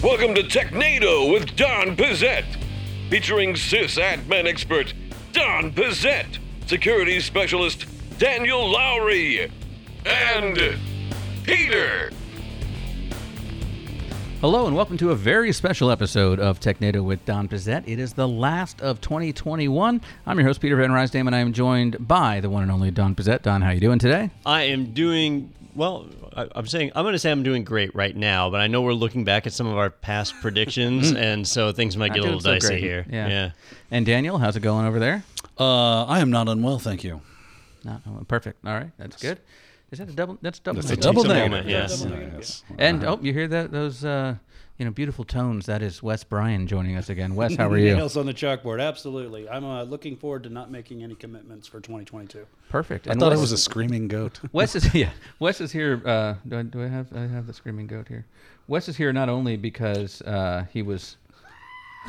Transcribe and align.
Welcome 0.00 0.36
to 0.36 0.44
Technado 0.44 1.28
with 1.32 1.56
Don 1.56 1.96
Pezet, 1.96 2.44
featuring 3.10 3.54
sysadmin 3.54 4.46
expert 4.46 4.94
Don 5.32 5.72
Pezet, 5.72 6.38
security 6.66 7.18
specialist 7.18 7.86
Daniel 8.16 8.60
Lowrie, 8.60 9.50
and 10.06 10.78
Peter. 11.42 12.12
Hello 14.40 14.68
and 14.68 14.76
welcome 14.76 14.96
to 14.98 15.10
a 15.10 15.16
very 15.16 15.52
special 15.52 15.90
episode 15.90 16.38
of 16.38 16.60
Technado 16.60 17.02
with 17.02 17.24
Don 17.24 17.48
Pezet. 17.48 17.82
It 17.88 17.98
is 17.98 18.12
the 18.12 18.28
last 18.28 18.80
of 18.80 19.00
2021. 19.00 20.00
I'm 20.26 20.38
your 20.38 20.46
host 20.46 20.60
Peter 20.60 20.76
Van 20.76 20.90
Rysdam, 20.90 21.26
and 21.26 21.34
I 21.34 21.40
am 21.40 21.52
joined 21.52 22.06
by 22.06 22.38
the 22.38 22.48
one 22.48 22.62
and 22.62 22.70
only 22.70 22.92
Don 22.92 23.16
Pezet. 23.16 23.42
Don, 23.42 23.62
how 23.62 23.70
are 23.70 23.74
you 23.74 23.80
doing 23.80 23.98
today? 23.98 24.30
I 24.46 24.62
am 24.62 24.92
doing 24.92 25.52
well. 25.74 26.06
I, 26.38 26.48
I'm 26.54 26.66
saying 26.66 26.92
I'm 26.94 27.04
going 27.04 27.14
to 27.14 27.18
say 27.18 27.30
I'm 27.30 27.42
doing 27.42 27.64
great 27.64 27.94
right 27.94 28.14
now, 28.14 28.50
but 28.50 28.60
I 28.60 28.66
know 28.66 28.82
we're 28.82 28.92
looking 28.92 29.24
back 29.24 29.46
at 29.46 29.52
some 29.52 29.66
of 29.66 29.76
our 29.76 29.90
past 29.90 30.34
predictions, 30.40 31.12
and 31.12 31.46
so 31.46 31.72
things 31.72 31.96
might 31.96 32.14
get 32.14 32.20
a 32.20 32.24
little 32.24 32.40
so 32.40 32.54
dicey 32.54 32.68
great. 32.68 32.80
here. 32.82 33.06
Yeah. 33.10 33.28
yeah. 33.28 33.50
And 33.90 34.06
Daniel, 34.06 34.38
how's 34.38 34.56
it 34.56 34.60
going 34.60 34.86
over 34.86 34.98
there? 34.98 35.24
Uh, 35.58 36.04
I 36.04 36.20
am 36.20 36.30
not 36.30 36.48
unwell, 36.48 36.78
thank 36.78 37.02
you. 37.02 37.20
Not 37.84 38.02
oh, 38.06 38.24
perfect. 38.26 38.64
All 38.64 38.74
right, 38.74 38.90
that's 38.98 39.20
good. 39.20 39.40
Is 39.90 39.98
that 39.98 40.08
a 40.08 40.12
double? 40.12 40.38
That's 40.42 40.58
double. 40.58 40.82
That's 40.82 40.92
a 40.92 40.96
double 40.96 41.22
It's 41.22 41.30
a 41.30 41.34
negative. 41.34 41.50
moment, 41.50 41.68
yes. 41.68 42.06
Yes. 42.06 42.62
And 42.78 43.04
oh, 43.04 43.18
you 43.22 43.32
hear 43.32 43.48
that? 43.48 43.72
Those 43.72 44.04
uh, 44.04 44.36
you 44.78 44.84
know 44.84 44.90
beautiful 44.92 45.24
tones. 45.24 45.66
That 45.66 45.82
is 45.82 46.02
Wes 46.02 46.22
Bryan 46.24 46.66
joining 46.66 46.96
us 46.96 47.08
again. 47.08 47.34
Wes, 47.34 47.56
how 47.56 47.68
are 47.70 47.78
you? 47.78 47.96
Nails 47.96 48.16
on 48.16 48.26
the 48.26 48.34
chalkboard. 48.34 48.80
Absolutely. 48.80 49.48
I'm 49.48 49.64
uh, 49.64 49.82
looking 49.82 50.16
forward 50.16 50.44
to 50.44 50.50
not 50.50 50.70
making 50.70 51.02
any 51.02 51.16
commitments 51.16 51.66
for 51.66 51.80
2022. 51.80 52.46
Perfect. 52.68 53.08
I 53.08 53.12
And 53.12 53.20
thought 53.20 53.30
Wes, 53.30 53.38
it 53.38 53.42
was 53.42 53.52
a 53.52 53.58
screaming 53.58 54.08
goat. 54.08 54.40
Wes 54.52 54.76
is 54.76 54.94
yeah. 54.94 55.10
Wes 55.40 55.60
is 55.60 55.72
here. 55.72 56.00
Uh, 56.04 56.34
do, 56.46 56.58
I, 56.58 56.62
do 56.62 56.82
I 56.82 56.86
have 56.86 57.14
I 57.14 57.26
have 57.26 57.46
the 57.46 57.52
screaming 57.52 57.88
goat 57.88 58.08
here? 58.08 58.24
Wes 58.68 58.88
is 58.88 58.96
here 58.96 59.12
not 59.12 59.28
only 59.28 59.56
because 59.56 60.22
uh, 60.22 60.64
he 60.72 60.82
was. 60.82 61.16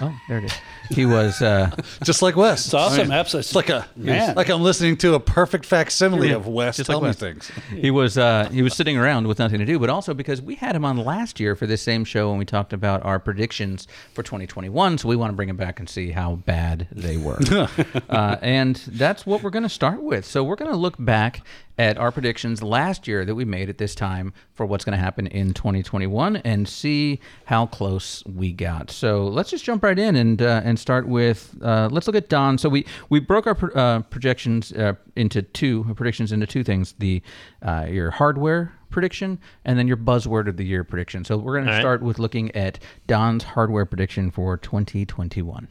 Oh, 0.01 0.17
there 0.27 0.37
it 0.39 0.45
is. 0.45 0.53
He 0.89 1.05
was. 1.05 1.41
Uh, 1.41 1.69
Just 2.03 2.21
like 2.21 2.35
Wes. 2.35 2.65
It's 2.65 2.73
awesome. 2.73 2.99
I 3.01 3.03
mean, 3.03 3.11
Absolutely. 3.11 3.47
It's 3.47 3.55
like 3.55 3.69
a 3.69 3.87
Man. 3.95 4.35
like 4.35 4.49
I'm 4.49 4.61
listening 4.61 4.97
to 4.97 5.13
a 5.15 5.19
perfect 5.19 5.65
facsimile 5.65 6.29
Yeah, 6.29 6.35
of 6.35 6.47
Wes 6.47 6.77
just 6.77 6.89
tell 6.89 6.99
like 7.01 7.09
me 7.09 7.13
things. 7.13 7.51
he 7.75 7.91
was 7.91 8.17
uh, 8.17 8.49
he 8.51 8.61
was 8.61 8.73
sitting 8.73 8.97
around 8.97 9.27
with 9.27 9.39
nothing 9.39 9.59
to 9.59 9.65
do, 9.65 9.77
but 9.77 9.89
also 9.89 10.13
because 10.13 10.41
we 10.41 10.55
had 10.55 10.75
him 10.75 10.85
on 10.85 10.97
last 10.97 11.39
year 11.39 11.55
for 11.55 11.67
this 11.67 11.81
same 11.81 12.03
show 12.05 12.29
when 12.29 12.39
we 12.39 12.45
talked 12.45 12.73
about 12.73 13.03
our 13.05 13.19
predictions 13.19 13.87
for 14.13 14.23
2021. 14.23 14.97
So 14.97 15.07
we 15.09 15.15
want 15.15 15.31
to 15.31 15.35
bring 15.35 15.49
him 15.49 15.57
back 15.57 15.79
and 15.79 15.87
see 15.89 16.11
how 16.11 16.35
bad 16.35 16.87
they 16.91 17.17
were, 17.17 17.39
uh, 18.09 18.37
and 18.41 18.75
that's 18.87 19.25
what 19.25 19.43
we're 19.43 19.49
going 19.51 19.63
to 19.63 19.69
start 19.69 20.01
with. 20.01 20.25
So 20.25 20.43
we're 20.43 20.55
going 20.55 20.71
to 20.71 20.77
look 20.77 20.95
back 20.97 21.41
at 21.79 21.97
our 21.97 22.11
predictions 22.11 22.61
last 22.61 23.07
year 23.07 23.23
that 23.23 23.33
we 23.33 23.45
made 23.45 23.69
at 23.69 23.77
this 23.77 23.95
time 23.95 24.33
for 24.53 24.65
what's 24.65 24.83
going 24.83 24.97
to 24.97 25.01
happen 25.01 25.25
in 25.27 25.53
2021 25.53 26.35
and 26.37 26.67
see 26.67 27.21
how 27.45 27.65
close 27.65 28.21
we 28.25 28.51
got. 28.51 28.91
So 28.91 29.23
let's 29.23 29.49
just 29.49 29.63
jump 29.63 29.81
right 29.81 29.97
in 29.97 30.17
and 30.17 30.41
uh, 30.41 30.61
and 30.65 30.77
start 30.77 31.07
with 31.07 31.57
uh, 31.63 31.87
let's 31.89 32.05
look 32.05 32.17
at 32.17 32.27
Don. 32.27 32.57
So 32.57 32.67
we 32.67 32.85
we 33.07 33.21
broke 33.21 33.47
our 33.47 33.55
pro- 33.55 33.71
uh, 33.71 34.01
projections 34.01 34.73
uh, 34.73 34.93
into 35.15 35.41
two 35.41 35.85
predictions 35.95 36.33
into 36.33 36.45
two 36.45 36.65
things: 36.65 36.93
the 36.99 37.23
uh, 37.61 37.87
your 37.89 38.11
hardware 38.11 38.73
prediction 38.89 39.39
and 39.63 39.79
then 39.79 39.87
your 39.87 39.97
buzzword 39.97 40.49
of 40.49 40.57
the 40.57 40.65
year 40.65 40.83
prediction. 40.83 41.23
So 41.23 41.37
we're 41.37 41.53
going 41.53 41.65
to 41.65 41.71
All 41.71 41.77
right. 41.77 41.81
start 41.81 42.01
with 42.01 42.19
looking 42.19 42.53
at 42.55 42.79
Don's 43.07 43.43
hardware 43.43 43.85
prediction 43.85 44.31
for 44.31 44.57
2021. 44.57 45.67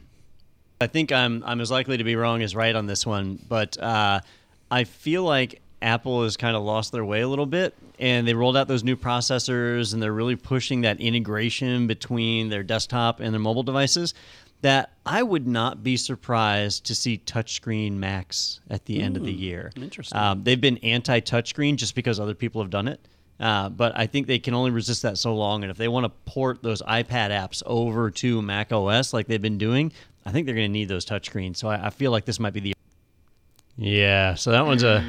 I 0.81 0.87
think 0.87 1.11
I'm 1.11 1.43
I'm 1.45 1.61
as 1.61 1.69
likely 1.69 1.97
to 1.97 2.03
be 2.03 2.15
wrong 2.15 2.41
as 2.41 2.55
right 2.55 2.75
on 2.75 2.87
this 2.87 3.05
one, 3.05 3.37
but 3.47 3.77
uh, 3.77 4.21
I 4.71 4.85
feel 4.85 5.23
like 5.23 5.61
Apple 5.81 6.23
has 6.23 6.37
kind 6.37 6.55
of 6.55 6.63
lost 6.63 6.91
their 6.91 7.05
way 7.05 7.21
a 7.21 7.27
little 7.27 7.45
bit, 7.45 7.73
and 7.99 8.27
they 8.27 8.33
rolled 8.33 8.57
out 8.57 8.67
those 8.67 8.83
new 8.83 8.95
processors, 8.95 9.93
and 9.93 10.01
they're 10.01 10.13
really 10.13 10.35
pushing 10.35 10.81
that 10.81 10.99
integration 10.99 11.87
between 11.87 12.49
their 12.49 12.63
desktop 12.63 13.19
and 13.19 13.33
their 13.33 13.39
mobile 13.39 13.63
devices. 13.63 14.13
That 14.61 14.91
I 15.05 15.23
would 15.23 15.47
not 15.47 15.83
be 15.83 15.95
surprised 15.95 16.85
to 16.87 16.95
see 16.95 17.21
touchscreen 17.25 17.93
Macs 17.93 18.59
at 18.69 18.83
the 18.85 19.01
end 19.01 19.15
of 19.15 19.23
the 19.23 19.31
year. 19.31 19.71
interesting. 19.77 20.17
Um, 20.17 20.43
they've 20.43 20.59
been 20.59 20.77
anti-touchscreen 20.79 21.77
just 21.77 21.95
because 21.95 22.19
other 22.19 22.35
people 22.35 22.61
have 22.61 22.69
done 22.69 22.89
it. 22.89 22.99
Uh, 23.39 23.69
but 23.69 23.97
I 23.97 24.05
think 24.05 24.27
they 24.27 24.39
can 24.39 24.53
only 24.53 24.71
resist 24.71 25.03
that 25.03 25.17
so 25.17 25.33
long. 25.33 25.63
And 25.63 25.71
if 25.71 25.77
they 25.77 25.87
want 25.87 26.03
to 26.05 26.09
port 26.29 26.61
those 26.61 26.81
iPad 26.81 27.29
apps 27.29 27.63
over 27.65 28.11
to 28.11 28.41
Mac 28.41 28.73
OS 28.73 29.13
like 29.13 29.27
they've 29.27 29.41
been 29.41 29.57
doing, 29.57 29.93
I 30.25 30.31
think 30.31 30.45
they're 30.45 30.55
going 30.55 30.67
to 30.67 30.73
need 30.73 30.89
those 30.89 31.05
touchscreens. 31.05 31.55
So 31.55 31.69
I, 31.69 31.87
I 31.87 31.89
feel 31.89 32.11
like 32.11 32.25
this 32.25 32.39
might 32.39 32.51
be 32.51 32.59
the. 32.59 32.73
Yeah, 33.77 34.35
so 34.35 34.51
that 34.51 34.65
one's 34.65 34.83
a, 34.83 35.01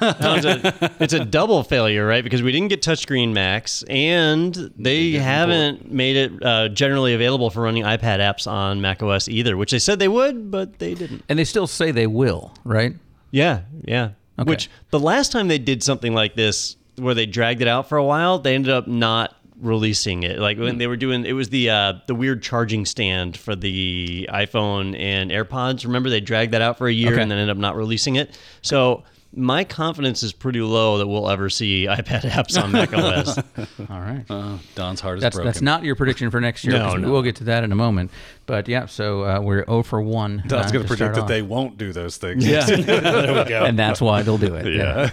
that 0.00 0.20
one's 0.20 0.44
a 0.44 0.92
it's 1.00 1.12
a 1.12 1.24
double 1.24 1.62
failure, 1.62 2.06
right? 2.06 2.22
Because 2.24 2.42
we 2.42 2.52
didn't 2.52 2.68
get 2.68 2.82
touchscreen 2.82 3.32
Macs, 3.32 3.82
and 3.84 4.54
they 4.76 5.12
haven't 5.12 5.90
made 5.90 6.16
it 6.16 6.42
uh, 6.44 6.68
generally 6.68 7.14
available 7.14 7.50
for 7.50 7.62
running 7.62 7.84
iPad 7.84 8.18
apps 8.20 8.50
on 8.50 8.80
macOS 8.80 9.28
either, 9.28 9.56
which 9.56 9.70
they 9.70 9.78
said 9.78 9.98
they 9.98 10.08
would, 10.08 10.50
but 10.50 10.78
they 10.78 10.94
didn't. 10.94 11.22
And 11.28 11.38
they 11.38 11.44
still 11.44 11.66
say 11.66 11.90
they 11.90 12.06
will, 12.06 12.52
right? 12.64 12.94
Yeah, 13.30 13.62
yeah. 13.84 14.10
Okay. 14.38 14.48
Which 14.50 14.70
the 14.90 15.00
last 15.00 15.32
time 15.32 15.48
they 15.48 15.58
did 15.58 15.82
something 15.82 16.14
like 16.14 16.34
this, 16.34 16.76
where 16.96 17.14
they 17.14 17.26
dragged 17.26 17.62
it 17.62 17.68
out 17.68 17.88
for 17.88 17.96
a 17.98 18.04
while, 18.04 18.38
they 18.38 18.54
ended 18.54 18.70
up 18.72 18.86
not 18.86 19.34
releasing 19.58 20.22
it. 20.22 20.38
Like 20.38 20.58
when 20.58 20.76
they 20.76 20.86
were 20.86 20.98
doing, 20.98 21.24
it 21.24 21.32
was 21.32 21.48
the 21.48 21.70
uh, 21.70 21.92
the 22.06 22.14
weird 22.14 22.42
charging 22.42 22.84
stand 22.84 23.36
for 23.38 23.56
the 23.56 24.28
iPhone 24.30 24.98
and 24.98 25.30
AirPods. 25.30 25.84
Remember, 25.84 26.10
they 26.10 26.20
dragged 26.20 26.52
that 26.52 26.60
out 26.60 26.76
for 26.76 26.86
a 26.86 26.92
year 26.92 27.14
Okay. 27.14 27.22
and 27.22 27.30
then 27.30 27.38
ended 27.38 27.56
up 27.56 27.60
not 27.60 27.74
releasing 27.76 28.16
it. 28.16 28.38
So 28.60 29.04
my 29.36 29.64
confidence 29.64 30.22
is 30.22 30.32
pretty 30.32 30.60
low 30.60 30.98
that 30.98 31.06
we'll 31.06 31.28
ever 31.28 31.48
see 31.50 31.84
iPad 31.86 32.22
apps 32.30 32.60
on 32.60 32.72
Mac 32.72 32.92
OS. 32.92 33.36
All 33.90 34.00
right. 34.00 34.24
Uh, 34.28 34.58
Don's 34.74 35.00
heart 35.00 35.18
is 35.18 35.22
That's 35.22 35.36
broken. 35.36 35.46
that's 35.48 35.60
not 35.62 35.84
your 35.84 35.94
prediction 35.94 36.30
for 36.30 36.40
next 36.40 36.64
year. 36.64 36.78
No, 36.78 36.92
'cause 36.92 37.00
no. 37.02 37.12
We'll 37.12 37.22
get 37.22 37.36
to 37.36 37.44
that 37.44 37.62
in 37.62 37.70
a 37.72 37.76
moment. 37.76 38.10
But 38.46 38.68
yeah, 38.68 38.86
so 38.86 39.24
uh, 39.24 39.40
we're 39.40 39.64
0 39.66 39.82
for 39.82 40.00
1. 40.00 40.44
Don's 40.46 40.66
uh, 40.66 40.70
going 40.70 40.72
to 40.72 40.78
to 40.80 40.84
predict 40.88 41.14
that 41.16 41.22
off. 41.22 41.28
they 41.28 41.42
won't 41.42 41.76
do 41.78 41.92
those 41.92 42.16
things. 42.16 42.46
Yeah. 42.46 42.64
there 42.66 43.44
we 43.44 43.48
go. 43.48 43.64
and 43.64 43.78
that's 43.78 44.00
why 44.00 44.22
they'll 44.22 44.38
do 44.38 44.54
it. 44.54 44.72
yeah. 44.74 45.10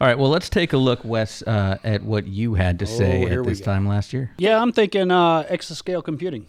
All 0.00 0.06
right. 0.08 0.18
Well, 0.18 0.28
let's 0.30 0.48
take 0.50 0.72
a 0.72 0.76
look, 0.76 1.04
Wes, 1.04 1.42
uh, 1.42 1.78
at 1.84 2.02
what 2.02 2.26
you 2.26 2.54
had 2.54 2.80
to 2.80 2.86
say 2.86 3.24
Oh, 3.24 3.40
at 3.40 3.46
this 3.46 3.60
time 3.60 3.86
last 3.86 4.12
year. 4.12 4.30
yeah, 4.38 4.60
I'm 4.60 4.72
thinking 4.72 5.10
uh, 5.10 5.44
exascale 5.44 6.04
computing. 6.04 6.46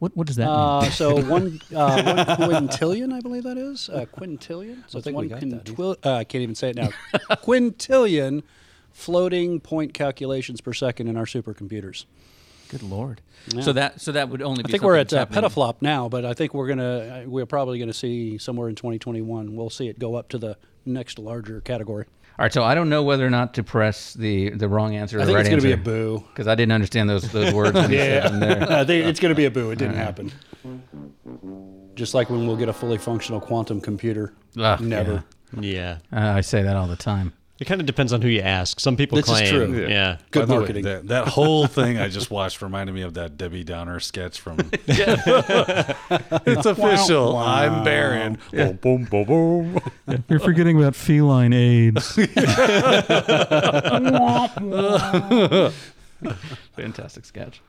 What 0.00 0.16
What 0.16 0.26
does 0.26 0.36
that 0.36 0.48
Uh, 0.48 0.82
mean? 0.82 0.90
so 0.90 1.14
one, 1.30 1.60
uh, 1.74 2.36
one 2.36 2.66
quintillion, 2.68 3.12
I 3.12 3.20
believe 3.20 3.44
that 3.44 3.56
is. 3.56 3.88
Uh, 3.88 4.06
quintillion? 4.12 4.82
So 4.88 4.98
it's 4.98 5.04
think 5.04 5.14
one 5.14 5.24
we 5.26 5.28
got 5.28 5.40
that. 5.40 5.64
quintil- 5.66 5.96
uh, 6.04 6.14
I 6.16 6.24
can't 6.24 6.42
even 6.42 6.54
say 6.56 6.70
it 6.70 6.76
now. 6.76 6.88
quintillion 7.30 8.42
floating 8.92 9.60
point 9.60 9.94
calculations 9.94 10.60
per 10.60 10.72
second 10.72 11.08
in 11.08 11.16
our 11.16 11.24
supercomputers. 11.26 12.06
Good 12.68 12.82
lord. 12.82 13.20
Yeah. 13.52 13.62
So 13.62 13.72
that 13.72 14.00
so 14.00 14.12
that 14.12 14.28
would 14.28 14.42
only. 14.42 14.62
Be. 14.62 14.68
I 14.68 14.70
think 14.70 14.82
we're 14.84 14.96
at 14.96 15.10
something 15.10 15.36
uh, 15.36 15.48
petaflop 15.48 15.76
now, 15.80 16.08
but 16.08 16.24
I 16.24 16.34
think 16.34 16.54
we're 16.54 16.68
gonna 16.68 17.22
uh, 17.26 17.28
we're 17.28 17.46
probably 17.46 17.78
gonna 17.78 17.92
see 17.92 18.38
somewhere 18.38 18.68
in 18.68 18.76
2021. 18.76 19.56
We'll 19.56 19.70
see 19.70 19.88
it 19.88 19.98
go 19.98 20.14
up 20.14 20.28
to 20.30 20.38
the 20.38 20.56
next 20.86 21.18
larger 21.18 21.60
category. 21.60 22.06
All 22.40 22.44
right. 22.44 22.52
So 22.54 22.64
I 22.64 22.74
don't 22.74 22.88
know 22.88 23.02
whether 23.02 23.26
or 23.26 23.28
not 23.28 23.52
to 23.54 23.62
press 23.62 24.14
the 24.14 24.48
the 24.48 24.66
wrong 24.66 24.96
answer 24.96 25.18
or 25.18 25.20
I 25.20 25.24
the 25.24 25.32
think 25.32 25.36
right 25.36 25.46
it's 25.46 25.50
gonna 25.62 25.76
be 25.76 25.78
a 25.78 25.84
boo. 25.84 26.24
Because 26.28 26.46
I 26.46 26.54
didn't 26.54 26.72
understand 26.72 27.10
those 27.10 27.30
those 27.32 27.52
words. 27.52 27.74
when 27.74 27.90
you 27.90 27.98
there. 27.98 28.24
I 28.70 28.82
think 28.82 29.04
it's 29.04 29.20
gonna 29.20 29.34
be 29.34 29.44
a 29.44 29.50
boo. 29.50 29.70
It 29.72 29.78
didn't 29.78 29.96
happen. 29.96 30.32
Just 31.96 32.14
like 32.14 32.30
when 32.30 32.46
we'll 32.46 32.56
get 32.56 32.70
a 32.70 32.72
fully 32.72 32.96
functional 32.96 33.42
quantum 33.42 33.78
computer. 33.78 34.32
Ugh, 34.58 34.80
Never. 34.80 35.22
yeah. 35.60 35.98
Uh, 36.10 36.32
I 36.36 36.40
say 36.40 36.62
that 36.62 36.76
all 36.76 36.86
the 36.86 36.96
time. 36.96 37.34
It 37.60 37.66
kind 37.66 37.78
of 37.78 37.86
depends 37.86 38.12
on 38.14 38.22
who 38.22 38.28
you 38.28 38.40
ask. 38.40 38.80
Some 38.80 38.96
people 38.96 39.16
This 39.20 39.28
is 39.28 39.50
true. 39.50 39.86
yeah. 39.86 40.16
Good 40.30 40.40
By 40.40 40.46
the 40.46 40.52
way, 40.54 40.58
marketing. 40.60 40.84
that, 40.84 41.08
that 41.08 41.28
whole 41.36 41.66
thing 41.66 41.98
I 41.98 42.08
just 42.08 42.30
watched 42.30 42.62
reminded 42.62 42.94
me 42.94 43.02
of 43.02 43.12
that 43.14 43.36
Debbie 43.36 43.64
Downer 43.64 44.00
sketch 44.00 44.40
from. 44.40 44.58
it's 44.86 46.64
official. 46.66 47.36
I'm 47.36 47.84
barren. 47.84 48.38
Boom, 48.50 48.76
boom, 48.76 49.04
boom, 49.04 49.24
boom. 49.26 49.78
You're 50.30 50.40
forgetting 50.40 50.78
about 50.78 50.96
feline 50.96 51.52
AIDS. 51.52 52.14
Fantastic 56.76 57.24
sketch. 57.24 57.60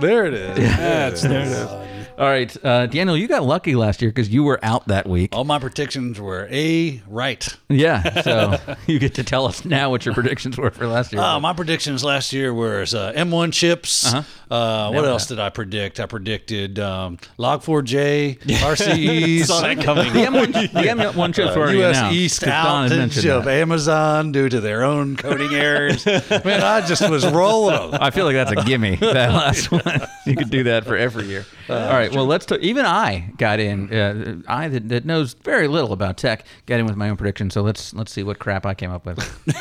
There 0.00 0.26
it 0.26 0.34
is. 0.34 0.56
That's 0.76 1.22
there 1.22 1.40
it 1.40 1.46
is. 1.48 1.70
All 2.18 2.24
right, 2.26 2.64
uh, 2.64 2.86
Daniel, 2.86 3.14
you 3.14 3.28
got 3.28 3.42
lucky 3.44 3.74
last 3.76 4.00
year 4.00 4.10
because 4.10 4.30
you 4.30 4.42
were 4.42 4.58
out 4.62 4.88
that 4.88 5.06
week. 5.06 5.36
All 5.36 5.44
my 5.44 5.58
predictions 5.58 6.18
were 6.18 6.48
a 6.50 7.02
right. 7.08 7.46
Yeah, 7.68 8.20
so 8.22 8.56
you 8.86 8.98
get 8.98 9.16
to 9.16 9.22
tell 9.24 9.44
us 9.44 9.66
now 9.66 9.90
what 9.90 10.06
your 10.06 10.14
predictions 10.14 10.56
were 10.56 10.70
for 10.70 10.86
last 10.86 11.12
year. 11.12 11.20
Uh, 11.20 11.38
my 11.40 11.52
predictions 11.52 12.02
last 12.02 12.32
year 12.32 12.54
were 12.54 12.80
uh, 12.80 13.12
M1 13.14 13.52
chips. 13.52 14.14
Uh-huh. 14.14 14.22
Uh, 14.54 14.86
what 14.86 14.92
Nailed 14.94 15.06
else 15.08 15.26
that. 15.26 15.34
did 15.34 15.42
I 15.42 15.50
predict? 15.50 16.00
I 16.00 16.06
predicted 16.06 16.78
um, 16.78 17.18
Log4j, 17.38 18.38
RCEs, 18.44 19.44
Saw 19.46 19.60
that 19.60 19.82
coming. 19.82 20.10
the 20.14 20.20
M1, 20.20 20.52
the 20.52 20.68
M1 20.88 21.34
chips 21.34 21.54
were 21.54 21.62
already 21.64 21.78
U.S. 21.80 21.98
announced, 21.98 22.16
East 22.16 22.40
'cause 22.40 22.48
Don 22.48 22.88
outage 22.88 23.36
of 23.36 23.44
that. 23.44 23.50
Amazon 23.60 24.32
due 24.32 24.48
to 24.48 24.60
their 24.60 24.84
own 24.84 25.16
coding 25.16 25.52
errors. 25.52 26.06
Man, 26.06 26.62
I 26.62 26.80
just 26.86 27.06
was 27.10 27.26
rolling 27.30 27.90
them. 27.90 28.00
I 28.00 28.08
feel 28.10 28.24
like 28.24 28.36
that's 28.36 28.52
a 28.52 28.64
gimme. 28.64 28.96
That 28.96 29.32
last 29.34 29.70
one, 29.70 29.82
you 30.26 30.36
could 30.36 30.50
do 30.50 30.64
that 30.64 30.84
for 30.84 30.96
every 30.96 31.26
year. 31.26 31.46
All 31.68 31.76
right. 31.76 32.12
Well, 32.12 32.26
let's. 32.26 32.46
T- 32.46 32.56
even 32.56 32.84
I 32.84 33.32
got 33.38 33.60
in. 33.60 33.92
Uh, 33.92 34.36
I 34.48 34.68
that, 34.68 34.88
that 34.88 35.04
knows 35.04 35.34
very 35.34 35.68
little 35.68 35.92
about 35.92 36.16
tech 36.16 36.44
got 36.66 36.80
in 36.80 36.86
with 36.86 36.96
my 36.96 37.08
own 37.08 37.16
prediction. 37.16 37.50
So 37.50 37.62
let's 37.62 37.94
let's 37.94 38.12
see 38.12 38.22
what 38.22 38.38
crap 38.38 38.66
I 38.66 38.74
came 38.74 38.90
up 38.90 39.06
with. 39.06 39.18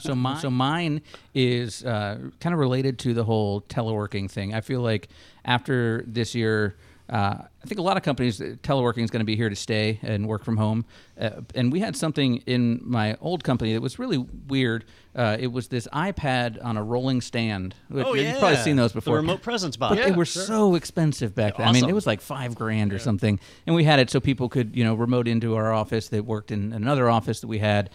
So 0.00 0.14
mine, 0.14 0.38
so 0.38 0.50
mine 0.50 1.02
is 1.34 1.84
uh, 1.84 2.18
kind 2.40 2.52
of 2.52 2.58
related 2.60 2.98
to 3.00 3.14
the 3.14 3.24
whole 3.24 3.62
teleworking 3.62 4.30
thing. 4.30 4.54
I 4.54 4.60
feel 4.60 4.80
like 4.80 5.08
after 5.44 6.04
this 6.06 6.34
year, 6.34 6.76
uh, 7.10 7.36
I 7.62 7.66
think 7.66 7.78
a 7.78 7.82
lot 7.82 7.96
of 7.96 8.02
companies 8.02 8.40
uh, 8.40 8.54
teleworking 8.62 9.02
is 9.04 9.10
going 9.10 9.20
to 9.20 9.26
be 9.26 9.36
here 9.36 9.48
to 9.48 9.56
stay 9.56 9.98
and 10.02 10.26
work 10.26 10.44
from 10.44 10.56
home. 10.56 10.84
Uh, 11.20 11.42
and 11.54 11.72
we 11.72 11.80
had 11.80 11.96
something 11.96 12.36
in 12.46 12.80
my 12.82 13.16
old 13.20 13.44
company 13.44 13.72
that 13.74 13.82
was 13.82 13.98
really 13.98 14.18
weird. 14.18 14.84
Uh, 15.14 15.36
it 15.38 15.48
was 15.48 15.68
this 15.68 15.86
iPad 15.92 16.64
on 16.64 16.76
a 16.76 16.82
rolling 16.82 17.20
stand. 17.20 17.74
Oh, 17.92 18.14
You've 18.14 18.38
probably 18.38 18.56
seen 18.56 18.76
those 18.76 18.92
The 18.92 18.98
before. 18.98 19.16
remote 19.16 19.42
presence 19.42 19.76
box. 19.76 19.96
But 19.96 20.04
they 20.04 20.12
were 20.12 20.24
sure. 20.24 20.42
so 20.44 20.74
expensive 20.74 21.34
back 21.34 21.56
then. 21.58 21.68
I 21.68 21.72
mean, 21.72 21.88
it 21.88 21.94
was 21.94 22.06
like 22.06 22.20
five 22.20 22.54
grand 22.54 22.92
or 22.92 22.98
something. 22.98 23.38
And 23.66 23.76
we 23.76 23.84
had 23.84 23.98
it 23.98 24.08
so 24.08 24.20
people 24.20 24.48
could, 24.48 24.74
you 24.76 24.84
know, 24.84 24.94
remote 24.94 25.28
into 25.28 25.54
our 25.56 25.72
office 25.72 26.08
that 26.08 26.24
worked 26.24 26.50
in 26.50 26.72
another 26.72 27.10
office 27.10 27.40
that 27.40 27.48
we 27.48 27.58
had, 27.58 27.90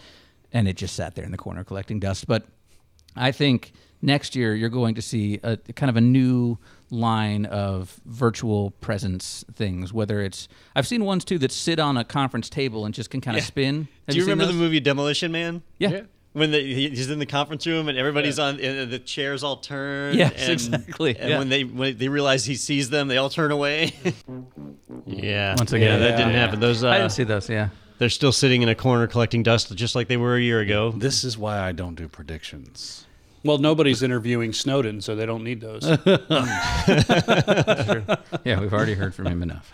and 0.52 0.68
it 0.68 0.76
just 0.76 0.94
sat 0.94 1.14
there 1.14 1.24
in 1.24 1.32
the 1.32 1.38
corner 1.38 1.64
collecting 1.64 1.98
dust. 1.98 2.26
But 2.26 2.46
I 3.16 3.32
think 3.32 3.72
next 4.00 4.36
year 4.36 4.54
you're 4.54 4.68
going 4.68 4.94
to 4.94 5.02
see 5.02 5.40
a 5.42 5.56
kind 5.56 5.90
of 5.90 5.96
a 5.96 6.00
new 6.00 6.58
line 6.90 7.46
of 7.46 8.00
virtual 8.04 8.70
presence 8.72 9.44
things. 9.52 9.92
Whether 9.92 10.22
it's 10.22 10.48
I've 10.74 10.86
seen 10.86 11.04
ones 11.04 11.24
too 11.24 11.38
that 11.38 11.52
sit 11.52 11.78
on 11.78 11.96
a 11.96 12.04
conference 12.04 12.48
table 12.48 12.84
and 12.84 12.94
just 12.94 13.10
can 13.10 13.20
kind 13.20 13.36
of 13.36 13.42
spin. 13.44 13.88
Have 14.06 14.14
Do 14.14 14.16
you 14.16 14.22
seen 14.22 14.30
remember 14.30 14.52
the 14.52 14.58
movie 14.58 14.80
Demolition 14.80 15.32
Man? 15.32 15.62
Yeah. 15.78 16.02
When 16.34 16.50
the, 16.52 16.60
he's 16.60 17.10
in 17.10 17.18
the 17.18 17.26
conference 17.26 17.66
room 17.66 17.88
and 17.88 17.98
everybody's 17.98 18.38
on, 18.38 18.60
and 18.60 18.92
the 18.92 18.98
chairs 18.98 19.42
all 19.42 19.56
turn. 19.56 20.14
Yes, 20.14 20.32
and, 20.38 20.52
exactly, 20.52 21.16
And 21.18 21.30
yeah. 21.30 21.38
when 21.38 21.48
they 21.48 21.64
when 21.64 21.96
they 21.96 22.08
realize 22.08 22.44
he 22.44 22.54
sees 22.54 22.90
them, 22.90 23.08
they 23.08 23.16
all 23.16 23.30
turn 23.30 23.50
away. 23.50 23.92
yeah. 25.06 25.54
Once 25.56 25.72
again, 25.72 25.92
yeah, 25.92 25.98
that 25.98 26.10
yeah, 26.10 26.16
didn't 26.16 26.32
yeah. 26.32 26.38
happen. 26.38 26.60
Those 26.60 26.84
uh, 26.84 26.90
I 26.90 26.98
didn't 26.98 27.12
see 27.12 27.24
those. 27.24 27.48
Yeah. 27.48 27.70
they're 27.98 28.10
still 28.10 28.30
sitting 28.30 28.62
in 28.62 28.68
a 28.68 28.74
corner 28.74 29.06
collecting 29.06 29.42
dust, 29.42 29.74
just 29.74 29.94
like 29.94 30.06
they 30.06 30.18
were 30.18 30.36
a 30.36 30.40
year 30.40 30.60
ago. 30.60 30.92
This 30.92 31.24
is 31.24 31.36
why 31.36 31.58
I 31.58 31.72
don't 31.72 31.94
do 31.96 32.06
predictions. 32.08 33.06
Well, 33.44 33.58
nobody's 33.58 34.02
interviewing 34.02 34.52
Snowden, 34.52 35.00
so 35.00 35.14
they 35.14 35.26
don't 35.26 35.44
need 35.44 35.60
those. 35.60 35.84
Yeah, 38.44 38.60
we've 38.60 38.72
already 38.72 38.94
heard 38.94 39.14
from 39.14 39.26
him 39.26 39.42
enough. 39.42 39.70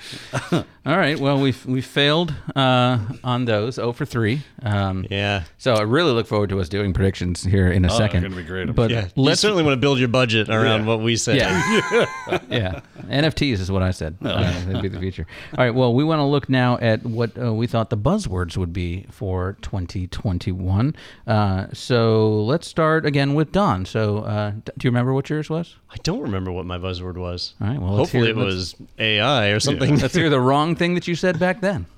All 0.53 0.97
right. 0.97 1.19
Well, 1.19 1.39
we've 1.41 1.65
we 1.67 1.81
failed 1.81 2.35
uh, 2.57 2.99
on 3.23 3.45
those. 3.45 3.77
0 3.77 3.93
for 3.93 4.05
three. 4.05 4.43
Um, 4.63 5.07
Yeah. 5.11 5.45
So 5.59 5.75
I 5.75 5.83
really 5.83 6.13
look 6.13 6.27
forward 6.27 6.51
to 6.51 6.61
us 6.61 6.69
doing 6.69 6.93
predictions 6.93 7.43
here 7.43 7.69
in 7.71 7.85
a 7.85 7.93
Oh, 7.93 7.97
second. 7.99 8.23
they're 8.23 8.31
gonna 8.31 8.43
be 8.43 8.49
great. 8.49 8.75
But 8.75 8.91
Yeah. 8.91 9.09
You 9.15 9.23
let's 9.23 9.41
certainly 9.41 9.63
want 9.63 9.75
to 9.75 9.81
build 9.81 9.99
your 9.99 10.09
budget 10.09 10.49
around 10.49 10.81
Yeah. 10.81 10.87
what 10.87 11.01
we 11.01 11.17
say. 11.17 11.37
yeah. 11.37 12.07
yeah. 12.51 12.81
NFTs 13.09 13.61
is 13.61 13.71
what 13.71 13.83
I 13.83 13.91
said. 13.93 14.17
Uh, 14.23 14.43
that'd 14.67 14.83
be 14.83 14.89
the 14.89 14.99
future. 15.01 15.27
All 15.57 15.65
right. 15.65 15.75
Well, 15.75 15.95
we 15.95 16.05
want 16.05 16.19
to 16.21 16.25
look 16.25 16.49
now 16.49 16.79
at 16.79 17.05
what 17.05 17.31
uh, 17.41 17.53
we 17.53 17.67
thought 17.67 17.91
the 17.91 17.99
buzzwords 17.99 18.57
would 18.57 18.73
be 18.73 19.07
for 19.11 19.57
2021. 19.63 20.97
Uh, 21.27 21.67
so 21.73 22.43
let's 22.45 22.67
start 22.67 23.07
again 23.07 23.35
with 23.35 23.53
Don. 23.53 23.64
So 23.87 24.19
uh, 24.19 24.51
do 24.51 24.63
you 24.83 24.91
remember 24.91 25.13
what 25.13 25.31
yours 25.31 25.49
was? 25.49 25.77
I 25.91 25.97
don't 26.03 26.21
remember 26.21 26.53
what 26.53 26.67
my 26.67 26.79
buzzword 26.79 27.17
was. 27.17 27.55
All 27.61 27.69
right. 27.69 27.81
Well, 27.81 27.97
Hopefully 27.97 28.27
hear, 28.27 28.31
it 28.31 28.37
was 28.37 28.75
AI 28.99 29.49
or 29.49 29.61
something. 29.61 29.97
Let's 30.01 30.15
hear 30.15 30.31
the 30.31 30.41
wrong 30.41 30.77
thing 30.77 30.95
that 30.95 31.09
you 31.09 31.15
said 31.15 31.39
back 31.39 31.61
then. 31.61 31.87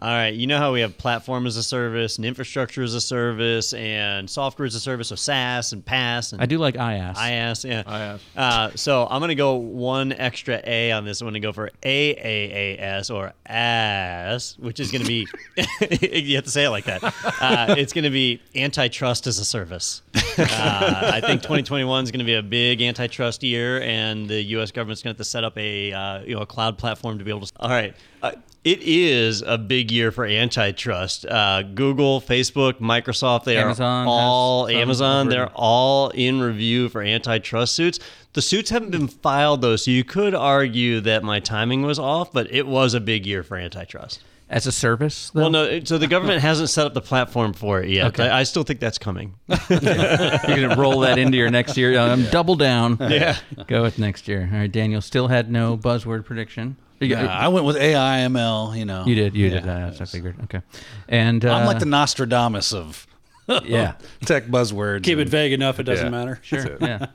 All 0.00 0.08
right, 0.08 0.32
you 0.32 0.46
know 0.46 0.58
how 0.58 0.72
we 0.72 0.80
have 0.82 0.96
platform 0.96 1.44
as 1.44 1.56
a 1.56 1.62
service 1.62 2.18
and 2.18 2.24
infrastructure 2.24 2.84
as 2.84 2.94
a 2.94 3.00
service 3.00 3.74
and 3.74 4.30
software 4.30 4.64
as 4.64 4.76
a 4.76 4.80
service, 4.80 5.08
so 5.08 5.16
SaaS 5.16 5.72
and 5.72 5.84
PaaS 5.84 6.32
and 6.32 6.40
I 6.40 6.46
do 6.46 6.58
like 6.58 6.76
IaaS. 6.76 7.16
IaaS, 7.16 7.68
yeah. 7.68 7.82
IaaS. 7.82 8.20
Uh, 8.36 8.76
so 8.76 9.08
I'm 9.10 9.20
gonna 9.20 9.34
go 9.34 9.54
one 9.56 10.12
extra 10.12 10.60
A 10.64 10.92
on 10.92 11.04
this. 11.04 11.20
I'm 11.20 11.26
gonna 11.26 11.40
go 11.40 11.52
for 11.52 11.70
AAAS 11.82 13.12
or 13.12 13.32
AS, 13.46 14.56
which 14.60 14.78
is 14.78 14.92
gonna 14.92 15.04
be 15.04 15.26
you 16.00 16.36
have 16.36 16.44
to 16.44 16.50
say 16.50 16.66
it 16.66 16.70
like 16.70 16.84
that. 16.84 17.02
Uh, 17.40 17.74
it's 17.76 17.92
gonna 17.92 18.08
be 18.08 18.40
antitrust 18.54 19.26
as 19.26 19.40
a 19.40 19.44
service. 19.44 20.02
Uh, 20.38 21.10
I 21.14 21.20
think 21.20 21.42
2021 21.42 22.04
is 22.04 22.10
gonna 22.10 22.24
be 22.24 22.34
a 22.34 22.42
big 22.42 22.82
antitrust 22.82 23.42
year, 23.42 23.80
and 23.82 24.28
the 24.28 24.40
U.S. 24.42 24.70
government's 24.70 25.02
gonna 25.02 25.12
have 25.12 25.18
to 25.18 25.24
set 25.24 25.44
up 25.44 25.56
a 25.58 25.92
uh, 25.92 26.22
you 26.22 26.34
know 26.34 26.42
a 26.42 26.46
cloud 26.46 26.78
platform 26.78 27.18
to 27.18 27.24
be 27.24 27.30
able 27.30 27.46
to. 27.46 27.52
All 27.60 27.70
right. 27.70 27.94
Uh, 28.22 28.32
it 28.64 28.82
is 28.82 29.42
a 29.42 29.56
big 29.56 29.90
year 29.90 30.10
for 30.10 30.26
antitrust. 30.26 31.24
Uh, 31.24 31.62
Google, 31.62 32.20
Facebook, 32.20 32.74
Microsoft, 32.74 33.44
they 33.44 33.56
Amazon 33.56 34.06
are 34.06 34.10
all 34.10 34.68
Amazon. 34.68 35.28
They're 35.28 35.50
all 35.54 36.10
in 36.10 36.40
review 36.40 36.88
for 36.88 37.00
antitrust 37.00 37.74
suits. 37.74 37.98
The 38.34 38.42
suits 38.42 38.70
haven't 38.70 38.90
been 38.90 39.08
filed 39.08 39.62
though, 39.62 39.76
so 39.76 39.90
you 39.90 40.04
could 40.04 40.34
argue 40.34 41.00
that 41.00 41.22
my 41.22 41.40
timing 41.40 41.82
was 41.82 41.98
off, 41.98 42.32
but 42.32 42.52
it 42.52 42.66
was 42.66 42.94
a 42.94 43.00
big 43.00 43.26
year 43.26 43.42
for 43.42 43.56
antitrust. 43.56 44.22
As 44.50 44.66
a 44.66 44.72
service, 44.72 45.28
though? 45.34 45.42
Well, 45.42 45.50
no, 45.50 45.80
so 45.84 45.98
the 45.98 46.06
government 46.06 46.40
hasn't 46.40 46.70
set 46.70 46.86
up 46.86 46.94
the 46.94 47.02
platform 47.02 47.52
for 47.52 47.82
it 47.82 47.90
yet. 47.90 48.06
Okay. 48.06 48.26
I, 48.28 48.40
I 48.40 48.42
still 48.44 48.62
think 48.62 48.80
that's 48.80 48.96
coming. 48.96 49.34
You're 49.68 49.78
going 49.78 50.68
to 50.70 50.76
roll 50.78 51.00
that 51.00 51.18
into 51.18 51.36
your 51.36 51.50
next 51.50 51.76
year. 51.76 51.98
Um, 51.98 52.24
double 52.30 52.54
down. 52.54 52.96
Yeah. 53.10 53.36
Go 53.66 53.82
with 53.82 53.98
next 53.98 54.26
year. 54.28 54.48
All 54.52 54.58
right, 54.58 54.70
Daniel 54.72 55.00
still 55.02 55.28
had 55.28 55.50
no 55.50 55.76
buzzword 55.76 56.24
prediction. 56.24 56.76
You, 57.00 57.08
Yeah, 57.08 57.26
I 57.26 57.48
went 57.48 57.66
with 57.66 57.76
AI 57.76 58.20
ML. 58.28 58.76
You 58.78 58.84
know, 58.86 59.04
you 59.06 59.14
did. 59.14 59.34
You 59.34 59.48
Yeah. 59.48 59.60
did. 59.60 59.68
Uh, 59.68 59.90
I 60.00 60.04
figured. 60.04 60.36
Okay. 60.44 60.62
And 61.08 61.44
uh, 61.44 61.52
I'm 61.54 61.66
like 61.66 61.78
the 61.78 61.86
Nostradamus 61.86 62.72
of 62.72 63.06
yeah. 63.64 63.94
tech 64.24 64.46
buzzwords. 64.46 65.04
Keep 65.04 65.18
it 65.18 65.28
vague 65.28 65.52
enough; 65.52 65.78
it 65.80 65.84
doesn't 65.84 66.06
Yeah. 66.06 66.10
matter. 66.10 66.38
Sure. 66.42 66.76
Yeah. 66.80 67.06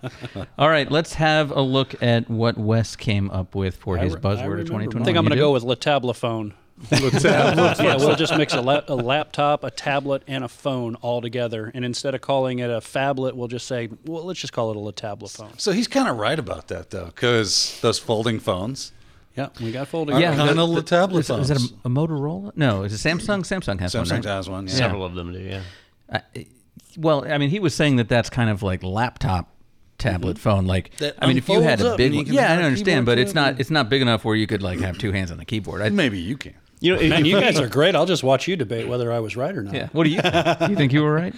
All 0.57 0.69
right. 0.69 0.89
Let's 0.91 1.13
have 1.15 1.51
a 1.51 1.62
look 1.62 2.01
at 2.01 2.29
what 2.29 2.57
Wes 2.57 2.95
came 2.95 3.29
up 3.31 3.56
with 3.56 3.75
for 3.77 3.97
his 3.97 4.15
I 4.15 4.19
buzzword 4.19 4.59
of 4.59 4.65
2020. 4.68 5.01
I 5.03 5.06
think 5.06 5.18
I'm 5.18 5.24
going 5.24 5.31
to 5.31 5.36
go 5.38 5.51
with 5.51 5.63
La 5.63 5.75
Tablephone. 5.75 6.53
Yeah, 6.91 7.95
we'll 7.97 8.15
just 8.18 8.35
mix 8.38 8.53
a, 8.53 8.62
la- 8.62 8.81
a 8.88 8.95
laptop, 8.95 9.63
a 9.63 9.71
tablet, 9.71 10.24
and 10.27 10.44
a 10.44 10.47
phone 10.47 10.95
all 10.95 11.21
together. 11.21 11.71
And 11.74 11.83
instead 11.85 12.15
of 12.15 12.21
calling 12.21 12.59
it 12.59 12.69
a 12.69 12.80
phablet, 12.81 13.33
we'll 13.33 13.47
just 13.47 13.68
say, 13.68 13.89
well, 14.06 14.24
let's 14.25 14.39
just 14.39 14.53
call 14.53 14.71
it 14.71 14.77
a 14.77 14.80
La 14.80 14.91
Tablephone. 14.91 15.59
So 15.59 15.71
he's 15.71 15.88
kind 15.88 16.07
of 16.07 16.18
right 16.18 16.38
about 16.39 16.68
that 16.68 16.89
though, 16.89 17.06
because 17.06 17.80
those 17.81 18.00
folding 18.00 18.39
phones. 18.39 18.91
Yeah, 19.35 19.50
we 19.59 19.71
got 19.71 19.88
folding. 19.88 20.18
Yeah. 20.18 20.35
kind 20.35 20.57
the- 20.57 20.63
of 20.63 20.75
the 20.75 20.83
tablet 20.83 21.21
Is, 21.21 21.30
is 21.30 21.50
it 21.50 21.71
a, 21.83 21.88
a 21.88 21.89
Motorola? 21.89 22.51
No. 22.56 22.83
Is 22.83 22.94
it 22.94 23.07
Samsung? 23.09 23.39
Samsung 23.41 23.79
has 23.79 23.95
one. 23.95 24.06
Samsung 24.06 24.12
right? 24.12 24.25
has 24.25 24.50
one. 24.50 24.68
Yeah. 24.68 24.74
Several 24.74 25.03
of 25.03 25.15
them 25.15 25.33
do, 25.33 25.39
yeah. 25.39 25.62
Uh, 26.09 26.19
well, 26.97 27.25
I 27.27 27.39
mean, 27.39 27.50
he 27.50 27.59
was 27.59 27.74
saying 27.74 27.95
that 27.95 28.07
that's 28.09 28.29
kind 28.29 28.51
of 28.51 28.62
like 28.62 28.83
laptop 28.83 29.50
tablet 29.97 30.38
phone. 30.38 30.68
Like, 30.68 30.95
That 30.97 31.15
I 31.19 31.27
mean, 31.27 31.38
if 31.38 31.50
you 31.50 31.62
had 31.62 31.81
a 31.81 31.95
big 31.95 32.13
one, 32.13 32.25
can 32.25 32.33
yeah, 32.36 32.47
have 32.47 32.59
I 32.59 32.62
a 32.62 32.65
understand, 32.65 33.06
but 33.06 33.18
it's 33.18 33.33
not 33.33 33.59
it's 33.59 33.71
not 33.71 33.89
big 33.89 34.01
enough 34.01 34.24
where 34.24 34.36
you 34.36 34.45
could 34.45 34.62
like 34.62 34.79
have 34.79 34.97
two 34.97 35.12
hands 35.12 35.31
on 35.31 35.38
the 35.38 35.45
keyboard. 35.45 35.81
I, 35.81 35.89
Maybe 35.89 36.19
you 36.19 36.38
can. 36.38 36.53
You 36.83 36.94
know, 36.95 37.01
if, 37.01 37.09
Man, 37.09 37.24
you 37.24 37.39
guys 37.39 37.57
are 37.59 37.68
great. 37.69 37.95
I'll 37.95 38.06
just 38.06 38.24
watch 38.24 38.45
you 38.47 38.57
debate 38.57 38.89
whether 38.89 39.09
I 39.09 39.19
was 39.19 39.38
right 39.38 39.56
or 39.56 39.63
not. 39.63 39.74
yeah. 39.74 39.88
What 39.94 40.03
do 40.03 40.09
you? 40.09 40.19
think? 40.21 40.59
you 40.69 40.75
think 40.75 40.91
you 40.91 41.01
were 41.01 41.13
right? 41.13 41.33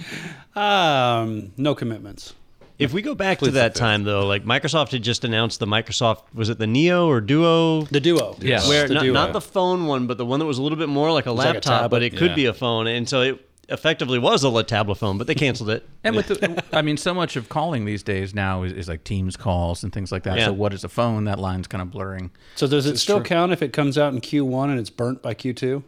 Um, 0.55 1.51
no 1.55 1.75
commitments. 1.75 2.33
If 2.79 2.91
we 2.93 3.01
go 3.01 3.15
back 3.15 3.39
to 3.39 3.51
that 3.51 3.73
time, 3.75 4.03
though, 4.03 4.25
like 4.25 4.43
Microsoft 4.43 4.91
had 4.91 5.01
just 5.03 5.23
announced 5.23 5.59
the 5.59 5.65
Microsoft, 5.67 6.23
was 6.33 6.49
it 6.49 6.57
the 6.57 6.67
Neo 6.67 7.07
or 7.07 7.21
Duo? 7.21 7.83
The 7.83 7.99
Duo. 8.01 8.35
Yeah. 8.41 8.67
Where 8.67 8.87
the 8.87 8.95
not, 8.95 9.03
Duo. 9.03 9.13
not 9.13 9.33
the 9.33 9.39
phone 9.39 9.85
one, 9.85 10.07
but 10.07 10.17
the 10.17 10.25
one 10.25 10.39
that 10.39 10.45
was 10.45 10.57
a 10.57 10.63
little 10.63 10.77
bit 10.77 10.89
more 10.89 11.11
like 11.11 11.25
a 11.25 11.31
like 11.31 11.45
a 11.47 11.53
laptop, 11.53 11.91
but 11.91 12.03
it 12.03 12.17
could 12.17 12.31
Yeah. 12.31 12.35
be 12.35 12.45
a 12.47 12.53
phone. 12.53 12.87
And 12.87 13.07
so 13.07 13.21
it 13.21 13.44
effectively 13.69 14.19
was 14.19 14.43
a 14.43 14.63
tablet 14.63 14.95
phone, 14.95 15.17
but 15.17 15.27
they 15.27 15.35
canceled 15.35 15.69
it. 15.69 15.87
And 16.03 16.15
with 16.15 16.27
the, 16.27 16.63
I 16.73 16.81
mean, 16.81 16.97
so 16.97 17.13
much 17.13 17.35
of 17.35 17.49
calling 17.49 17.85
these 17.85 18.03
days 18.03 18.33
now 18.33 18.63
is, 18.63 18.71
is 18.73 18.87
like 18.87 19.03
Teams 19.03 19.35
calls 19.35 19.83
and 19.83 19.91
things 19.91 20.11
like 20.11 20.23
that. 20.23 20.37
Yeah. 20.37 20.45
So 20.45 20.53
what 20.53 20.73
is 20.73 20.83
a 20.83 20.89
phone? 20.89 21.25
That 21.25 21.39
line's 21.39 21.67
kind 21.67 21.81
of 21.81 21.91
blurring. 21.91 22.31
So 22.55 22.67
does 22.67 22.85
it 22.85 22.97
still 22.97 23.21
count 23.21 23.51
if 23.51 23.61
it 23.61 23.73
comes 23.73 23.97
out 23.97 24.13
in 24.13 24.21
Q1 24.21 24.69
and 24.69 24.79
it's 24.79 24.89
burnt 24.89 25.21
by 25.21 25.33
Q2? 25.33 25.83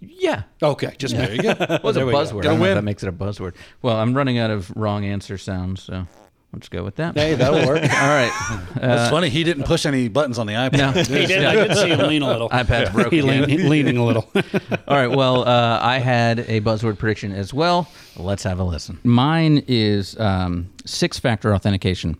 Yeah. 0.00 0.42
Okay, 0.62 0.94
just 0.98 1.16
There 1.16 1.34
you 1.34 1.42
go. 1.42 1.54
Well, 1.58 1.88
it's 1.88 1.90
a 1.90 1.92
There 1.92 2.06
we 2.06 2.12
go. 2.12 2.18
buzzword. 2.18 2.40
I 2.40 2.42
don't 2.42 2.58
know 2.60 2.66
if 2.66 2.74
that 2.74 2.84
makes 2.84 3.02
it 3.02 3.08
a 3.08 3.12
buzzword. 3.12 3.54
Well, 3.82 3.96
I'm 3.96 4.14
running 4.14 4.38
out 4.38 4.50
of 4.50 4.70
wrong 4.76 5.04
answer 5.04 5.38
sounds, 5.38 5.82
so 5.82 6.06
let's 6.52 6.68
go 6.68 6.82
with 6.82 6.96
that. 6.96 7.16
Hey, 7.16 7.34
that'll 7.34 7.66
work. 7.66 7.82
All 7.82 7.88
right. 7.88 8.66
That's 8.76 9.10
funny. 9.10 9.28
He 9.28 9.44
didn't 9.44 9.64
push 9.64 9.86
any 9.86 10.08
buttons 10.08 10.38
on 10.38 10.46
the 10.46 10.54
iPad. 10.54 10.78
No. 10.78 10.90
he 10.92 11.26
did. 11.26 11.44
I 11.44 11.54
did 11.54 11.76
see 11.76 11.88
him 11.88 12.00
lean 12.08 12.22
a 12.22 12.26
little. 12.32 12.48
iPad's 12.48 12.90
broken. 12.90 13.12
He 13.12 13.22
lean, 13.22 13.48
he 13.48 13.58
leaning 13.58 13.96
a 13.96 14.04
little. 14.04 14.28
All 14.34 14.96
right. 14.96 15.10
Well, 15.10 15.46
uh, 15.46 15.78
I 15.82 15.98
had 15.98 16.40
a 16.40 16.60
buzzword 16.60 16.98
prediction 16.98 17.32
as 17.32 17.52
well. 17.52 17.88
Let's 18.16 18.42
have 18.42 18.58
a 18.58 18.64
listen. 18.64 18.98
Mine 19.04 19.62
is 19.68 20.18
um, 20.18 20.70
six-factor 20.84 21.54
authentication. 21.54 22.16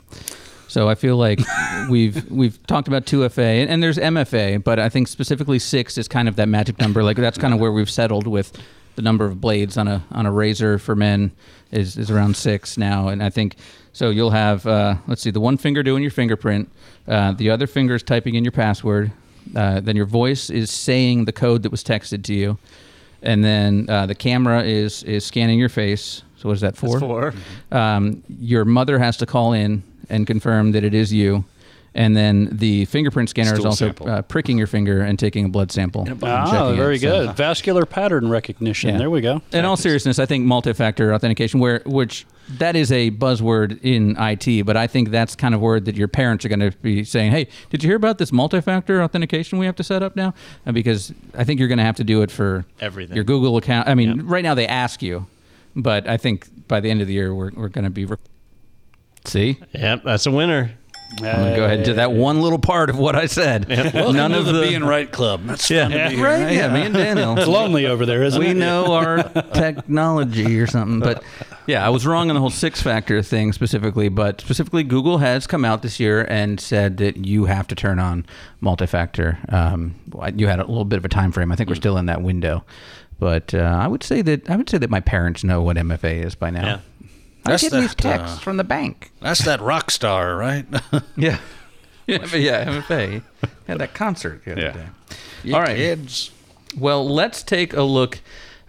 So 0.68 0.87
I 0.88 0.94
feel 0.97 1.16
like 1.16 1.40
we've 1.88 2.30
we've 2.30 2.64
talked 2.66 2.88
about 2.88 3.06
2FA 3.06 3.38
and, 3.62 3.70
and 3.70 3.82
there's 3.82 3.97
MFA, 3.97 4.62
but 4.62 4.78
I 4.78 4.90
think 4.90 5.08
specifically 5.08 5.58
six 5.58 5.97
is 5.97 6.08
kind 6.08 6.28
of 6.28 6.37
that 6.37 6.47
magic 6.47 6.78
number. 6.78 7.02
Like 7.02 7.16
that's 7.16 7.38
kind 7.38 7.54
of 7.54 7.61
where 7.61 7.73
we've 7.73 7.90
settled 7.90 8.26
with 8.26 8.52
the 8.98 9.02
number 9.02 9.24
of 9.24 9.40
blades 9.40 9.78
on 9.78 9.86
a 9.86 10.02
on 10.10 10.26
a 10.26 10.32
razor 10.32 10.76
for 10.76 10.96
men 10.96 11.30
is 11.70 11.96
is 11.96 12.10
around 12.10 12.36
six 12.36 12.76
now, 12.76 13.06
and 13.06 13.22
I 13.22 13.30
think 13.30 13.54
so. 13.92 14.10
You'll 14.10 14.32
have 14.32 14.66
uh, 14.66 14.96
let's 15.06 15.22
see, 15.22 15.30
the 15.30 15.40
one 15.40 15.56
finger 15.56 15.84
doing 15.84 16.02
your 16.02 16.10
fingerprint, 16.10 16.68
uh, 17.06 17.30
the 17.30 17.48
other 17.48 17.68
finger 17.68 17.94
is 17.94 18.02
typing 18.02 18.34
in 18.34 18.42
your 18.42 18.50
password, 18.50 19.12
uh, 19.54 19.78
then 19.78 19.94
your 19.94 20.04
voice 20.04 20.50
is 20.50 20.68
saying 20.72 21.26
the 21.26 21.32
code 21.32 21.62
that 21.62 21.70
was 21.70 21.84
texted 21.84 22.24
to 22.24 22.34
you, 22.34 22.58
and 23.22 23.44
then 23.44 23.88
uh, 23.88 24.04
the 24.04 24.16
camera 24.16 24.64
is 24.64 25.04
is 25.04 25.24
scanning 25.24 25.60
your 25.60 25.68
face. 25.68 26.22
So 26.36 26.48
what 26.48 26.54
is 26.54 26.60
that 26.62 26.76
for? 26.76 26.98
Four. 26.98 27.34
Um, 27.70 28.24
your 28.40 28.64
mother 28.64 28.98
has 28.98 29.16
to 29.18 29.26
call 29.26 29.52
in 29.52 29.84
and 30.10 30.26
confirm 30.26 30.72
that 30.72 30.82
it 30.82 30.92
is 30.92 31.12
you, 31.12 31.44
And 31.98 32.16
then 32.16 32.48
the 32.52 32.84
fingerprint 32.84 33.28
scanner 33.28 33.54
is 33.58 33.64
also 33.64 33.90
uh, 34.06 34.22
pricking 34.22 34.56
your 34.56 34.68
finger 34.68 35.00
and 35.02 35.18
taking 35.18 35.44
a 35.46 35.48
blood 35.48 35.72
sample. 35.72 36.02
and 36.06 36.22
Ah, 36.22 36.48
checking 36.48 36.74
it. 36.74 36.76
very 36.76 36.96
So- 36.98 37.26
good. 37.26 37.36
Vascular 37.36 37.84
pattern 37.84 38.28
recognition. 38.28 38.90
Yeah. 38.90 38.98
There 38.98 39.10
we 39.10 39.20
go. 39.20 39.42
In 39.52 39.64
all 39.64 39.76
seriousness, 39.76 40.20
I 40.20 40.24
think 40.24 40.44
multi-factor 40.44 41.12
authentication, 41.12 41.58
where 41.58 41.82
which 41.84 42.24
that 42.58 42.76
is 42.76 42.92
a 42.92 43.10
buzzword 43.10 43.80
in 43.82 44.14
IT, 44.16 44.62
but 44.64 44.76
I 44.76 44.86
think 44.86 45.10
that's 45.10 45.34
kind 45.34 45.56
of 45.56 45.60
word 45.60 45.86
that 45.86 45.96
your 45.96 46.06
parents 46.06 46.44
are 46.44 46.48
going 46.48 46.60
to 46.60 46.70
be 46.82 47.02
saying, 47.02 47.32
"Hey, 47.32 47.48
did 47.70 47.82
you 47.82 47.88
hear 47.90 47.96
about 47.96 48.18
this 48.18 48.30
multi-factor 48.30 49.02
authentication 49.02 49.58
we 49.58 49.66
have 49.66 49.74
to 49.76 49.82
set 49.82 50.00
up 50.04 50.14
now?" 50.14 50.34
Uh, 50.64 50.70
because 50.70 51.12
I 51.36 51.42
think 51.42 51.58
you're 51.58 51.68
going 51.68 51.78
to 51.78 51.84
have 51.84 51.96
to 51.96 52.04
do 52.04 52.22
it 52.22 52.30
for 52.30 52.64
Everything. 52.80 53.16
Your 53.16 53.24
Google 53.24 53.56
account. 53.56 53.88
I 53.88 53.96
mean, 53.96 54.22
right 54.22 54.44
now 54.44 54.54
they 54.54 54.68
ask 54.68 55.02
you, 55.02 55.26
but 55.74 56.08
I 56.08 56.16
think 56.16 56.46
by 56.68 56.78
the 56.78 56.90
end 56.92 57.00
of 57.00 57.08
the 57.08 57.14
year 57.14 57.34
we're 57.34 57.50
we're 57.56 57.68
going 57.68 57.84
to 57.86 57.90
be. 57.90 58.04
Re- 58.04 58.16
See, 59.24 59.58
Yep, 59.74 60.04
that's 60.04 60.26
a 60.26 60.30
winner. 60.30 60.77
I'm 61.10 61.16
going 61.24 61.50
to 61.50 61.56
go 61.56 61.64
ahead 61.64 61.78
and 61.78 61.84
do 61.84 61.94
that 61.94 62.12
one 62.12 62.40
little 62.42 62.58
part 62.58 62.90
of 62.90 62.98
what 62.98 63.16
I 63.16 63.26
said. 63.26 63.66
None 63.68 64.32
of 64.34 64.44
the, 64.44 64.60
being 64.60 64.84
right 64.84 65.10
club. 65.10 65.44
That's 65.46 65.68
Yeah. 65.70 65.84
fun 65.88 65.90
to 65.92 66.08
be 66.10 66.16
here, 66.16 66.24
right. 66.24 66.52
Yeah, 66.52 66.72
me 66.72 66.82
and 66.82 66.94
Daniel. 66.94 67.36
It's 67.38 67.48
lonely 67.48 67.86
over 67.86 68.04
there, 68.06 68.22
isn't 68.22 68.38
we 68.38 68.46
it? 68.48 68.54
We 68.54 68.60
know 68.60 68.92
our 68.92 69.22
technology 69.54 70.60
or 70.60 70.66
something. 70.66 71.00
But 71.00 71.22
yeah, 71.66 71.84
I 71.84 71.88
was 71.88 72.06
wrong 72.06 72.30
on 72.30 72.34
the 72.34 72.40
whole 72.40 72.50
six 72.50 72.80
factor 72.82 73.22
thing 73.22 73.52
specifically. 73.52 74.08
But 74.08 74.40
specifically, 74.40 74.84
Google 74.84 75.18
has 75.18 75.46
come 75.46 75.64
out 75.64 75.82
this 75.82 75.98
year 75.98 76.24
and 76.28 76.60
said 76.60 76.98
that 76.98 77.16
you 77.26 77.46
have 77.46 77.66
to 77.68 77.74
turn 77.74 77.98
on 77.98 78.26
multi 78.60 78.86
factor. 78.86 79.38
Um, 79.48 79.94
you 80.36 80.46
had 80.46 80.60
a 80.60 80.66
little 80.66 80.84
bit 80.84 80.98
of 80.98 81.04
a 81.04 81.08
time 81.08 81.32
frame. 81.32 81.50
I 81.52 81.56
think 81.56 81.68
we're 81.68 81.74
still 81.76 81.96
in 81.96 82.06
that 82.06 82.22
window. 82.22 82.64
But 83.18 83.52
uh, 83.54 83.58
I 83.58 83.88
would 83.88 84.02
say 84.04 84.22
that 84.22 84.48
I 84.48 84.56
would 84.56 84.68
say 84.70 84.78
that 84.78 84.90
my 84.90 85.00
parents 85.00 85.42
know 85.42 85.62
what 85.62 85.76
MFA 85.76 86.24
is 86.24 86.34
by 86.36 86.50
now. 86.50 86.64
Yeah. 86.66 86.78
I 87.48 87.52
That's 87.52 87.62
get 87.64 87.72
these 87.72 87.94
that, 87.94 88.06
uh, 88.06 88.18
texts 88.18 88.38
from 88.40 88.56
the 88.56 88.64
bank. 88.64 89.10
That's 89.20 89.44
that 89.44 89.60
rock 89.60 89.90
star, 89.90 90.36
right? 90.36 90.66
Yeah. 91.16 91.38
Yeah, 92.06 92.18
but 92.20 92.40
yeah, 92.40 92.64
MFA 92.64 93.22
had 93.66 93.78
that 93.80 93.92
concert 93.92 94.42
the 94.46 94.52
other 94.52 94.60
Yeah. 94.62 94.72
day. 95.44 95.52
All 95.52 95.60
right. 95.60 95.76
Kids. 95.76 96.30
Well, 96.78 97.06
let's 97.06 97.42
take 97.42 97.74
a 97.74 97.82
look. 97.82 98.20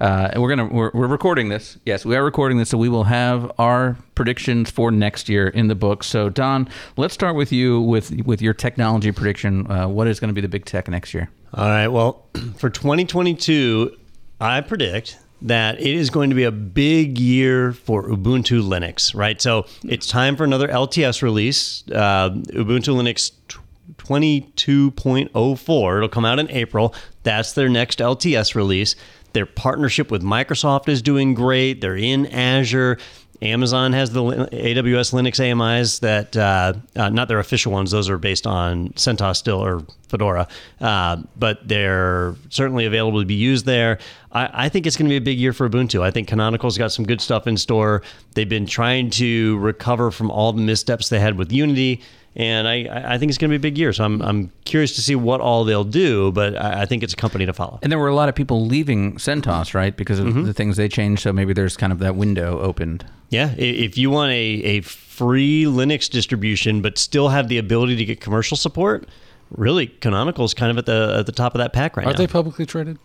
Uh, 0.02 0.32
we're 0.36 0.50
gonna 0.50 0.66
we're, 0.66 0.92
we're 0.94 1.08
recording 1.08 1.48
this. 1.48 1.78
Yes, 1.86 2.04
we 2.06 2.18
are 2.18 2.24
recording 2.24 2.58
this, 2.58 2.68
so 2.70 2.78
we 2.78 2.90
will 2.90 3.06
have 3.06 3.50
our 3.58 3.96
predictions 4.16 4.70
for 4.70 4.92
next 4.92 5.30
year 5.30 5.48
in 5.48 5.68
the 5.70 5.76
book. 5.76 6.04
So, 6.04 6.28
Don, 6.30 6.68
let's 6.98 7.14
start 7.14 7.36
with 7.38 7.54
you 7.54 7.80
with 7.80 8.12
with 8.26 8.42
your 8.42 8.54
technology 8.54 9.14
prediction. 9.14 9.72
Uh, 9.72 9.88
what 9.88 10.08
is 10.08 10.20
going 10.20 10.28
to 10.30 10.34
be 10.34 10.42
the 10.42 10.50
big 10.50 10.66
tech 10.66 10.90
next 10.90 11.14
year? 11.14 11.30
All 11.54 11.66
right. 11.70 11.88
Well, 11.88 12.26
for 12.58 12.70
2022, 12.70 13.96
I 14.42 14.60
predict 14.62 15.18
that 15.42 15.80
it 15.80 15.96
is 15.96 16.10
going 16.10 16.30
to 16.30 16.36
be 16.36 16.44
a 16.44 16.52
big 16.52 17.18
year 17.18 17.74
for 17.74 18.04
Ubuntu 18.04 18.62
Linux, 18.62 19.16
right? 19.16 19.42
So 19.42 19.66
it's 19.84 20.08
time 20.08 20.36
for 20.36 20.44
another 20.44 20.68
LTS 20.68 21.22
release. 21.22 21.84
Uh, 21.90 22.30
Ubuntu 22.30 22.96
Linux 22.96 23.32
22.04. 23.98 25.98
It'll 25.98 26.10
come 26.10 26.26
out 26.26 26.40
in 26.40 26.50
April. 26.52 26.94
That's 27.24 27.54
their 27.54 27.70
next 27.70 28.00
LTS 28.00 28.56
release. 28.56 28.96
Their 29.34 29.46
partnership 29.46 30.12
with 30.12 30.24
Microsoft 30.24 30.90
is 30.90 31.02
doing 31.02 31.34
great. 31.34 31.82
They're 31.82 31.96
in 31.96 32.26
Azure. 32.28 32.98
Amazon 33.42 33.94
has 33.94 34.12
the 34.12 34.22
AWS 34.22 35.14
Linux 35.14 35.40
AMIs 35.40 36.00
that, 36.00 36.36
uh, 36.36 36.74
uh, 36.96 37.10
not 37.10 37.30
their 37.30 37.40
official 37.40 37.72
ones, 37.72 37.92
those 37.92 38.10
are 38.10 38.18
based 38.18 38.46
on 38.46 38.90
CentOS 38.90 39.38
still 39.38 39.64
or 39.64 39.86
Fedora, 40.10 40.48
uh, 40.82 41.18
but 41.38 41.66
they're 41.66 42.36
certainly 42.50 42.86
available 42.86 43.22
to 43.22 43.26
be 43.26 43.36
used 43.36 43.66
there. 43.66 44.00
I, 44.32 44.66
I 44.66 44.70
think 44.70 44.86
it's 44.86 44.96
going 44.96 45.08
to 45.08 45.14
be 45.14 45.18
a 45.18 45.22
big 45.22 45.40
year 45.40 45.54
for 45.54 45.68
Ubuntu. 45.70 46.02
I 46.02 46.12
think 46.12 46.28
Canonical's 46.28 46.78
got 46.78 46.92
some 46.92 47.06
good 47.06 47.20
stuff 47.22 47.48
in 47.48 47.58
store. 47.58 48.04
They've 48.36 48.48
been 48.48 48.66
trying 48.68 49.10
to 49.12 49.58
recover 49.60 50.12
from 50.12 50.30
all 50.30 50.54
the 50.54 50.62
missteps 50.62 51.10
they 51.10 51.20
had 51.20 51.38
with 51.38 51.52
Unity. 51.52 52.02
And 52.36 52.68
I, 52.68 53.14
I 53.16 53.18
think 53.18 53.32
it's 53.32 53.40
going 53.40 53.50
to 53.50 53.54
be 53.54 53.58
a 53.58 53.72
big 53.72 53.78
year. 53.78 53.92
So 53.92 54.04
I'm, 54.04 54.22
I'm 54.22 54.52
curious 54.66 54.94
to 54.96 55.02
see 55.02 55.16
what 55.16 55.42
all 55.42 55.64
they'll 55.66 55.84
do, 55.84 56.32
but 56.32 56.56
I, 56.56 56.84
I 56.84 56.86
think 56.86 57.02
it's 57.02 57.14
a 57.14 57.16
company 57.18 57.48
to 57.48 57.54
follow. 57.54 57.80
And 57.82 57.92
there 57.92 57.98
were 57.98 58.08
a 58.08 58.14
lot 58.16 58.30
of 58.30 58.36
people 58.36 58.68
leaving 58.68 59.16
CentOS, 59.16 59.74
right, 59.74 59.98
because 59.98 60.20
of 60.20 60.28
Mm-hmm. 60.28 60.44
the 60.44 60.54
things 60.54 60.78
they 60.78 60.88
changed. 60.88 61.24
So 61.24 61.34
maybe 61.34 61.54
there's 61.54 61.76
kind 61.76 61.92
of 61.92 61.98
that 62.00 62.16
window 62.16 62.60
opened. 62.60 63.04
Yeah, 63.30 63.54
if 63.58 63.98
you 63.98 64.12
want 64.12 64.32
a, 64.32 64.36
a 64.36 64.82
free 64.82 65.64
Linux 65.66 66.08
distribution 66.10 66.82
but 66.84 67.00
still 67.00 67.30
have 67.30 67.48
the 67.48 67.58
ability 67.58 67.96
to 67.96 68.06
get 68.06 68.22
commercial 68.22 68.56
support, 68.58 69.08
really 69.50 69.88
Canonical 69.88 70.46
is 70.46 70.54
kind 70.54 70.70
of 70.72 70.78
at 70.78 70.86
the 70.86 71.16
at 71.20 71.26
the 71.26 71.32
top 71.32 71.56
of 71.56 71.60
that 71.60 71.74
pack 71.74 71.98
right 71.98 72.04
Are 72.06 72.10
now. 72.10 72.14
Are 72.14 72.18
they 72.18 72.28
publicly 72.28 72.66
traded? 72.68 73.00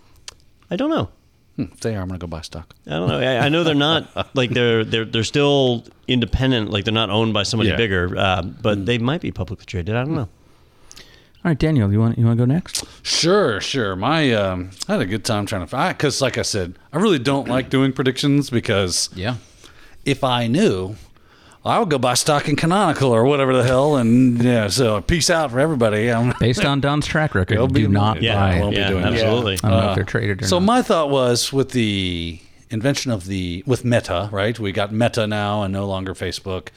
I 0.70 0.76
don't 0.76 0.90
know. 0.90 1.08
Hmm, 1.56 1.64
if 1.72 1.80
they 1.80 1.94
are, 1.94 2.00
I'm 2.02 2.08
going 2.08 2.18
to 2.18 2.26
go 2.26 2.30
buy 2.30 2.40
stock. 2.40 2.74
I 2.86 2.90
don't 2.90 3.08
know. 3.08 3.20
I, 3.20 3.46
I 3.46 3.48
know 3.48 3.62
they're 3.62 3.74
not 3.76 4.08
like 4.34 4.50
they're 4.50 4.84
they're 4.84 5.04
they're 5.04 5.22
still 5.24 5.84
independent. 6.08 6.70
Like 6.70 6.84
they're 6.84 6.92
not 6.94 7.10
owned 7.10 7.32
by 7.32 7.44
somebody 7.44 7.70
Yeah. 7.70 7.76
bigger, 7.76 8.12
uh, 8.16 8.42
but 8.42 8.86
they 8.86 8.98
might 8.98 9.20
be 9.20 9.30
publicly 9.30 9.64
traded. 9.66 9.94
I 9.94 10.04
don't 10.04 10.14
know. 10.16 10.28
All 11.44 11.50
right, 11.50 11.58
Daniel, 11.58 11.92
you 11.92 12.00
want 12.00 12.18
you 12.18 12.24
want 12.24 12.38
to 12.38 12.46
go 12.46 12.52
next? 12.52 12.84
Sure, 13.02 13.60
sure. 13.60 13.94
My 13.96 14.32
um, 14.32 14.70
I 14.88 14.92
had 14.92 15.02
a 15.02 15.06
good 15.06 15.24
time 15.24 15.44
trying 15.46 15.60
to 15.60 15.66
find 15.66 15.96
because, 15.96 16.20
like 16.22 16.38
I 16.38 16.42
said, 16.42 16.74
I 16.92 16.96
really 16.98 17.18
don't 17.18 17.46
like 17.48 17.68
doing 17.70 17.92
predictions 17.92 18.48
because 18.50 19.10
Yeah. 19.14 19.36
if 20.06 20.24
I 20.24 20.46
knew, 20.46 20.96
I 21.64 21.78
would 21.78 21.88
go 21.88 21.98
buy 21.98 22.14
stock 22.14 22.48
in 22.48 22.56
Canonical 22.56 23.10
or 23.10 23.24
whatever 23.24 23.56
the 23.56 23.62
hell. 23.64 23.96
And 23.96 24.42
yeah, 24.42 24.68
so 24.68 25.00
peace 25.00 25.30
out 25.30 25.50
for 25.50 25.60
everybody. 25.60 26.10
I'm, 26.12 26.34
Based 26.38 26.64
on 26.64 26.80
Don's 26.80 27.06
track 27.06 27.34
record, 27.34 27.72
be- 27.72 27.82
do 27.82 27.88
not 27.88 28.20
Yeah, 28.22 28.34
buy. 28.34 28.50
I 28.50 28.54
it. 28.56 28.60
won't 28.60 28.74
be 28.74 28.80
yeah, 28.80 28.88
doing 28.90 29.02
that. 29.02 29.12
absolutely. 29.14 29.54
I 29.62 29.70
don't 29.70 29.80
know 29.80 29.88
if 29.90 29.94
they're 29.96 30.04
traded 30.04 30.42
or 30.42 30.46
so 30.46 30.58
not. 30.58 30.66
my 30.66 30.82
thought 30.82 31.10
was 31.10 31.52
with 31.52 31.70
the 31.70 32.38
invention 32.70 33.10
of 33.12 33.26
the 33.26 33.62
with 33.66 33.84
Meta, 33.84 34.28
right? 34.32 34.58
We 34.58 34.72
got 34.72 34.92
Meta 34.92 35.26
now 35.26 35.62
and 35.62 35.72
no 35.72 35.86
longer 35.86 36.12
Facebook, 36.14 36.68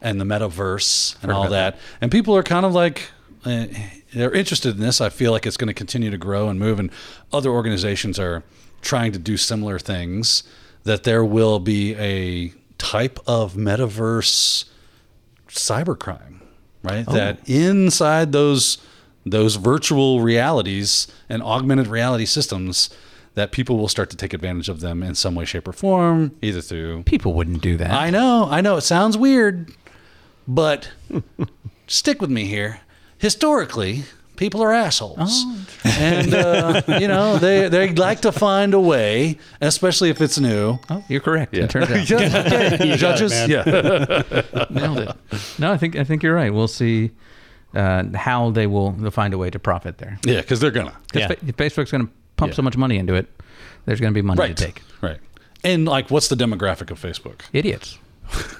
and 0.00 0.20
the 0.20 0.24
metaverse 0.24 1.16
and 1.22 1.32
all 1.32 1.48
that. 1.48 1.78
And 2.00 2.12
people 2.12 2.36
are 2.36 2.42
kind 2.42 2.64
of 2.66 2.72
like 2.74 3.08
uh, 3.44 3.66
they're 4.14 4.32
interested 4.32 4.74
in 4.76 4.80
this. 4.80 5.00
I 5.00 5.08
feel 5.08 5.32
like 5.32 5.46
it's 5.46 5.56
going 5.56 5.68
to 5.68 5.74
continue 5.74 6.10
to 6.10 6.18
grow 6.18 6.48
and 6.48 6.58
move, 6.60 6.78
and 6.78 6.90
other 7.32 7.50
organizations 7.50 8.18
are 8.18 8.42
trying 8.82 9.10
to 9.12 9.18
do 9.18 9.36
similar 9.36 9.78
things. 9.78 10.42
That 10.84 11.02
there 11.02 11.24
will 11.24 11.58
be 11.58 11.96
a 11.96 12.52
type 12.78 13.18
of 13.26 13.54
metaverse 13.54 14.64
cybercrime, 15.48 16.40
right? 16.82 17.04
Oh. 17.06 17.12
That 17.12 17.48
inside 17.48 18.32
those 18.32 18.78
those 19.26 19.56
virtual 19.56 20.20
realities 20.20 21.08
and 21.28 21.42
augmented 21.42 21.88
reality 21.88 22.24
systems, 22.24 22.90
that 23.34 23.50
people 23.50 23.76
will 23.76 23.88
start 23.88 24.08
to 24.10 24.16
take 24.16 24.32
advantage 24.32 24.68
of 24.68 24.80
them 24.80 25.02
in 25.02 25.16
some 25.16 25.34
way, 25.34 25.44
shape, 25.44 25.66
or 25.66 25.72
form, 25.72 26.34
either 26.40 26.60
through. 26.60 27.02
People 27.02 27.34
wouldn't 27.34 27.60
do 27.60 27.76
that. 27.76 27.90
I 27.90 28.10
know, 28.10 28.46
I 28.48 28.60
know, 28.60 28.76
it 28.76 28.82
sounds 28.82 29.18
weird, 29.18 29.72
but 30.46 30.90
stick 31.88 32.20
with 32.20 32.30
me 32.30 32.44
here. 32.44 32.80
Historically, 33.18 34.04
people 34.36 34.62
are 34.62 34.72
assholes, 34.72 35.44
and 35.84 36.32
uh, 36.34 36.82
you 37.00 37.08
know 37.08 37.38
they 37.38 37.68
they 37.68 37.92
like 37.94 38.20
to 38.22 38.32
find 38.32 38.74
a 38.74 38.80
way, 38.80 39.38
especially 39.60 40.10
if 40.10 40.20
it's 40.20 40.38
new. 40.38 40.78
oh, 40.90 41.04
you're 41.08 41.20
correct. 41.20 41.54
It 41.56 41.70
turns 41.70 41.90
out. 41.90 42.10
Okay. 42.76 42.96
Judges, 42.96 43.32
man. 43.32 43.50
yeah. 43.50 43.62
Nailed 44.70 44.98
it. 44.98 45.16
No, 45.58 45.72
I 45.72 45.76
think 45.76 45.96
I 45.96 46.04
think 46.04 46.22
you're 46.22 46.34
right. 46.34 46.52
We'll 46.52 46.68
see 46.68 47.10
uh, 47.74 48.04
how 48.14 48.50
they 48.50 48.66
will 48.66 48.92
they'll 48.92 49.10
find 49.10 49.34
a 49.34 49.38
way 49.38 49.50
to 49.50 49.58
profit 49.58 49.98
there. 49.98 50.18
Yeah, 50.24 50.40
because 50.40 50.60
they're 50.60 50.70
gonna. 50.70 50.92
'Cause 51.12 51.20
Yeah. 51.22 51.28
Fa- 51.28 51.36
Facebook's 51.52 51.90
going 51.90 52.06
to 52.06 52.12
pump 52.36 52.54
so 52.54 52.62
much 52.62 52.76
money 52.76 52.98
into 52.98 53.14
it, 53.14 53.26
there's 53.86 54.00
going 54.00 54.12
to 54.12 54.14
be 54.14 54.22
money 54.22 54.38
Right. 54.40 54.56
to 54.56 54.64
take. 54.66 54.82
Right. 55.00 55.18
And 55.64 55.86
like, 55.86 56.10
what's 56.10 56.28
the 56.28 56.36
demographic 56.36 56.90
of 56.90 57.00
Facebook? 57.00 57.40
Idiots. 57.52 57.98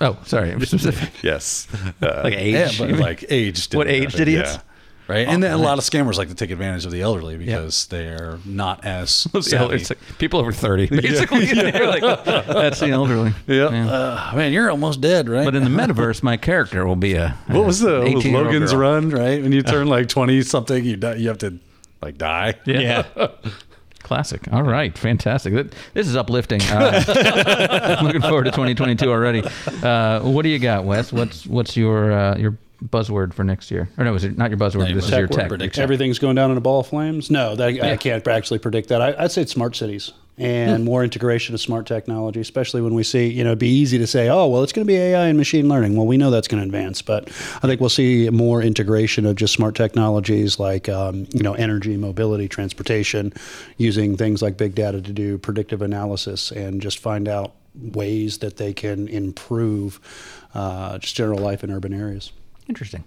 Oh, 0.00 0.16
sorry. 0.24 0.52
I'm 0.52 0.64
specific. 0.64 1.10
Yes. 1.22 1.66
like 2.00 2.32
age. 2.34 2.54
Yeah, 2.80 2.86
but 2.86 2.98
like 2.98 3.24
aged. 3.28 3.74
What 3.74 3.88
aged 3.88 4.18
idiots? 4.20 4.54
Yeah. 4.54 4.60
Right. 5.08 5.28
And 5.28 5.40
then 5.42 5.52
a 5.52 5.56
lot 5.56 5.78
of 5.78 5.84
scammers 5.84 6.16
like 6.18 6.28
to 6.28 6.34
take 6.34 6.50
advantage 6.50 6.84
of 6.84 6.90
the 6.90 7.00
elderly 7.00 7.36
because 7.36 7.86
they're 7.86 8.38
not 8.44 8.84
as 8.84 9.28
like 9.34 9.98
people 10.18 10.40
over 10.40 10.50
30, 10.50 10.86
basically. 10.90 11.46
You're 11.54 11.86
like, 11.86 12.02
that's 12.24 12.80
the 12.80 12.90
elderly. 12.90 13.32
Yeah. 13.46 13.70
Yeah. 13.70 13.86
Uh, 13.88 14.32
man, 14.34 14.52
you're 14.52 14.68
almost 14.70 15.00
dead, 15.00 15.28
right? 15.28 15.44
But 15.44 15.54
in 15.54 15.62
the 15.62 15.70
metaverse, 15.70 16.22
my 16.24 16.36
character 16.36 16.84
will 16.86 16.96
be 16.96 17.14
a. 17.14 17.36
what 17.46 17.64
was 17.64 17.78
the 17.80 18.00
was 18.14 18.26
Logan's 18.26 18.72
girl. 18.72 18.80
run? 18.80 19.10
Right 19.10 19.40
when 19.42 19.52
you 19.52 19.62
turn 19.62 19.86
like 19.86 20.08
twenty 20.08 20.42
something, 20.42 20.84
you 20.84 20.96
die, 20.96 21.14
you 21.14 21.28
have 21.28 21.38
to 21.38 21.58
like 22.02 22.18
die. 22.18 22.54
Yeah. 22.64 23.04
Classic. 24.02 24.40
All 24.52 24.62
right. 24.62 24.96
Fantastic. 24.96 25.52
Th- 25.52 25.66
This 25.94 26.06
is 26.06 26.14
uplifting. 26.16 26.60
Uh, 26.62 27.96
looking 28.02 28.20
forward 28.22 28.44
to 28.44 28.50
2022 28.52 29.10
already. 29.10 29.42
Uh, 29.82 30.20
what 30.20 30.42
do 30.42 30.48
you 30.48 30.58
got, 30.60 30.84
Wes? 30.84 31.12
What's 31.12 31.44
what's 31.46 31.76
your 31.76 32.12
uh, 32.12 32.36
your 32.36 32.56
buzzword 32.84 33.34
for 33.34 33.44
next 33.44 33.70
year? 33.70 33.88
Or 33.98 34.04
no, 34.04 34.14
is 34.14 34.24
it 34.24 34.36
not 34.36 34.50
your 34.50 34.58
buzzword? 34.58 34.92
this 34.94 35.04
is 35.04 35.10
tech 35.10 35.18
your 35.18 35.28
tech 35.28 35.48
prediction. 35.48 35.82
Everything's 35.82 36.18
going 36.18 36.36
down 36.36 36.50
in 36.50 36.56
a 36.56 36.60
ball 36.60 36.80
of 36.80 36.86
flames. 36.86 37.30
No, 37.30 37.54
that, 37.56 37.82
I 37.82 37.96
can't 37.96 38.26
actually 38.26 38.58
predict 38.58 38.88
that. 38.88 39.00
I, 39.00 39.14
I'd 39.24 39.32
say 39.32 39.42
it's 39.42 39.52
smart 39.52 39.76
cities 39.76 40.12
and 40.38 40.84
more 40.84 41.02
integration 41.02 41.54
of 41.54 41.60
smart 41.60 41.86
technology, 41.86 42.40
especially 42.40 42.82
when 42.82 42.94
we 42.94 43.02
see, 43.02 43.26
you 43.26 43.42
know, 43.42 43.50
it'd 43.50 43.58
be 43.58 43.68
easy 43.68 43.96
to 43.96 44.06
say, 44.06 44.28
oh, 44.28 44.46
well, 44.46 44.62
it's 44.62 44.72
going 44.72 44.86
to 44.86 44.90
be 44.90 44.96
AI 44.96 45.28
and 45.28 45.38
machine 45.38 45.68
learning. 45.68 45.96
Well, 45.96 46.06
we 46.06 46.18
know 46.18 46.30
that's 46.30 46.48
going 46.48 46.60
to 46.60 46.66
advance, 46.66 47.00
but 47.00 47.28
I 47.28 47.66
think 47.66 47.80
we'll 47.80 47.88
see 47.88 48.28
more 48.28 48.60
integration 48.60 49.24
of 49.24 49.36
just 49.36 49.54
smart 49.54 49.74
technologies 49.74 50.58
like, 50.58 50.88
um, 50.90 51.26
you 51.32 51.42
know, 51.42 51.54
energy, 51.54 51.96
mobility, 51.96 52.48
transportation, 52.48 53.32
using 53.78 54.16
things 54.16 54.42
like 54.42 54.58
big 54.58 54.74
data 54.74 55.00
to 55.00 55.12
do 55.12 55.38
predictive 55.38 55.80
analysis 55.80 56.50
and 56.50 56.82
just 56.82 56.98
find 56.98 57.28
out 57.28 57.54
ways 57.74 58.38
that 58.38 58.58
they 58.58 58.74
can 58.74 59.08
improve 59.08 60.00
uh, 60.54 60.98
just 60.98 61.14
general 61.14 61.38
life 61.38 61.64
in 61.64 61.70
urban 61.70 61.94
areas. 61.94 62.32
Interesting. 62.68 63.04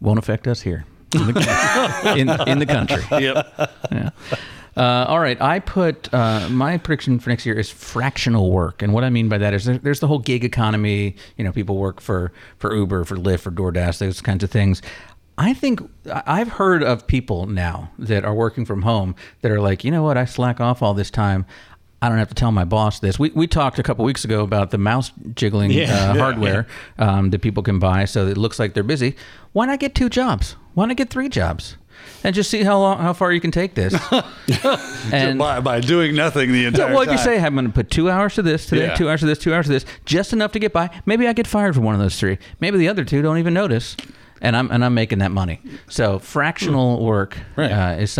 won't 0.00 0.18
affect 0.18 0.46
us 0.46 0.62
here 0.62 0.84
in 1.14 1.26
the, 1.26 2.14
in, 2.16 2.48
in 2.48 2.58
the 2.58 2.66
country. 2.66 3.04
Yep. 3.10 3.70
Yeah. 3.92 4.10
Uh, 4.76 5.04
all 5.08 5.20
right, 5.20 5.40
I 5.40 5.60
put 5.60 6.12
uh, 6.12 6.48
my 6.50 6.78
prediction 6.78 7.20
for 7.20 7.30
next 7.30 7.46
year 7.46 7.56
is 7.56 7.70
fractional 7.70 8.50
work, 8.50 8.82
and 8.82 8.92
what 8.92 9.04
I 9.04 9.10
mean 9.10 9.28
by 9.28 9.38
that 9.38 9.54
is 9.54 9.66
there, 9.66 9.78
there's 9.78 10.00
the 10.00 10.08
whole 10.08 10.18
gig 10.18 10.44
economy. 10.44 11.14
You 11.36 11.44
know, 11.44 11.52
people 11.52 11.76
work 11.76 12.00
for 12.00 12.32
for 12.58 12.74
Uber, 12.74 13.04
for 13.04 13.14
Lyft, 13.14 13.40
for 13.40 13.52
DoorDash, 13.52 13.98
those 13.98 14.20
kinds 14.20 14.42
of 14.42 14.50
things. 14.50 14.82
I 15.38 15.52
think 15.54 15.80
I've 16.26 16.48
heard 16.48 16.82
of 16.82 17.06
people 17.06 17.46
now 17.46 17.90
that 17.98 18.24
are 18.24 18.34
working 18.34 18.64
from 18.64 18.82
home 18.82 19.14
that 19.42 19.50
are 19.50 19.60
like, 19.60 19.82
you 19.84 19.90
know 19.90 20.02
what, 20.02 20.16
I 20.16 20.24
slack 20.24 20.60
off 20.60 20.80
all 20.82 20.94
this 20.94 21.10
time. 21.10 21.44
I 22.04 22.08
don't 22.10 22.18
have 22.18 22.28
to 22.28 22.34
tell 22.34 22.52
my 22.52 22.64
boss 22.64 23.00
this. 23.00 23.18
We, 23.18 23.30
we 23.30 23.46
talked 23.46 23.78
a 23.78 23.82
couple 23.82 24.04
weeks 24.04 24.24
ago 24.26 24.42
about 24.42 24.70
the 24.70 24.78
mouse 24.78 25.10
jiggling 25.34 25.70
Yeah. 25.70 26.10
uh, 26.12 26.18
hardware 26.18 26.66
Um, 26.98 27.30
that 27.30 27.40
people 27.40 27.62
can 27.62 27.78
buy, 27.78 28.04
so 28.04 28.26
it 28.26 28.36
looks 28.36 28.58
like 28.58 28.74
they're 28.74 28.82
busy. 28.82 29.16
Why 29.52 29.64
not 29.66 29.78
get 29.78 29.94
two 29.94 30.10
jobs? 30.10 30.56
Why 30.74 30.84
not 30.86 30.96
get 30.98 31.08
three 31.08 31.28
jobs? 31.30 31.76
And 32.22 32.34
just 32.34 32.50
see 32.50 32.62
how 32.62 32.78
long, 32.78 32.98
how 32.98 33.12
far 33.14 33.32
you 33.32 33.40
can 33.40 33.50
take 33.50 33.74
this. 33.74 33.94
and 35.12 35.38
by, 35.38 35.60
by 35.60 35.80
doing 35.80 36.14
nothing 36.14 36.52
the 36.52 36.66
entire 36.66 36.86
time. 36.86 36.94
well, 36.94 37.10
you 37.10 37.16
say 37.18 37.38
I'm 37.40 37.54
going 37.54 37.66
to 37.66 37.72
put 37.72 37.90
two 37.90 38.10
hours 38.10 38.34
to 38.34 38.42
this 38.42 38.66
today, 38.66 38.86
Yeah. 38.86 38.94
two 38.96 39.08
hours 39.08 39.20
to 39.20 39.26
this, 39.26 39.38
two 39.38 39.54
hours 39.54 39.66
to 39.66 39.72
this, 39.72 39.86
just 40.04 40.32
enough 40.32 40.52
to 40.52 40.58
get 40.58 40.72
by. 40.72 40.90
Maybe 41.06 41.26
I 41.26 41.32
get 41.32 41.46
fired 41.46 41.74
for 41.74 41.80
one 41.80 41.94
of 41.94 42.00
those 42.00 42.18
three. 42.18 42.38
Maybe 42.60 42.76
the 42.78 42.88
other 42.88 43.04
two 43.04 43.22
don't 43.22 43.38
even 43.38 43.54
notice, 43.54 43.96
and 44.44 44.56
I'm 44.56 44.70
and 44.70 44.84
I'm 44.84 44.94
making 44.94 45.18
that 45.18 45.30
money. 45.32 45.60
So 45.88 46.18
fractional 46.20 47.04
work 47.04 47.36
Right. 47.56 47.72
uh, 47.72 47.96
is, 48.02 48.18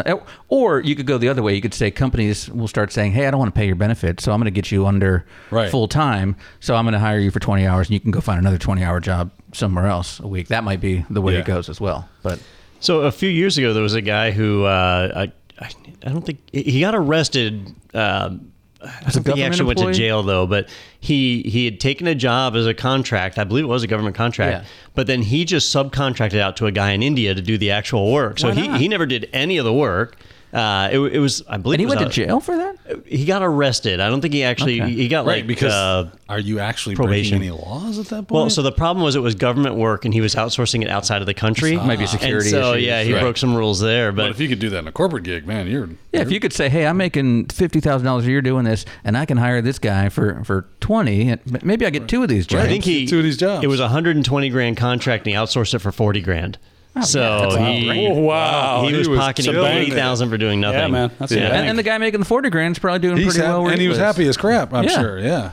or 0.48 0.80
you 0.80 0.96
could 0.96 1.06
go 1.06 1.18
the 1.18 1.28
other 1.28 1.42
way. 1.42 1.54
You 1.54 1.60
could 1.60 1.74
say 1.74 1.90
companies 1.90 2.48
will 2.50 2.66
start 2.68 2.92
saying, 2.92 3.12
"Hey, 3.12 3.26
I 3.26 3.30
don't 3.30 3.38
want 3.38 3.54
to 3.54 3.58
pay 3.58 3.66
your 3.66 3.76
benefits, 3.76 4.24
so 4.24 4.32
I'm 4.32 4.40
going 4.40 4.46
to 4.52 4.60
get 4.60 4.72
you 4.72 4.86
under 4.86 5.24
Right. 5.50 5.70
full 5.70 5.86
time. 5.88 6.34
So 6.60 6.74
I'm 6.74 6.84
going 6.84 6.94
to 6.94 6.98
hire 6.98 7.18
you 7.18 7.30
for 7.30 7.40
20 7.40 7.66
hours, 7.66 7.86
and 7.88 7.94
you 7.94 8.00
can 8.00 8.10
go 8.10 8.20
find 8.20 8.38
another 8.40 8.58
20 8.58 8.82
hour 8.82 8.98
job 9.00 9.30
somewhere 9.52 9.86
else 9.86 10.18
a 10.20 10.26
week." 10.26 10.48
That 10.48 10.64
might 10.64 10.80
be 10.80 11.04
the 11.10 11.20
way 11.20 11.34
Yeah. 11.34 11.40
it 11.40 11.44
goes 11.46 11.68
as 11.68 11.80
well. 11.80 12.08
But 12.22 12.40
So 12.80 13.02
a 13.02 13.12
few 13.12 13.28
years 13.30 13.56
ago, 13.58 13.72
there 13.72 13.82
was 13.82 13.94
a 13.94 14.02
guy 14.02 14.30
who 14.32 14.64
uh, 14.64 15.12
I, 15.14 15.64
I 15.64 15.68
I 16.06 16.08
don't 16.10 16.24
think 16.24 16.38
he 16.52 16.80
got 16.80 16.94
arrested. 16.94 17.74
Um, 17.94 18.52
I 18.86 19.10
don't 19.10 19.22
think 19.24 19.36
he 19.36 19.42
actually 19.42 19.66
went 19.66 19.78
to 19.80 19.92
jail 19.92 20.22
though, 20.22 20.46
but 20.46 20.68
he 21.00 21.42
he 21.42 21.64
had 21.64 21.80
taken 21.80 22.06
a 22.06 22.14
job 22.14 22.56
as 22.56 22.66
a 22.66 22.74
contract. 22.74 23.38
I 23.38 23.44
believe 23.44 23.64
it 23.64 23.68
was 23.68 23.82
a 23.82 23.86
government 23.86 24.16
contract, 24.16 24.64
Yeah. 24.64 24.68
but 24.94 25.06
then 25.06 25.22
he 25.22 25.44
just 25.44 25.74
subcontracted 25.74 26.38
out 26.40 26.56
to 26.58 26.66
a 26.66 26.72
guy 26.72 26.92
in 26.92 27.02
India 27.02 27.34
to 27.34 27.42
do 27.42 27.58
the 27.58 27.70
actual 27.70 28.12
work. 28.12 28.38
So 28.38 28.50
he, 28.50 28.68
he 28.78 28.88
never 28.88 29.06
did 29.06 29.28
any 29.32 29.56
of 29.58 29.64
the 29.64 29.72
work. 29.72 30.16
Uh, 30.54 30.88
it, 30.92 31.00
it 31.00 31.18
was 31.18 31.42
I 31.48 31.56
believe 31.56 31.80
and 31.80 31.80
he 31.80 31.84
it 31.84 31.88
was 31.88 31.96
went 31.96 32.12
to 32.12 32.26
jail 32.26 32.38
for 32.38 32.56
that. 32.56 32.76
He 33.06 33.24
got 33.24 33.42
arrested. 33.42 33.98
I 33.98 34.08
don't 34.08 34.20
think 34.20 34.32
he 34.34 34.44
actually 34.44 34.80
Okay. 34.80 34.92
he 34.92 35.08
got 35.08 35.26
right 35.26 35.38
like 35.38 35.46
because 35.48 35.72
uh, 35.72 36.10
are 36.28 36.38
you 36.38 36.60
actually 36.60 36.94
probation. 36.94 37.38
breaking 37.38 37.56
any 37.56 37.62
laws 37.64 37.98
at 37.98 38.06
that 38.06 38.28
point? 38.28 38.30
well, 38.30 38.50
so 38.50 38.62
the 38.62 38.70
problem 38.70 39.02
was 39.02 39.16
it 39.16 39.20
was 39.20 39.34
government 39.34 39.74
work, 39.74 40.04
and 40.04 40.14
he 40.14 40.20
was 40.20 40.36
outsourcing 40.36 40.82
it 40.82 40.88
outside 40.88 41.20
of 41.22 41.26
the 41.26 41.34
country. 41.34 41.76
Maybe 41.76 42.06
security 42.06 42.50
And 42.50 42.62
so 42.64 42.74
issues. 42.74 42.86
yeah, 42.86 43.02
he 43.02 43.12
Right. 43.14 43.20
broke 43.22 43.36
some 43.36 43.56
rules 43.56 43.80
there. 43.80 44.12
but 44.12 44.22
But, 44.24 44.30
if 44.30 44.38
you 44.40 44.48
could 44.48 44.60
do 44.60 44.70
that 44.70 44.78
in 44.78 44.86
a 44.86 44.92
corporate 44.92 45.24
gig, 45.24 45.44
man, 45.44 45.66
you're 45.66 45.88
Yeah, 46.12 46.20
if 46.20 46.30
you 46.30 46.38
could 46.38 46.52
say, 46.52 46.68
"Hey, 46.68 46.86
I'm 46.86 46.98
making 46.98 47.46
fifty 47.46 47.80
thousand 47.80 48.04
dollars 48.06 48.24
a 48.26 48.30
year 48.30 48.40
doing 48.40 48.64
this, 48.64 48.84
and 49.02 49.16
I 49.18 49.24
can 49.26 49.38
hire 49.38 49.60
this 49.60 49.80
guy 49.80 50.08
for 50.08 50.40
for 50.44 50.66
twenty, 50.78 51.34
maybe 51.64 51.84
I 51.84 51.90
get 51.90 52.06
two 52.06 52.22
of 52.22 52.28
these 52.28 52.46
jobs." 52.46 52.62
I 52.64 52.68
think 52.68 52.84
he 52.84 53.06
Two 53.06 53.18
of 53.18 53.24
these 53.24 53.36
jobs. 53.38 53.64
It 53.64 53.66
was 53.66 53.80
a 53.80 53.84
120 53.84 54.48
grand 54.50 54.76
contract, 54.76 55.26
and 55.26 55.34
he 55.34 55.36
outsourced 55.36 55.74
it 55.74 55.80
for 55.80 55.90
40 55.90 56.20
grand. 56.20 56.58
Oh, 56.96 57.00
so 57.02 57.20
that's 57.20 57.54
he, 57.56 57.60
outrageous. 57.88 58.16
Oh, 58.16 58.20
wow. 58.20 58.82
he, 58.84 58.90
He 58.92 58.98
was, 58.98 59.08
was 59.08 59.18
pocketing 59.18 59.52
killing 59.52 59.72
it. 59.76 59.80
80,000 59.88 60.30
for 60.30 60.38
doing 60.38 60.60
nothing. 60.60 60.78
Yeah, 60.80 60.86
man. 60.88 61.10
That's 61.18 61.32
yeah. 61.32 61.48
and, 61.54 61.68
and 61.70 61.78
the 61.78 61.82
guy 61.82 61.98
making 61.98 62.20
the 62.20 62.26
forty 62.26 62.50
grand 62.50 62.76
is 62.76 62.78
probably 62.78 63.00
doing 63.00 63.16
He's 63.16 63.26
pretty 63.34 63.40
hap- 63.40 63.48
well. 63.58 63.68
and 63.68 63.80
he 63.80 63.88
was 63.88 63.98
happy 63.98 64.26
as 64.28 64.36
crap. 64.36 64.72
I'm 64.72 64.84
Yeah. 64.84 64.90
sure. 65.00 65.18
Yeah. 65.18 65.50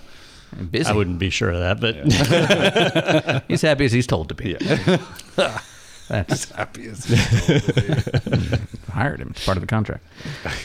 Busy. 0.69 0.85
I 0.89 0.93
wouldn't 0.93 1.17
be 1.17 1.29
sure 1.29 1.49
of 1.49 1.59
that, 1.59 1.79
but 1.79 3.43
He's 3.47 3.61
happy 3.61 3.85
as 3.85 3.91
he's 3.93 4.05
told 4.05 4.29
to 4.29 4.35
be. 4.35 4.55
That's 6.07 6.51
Happy 6.51 6.87
as 6.87 7.05
hired 8.91 9.19
him. 9.21 9.29
It's 9.31 9.45
part 9.45 9.57
of 9.57 9.61
the 9.61 9.67
contract. 9.67 10.03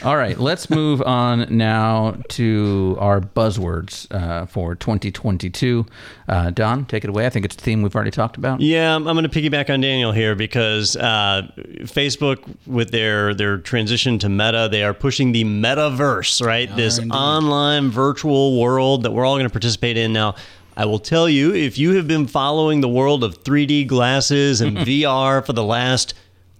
All 0.03 0.17
right, 0.17 0.37
let's 0.37 0.69
move 0.69 1.01
on 1.01 1.55
now 1.55 2.17
to 2.29 2.97
our 2.99 3.21
buzzwords 3.21 4.11
uh, 4.13 4.45
for 4.45 4.75
2022. 4.75 5.85
Uh, 6.27 6.49
Don, 6.51 6.85
take 6.85 7.03
it 7.03 7.09
away. 7.09 7.25
I 7.25 7.29
think 7.29 7.45
it's 7.45 7.55
a 7.55 7.59
theme 7.59 7.81
we've 7.81 7.95
already 7.95 8.11
talked 8.11 8.37
about. 8.37 8.59
Yeah, 8.61 8.95
I'm, 8.95 9.07
I'm 9.07 9.15
going 9.15 9.29
to 9.29 9.41
piggyback 9.41 9.73
on 9.73 9.81
Daniel 9.81 10.11
here 10.11 10.35
because 10.35 10.95
uh, 10.97 11.49
Facebook, 11.83 12.39
with 12.65 12.91
their 12.91 13.33
their 13.33 13.57
transition 13.57 14.19
to 14.19 14.29
Meta, 14.29 14.67
they 14.69 14.83
are 14.83 14.93
pushing 14.93 15.31
the 15.31 15.43
metaverse, 15.43 16.45
right? 16.45 16.73
this 16.75 16.97
indeed. 16.97 17.13
online 17.13 17.89
virtual 17.89 18.59
world 18.59 19.03
that 19.03 19.11
we're 19.11 19.25
all 19.25 19.35
going 19.35 19.47
to 19.47 19.51
participate 19.53 19.97
in 19.97 20.13
now. 20.13 20.35
I 20.77 20.85
will 20.85 20.99
tell 20.99 21.27
you, 21.27 21.53
if 21.55 21.77
you 21.79 21.95
have 21.95 22.07
been 22.07 22.27
following 22.27 22.81
the 22.81 22.87
world 22.87 23.23
of 23.23 23.43
3D 23.43 23.87
glasses 23.87 24.61
and 24.61 24.77
VR 24.87 25.43
for 25.45 25.51
the 25.53 25.63
last, 25.63 26.13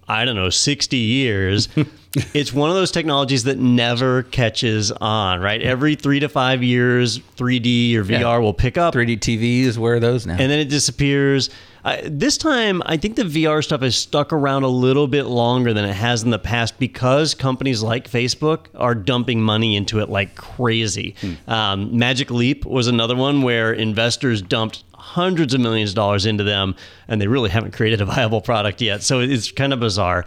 I 0.08 0.24
don't 0.24 0.34
know, 0.34 0.50
60 0.50 0.96
years, 0.96 1.68
it's 2.34 2.52
one 2.52 2.68
of 2.68 2.74
those 2.74 2.90
technologies 2.90 3.44
that 3.44 3.58
never 3.58 4.24
catches 4.24 4.90
on, 4.90 5.40
right? 5.40 5.62
Every 5.62 5.94
three 5.94 6.18
to 6.18 6.28
five 6.28 6.64
years, 6.64 7.20
3D 7.20 7.94
or 7.94 8.02
VR 8.04 8.20
Yeah. 8.20 8.38
will 8.38 8.54
pick 8.54 8.76
up 8.76 8.92
3D 8.92 9.18
TVs, 9.20 9.78
where 9.78 9.94
are 9.94 10.00
those 10.00 10.26
now? 10.26 10.32
and 10.32 10.50
then 10.50 10.58
it 10.58 10.68
disappears. 10.68 11.48
I, 11.88 12.02
this 12.04 12.36
time, 12.36 12.82
I 12.84 12.98
think 12.98 13.16
the 13.16 13.22
VR 13.22 13.64
stuff 13.64 13.80
has 13.80 13.96
stuck 13.96 14.32
around 14.32 14.62
a 14.64 14.68
little 14.68 15.06
bit 15.06 15.24
longer 15.24 15.72
than 15.72 15.86
it 15.86 15.94
has 15.94 16.22
in 16.22 16.30
the 16.30 16.38
past 16.38 16.78
because 16.78 17.34
companies 17.34 17.82
like 17.82 18.10
Facebook 18.10 18.66
are 18.74 18.94
dumping 18.94 19.40
money 19.40 19.74
into 19.74 20.00
it 20.00 20.10
like 20.10 20.34
crazy. 20.34 21.14
Um, 21.46 21.96
Magic 21.96 22.30
Leap 22.30 22.66
was 22.66 22.88
another 22.88 23.16
one 23.16 23.40
where 23.40 23.72
investors 23.72 24.42
dumped 24.42 24.84
hundreds 24.94 25.54
of 25.54 25.60
millions 25.60 25.90
of 25.90 25.96
dollars 25.96 26.26
into 26.26 26.44
them, 26.44 26.76
and 27.08 27.20
they 27.20 27.26
really 27.26 27.48
haven't 27.48 27.72
created 27.72 28.02
a 28.02 28.04
viable 28.04 28.42
product 28.42 28.82
yet. 28.82 29.02
So 29.02 29.20
it's 29.20 29.50
kind 29.50 29.72
of 29.72 29.80
bizarre. 29.80 30.26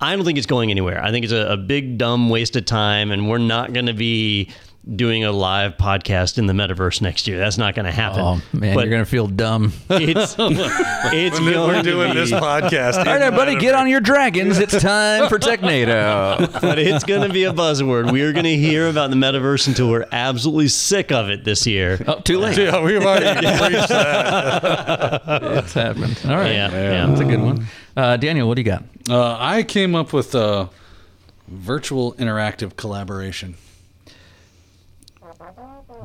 I 0.00 0.14
don't 0.14 0.24
think 0.24 0.38
it's 0.38 0.46
going 0.46 0.70
anywhere. 0.70 1.02
I 1.02 1.10
think 1.10 1.24
it's 1.24 1.32
a, 1.32 1.52
a 1.52 1.56
big, 1.56 1.98
dumb 1.98 2.28
waste 2.28 2.54
of 2.54 2.64
time, 2.64 3.10
and 3.10 3.28
we're 3.28 3.38
not 3.38 3.72
going 3.72 3.86
to 3.86 3.92
be 3.92 4.50
doing 4.96 5.22
a 5.22 5.30
live 5.30 5.76
podcast 5.76 6.38
in 6.38 6.46
the 6.46 6.52
metaverse 6.52 7.00
next 7.00 7.28
year. 7.28 7.38
That's 7.38 7.56
not 7.56 7.76
going 7.76 7.86
to 7.86 7.92
happen. 7.92 8.18
oh 8.20 8.42
man, 8.52 8.74
But 8.74 8.80
you're 8.86 8.90
gonna 8.90 9.04
feel 9.04 9.28
dumb. 9.28 9.72
All 9.88 9.96
it's 10.00 10.34
it's 10.38 11.40
We're 11.40 11.82
doing 11.82 12.08
to 12.08 12.14
be, 12.14 12.18
this 12.20 12.32
podcast. 12.32 12.98
All 12.98 13.04
right, 13.04 13.22
everybody, 13.22 13.54
get 13.56 13.76
on 13.76 13.88
your 13.88 14.00
dragons. 14.00 14.58
It's 14.58 14.76
time 14.82 15.28
for 15.28 15.38
Technado. 15.38 16.60
but 16.60 16.80
it's 16.80 17.04
going 17.04 17.26
to 17.26 17.32
be 17.32 17.44
a 17.44 17.52
buzzword. 17.52 18.10
We 18.10 18.22
are 18.22 18.32
going 18.32 18.44
to 18.44 18.56
hear 18.56 18.88
about 18.88 19.10
the 19.10 19.16
metaverse 19.16 19.68
until 19.68 19.88
we're 19.88 20.06
absolutely 20.10 20.66
sick 20.68 21.12
of 21.12 21.30
it 21.30 21.44
this 21.44 21.64
year. 21.64 22.02
Oh, 22.08 22.18
too 22.20 22.38
late. 22.38 22.58
Yeah, 22.58 22.82
we've 22.82 23.04
already 23.04 23.46
reached 23.74 23.88
that. 23.88 25.42
It's 25.64 25.74
happened. 25.74 26.18
All 26.24 26.36
right, 26.36 26.52
Yeah, 26.52 26.70
Yeah. 26.72 27.06
that's 27.06 27.20
a 27.20 27.24
good 27.24 27.40
one. 27.40 27.66
Uh, 27.96 28.16
Daniel, 28.16 28.48
what 28.48 28.54
do 28.56 28.62
you 28.62 28.66
got? 28.66 28.82
Uh, 29.08 29.36
I 29.38 29.62
came 29.62 29.94
up 29.94 30.12
with 30.12 30.34
a 30.34 30.70
virtual 31.46 32.14
interactive 32.14 32.76
collaboration. 32.76 33.54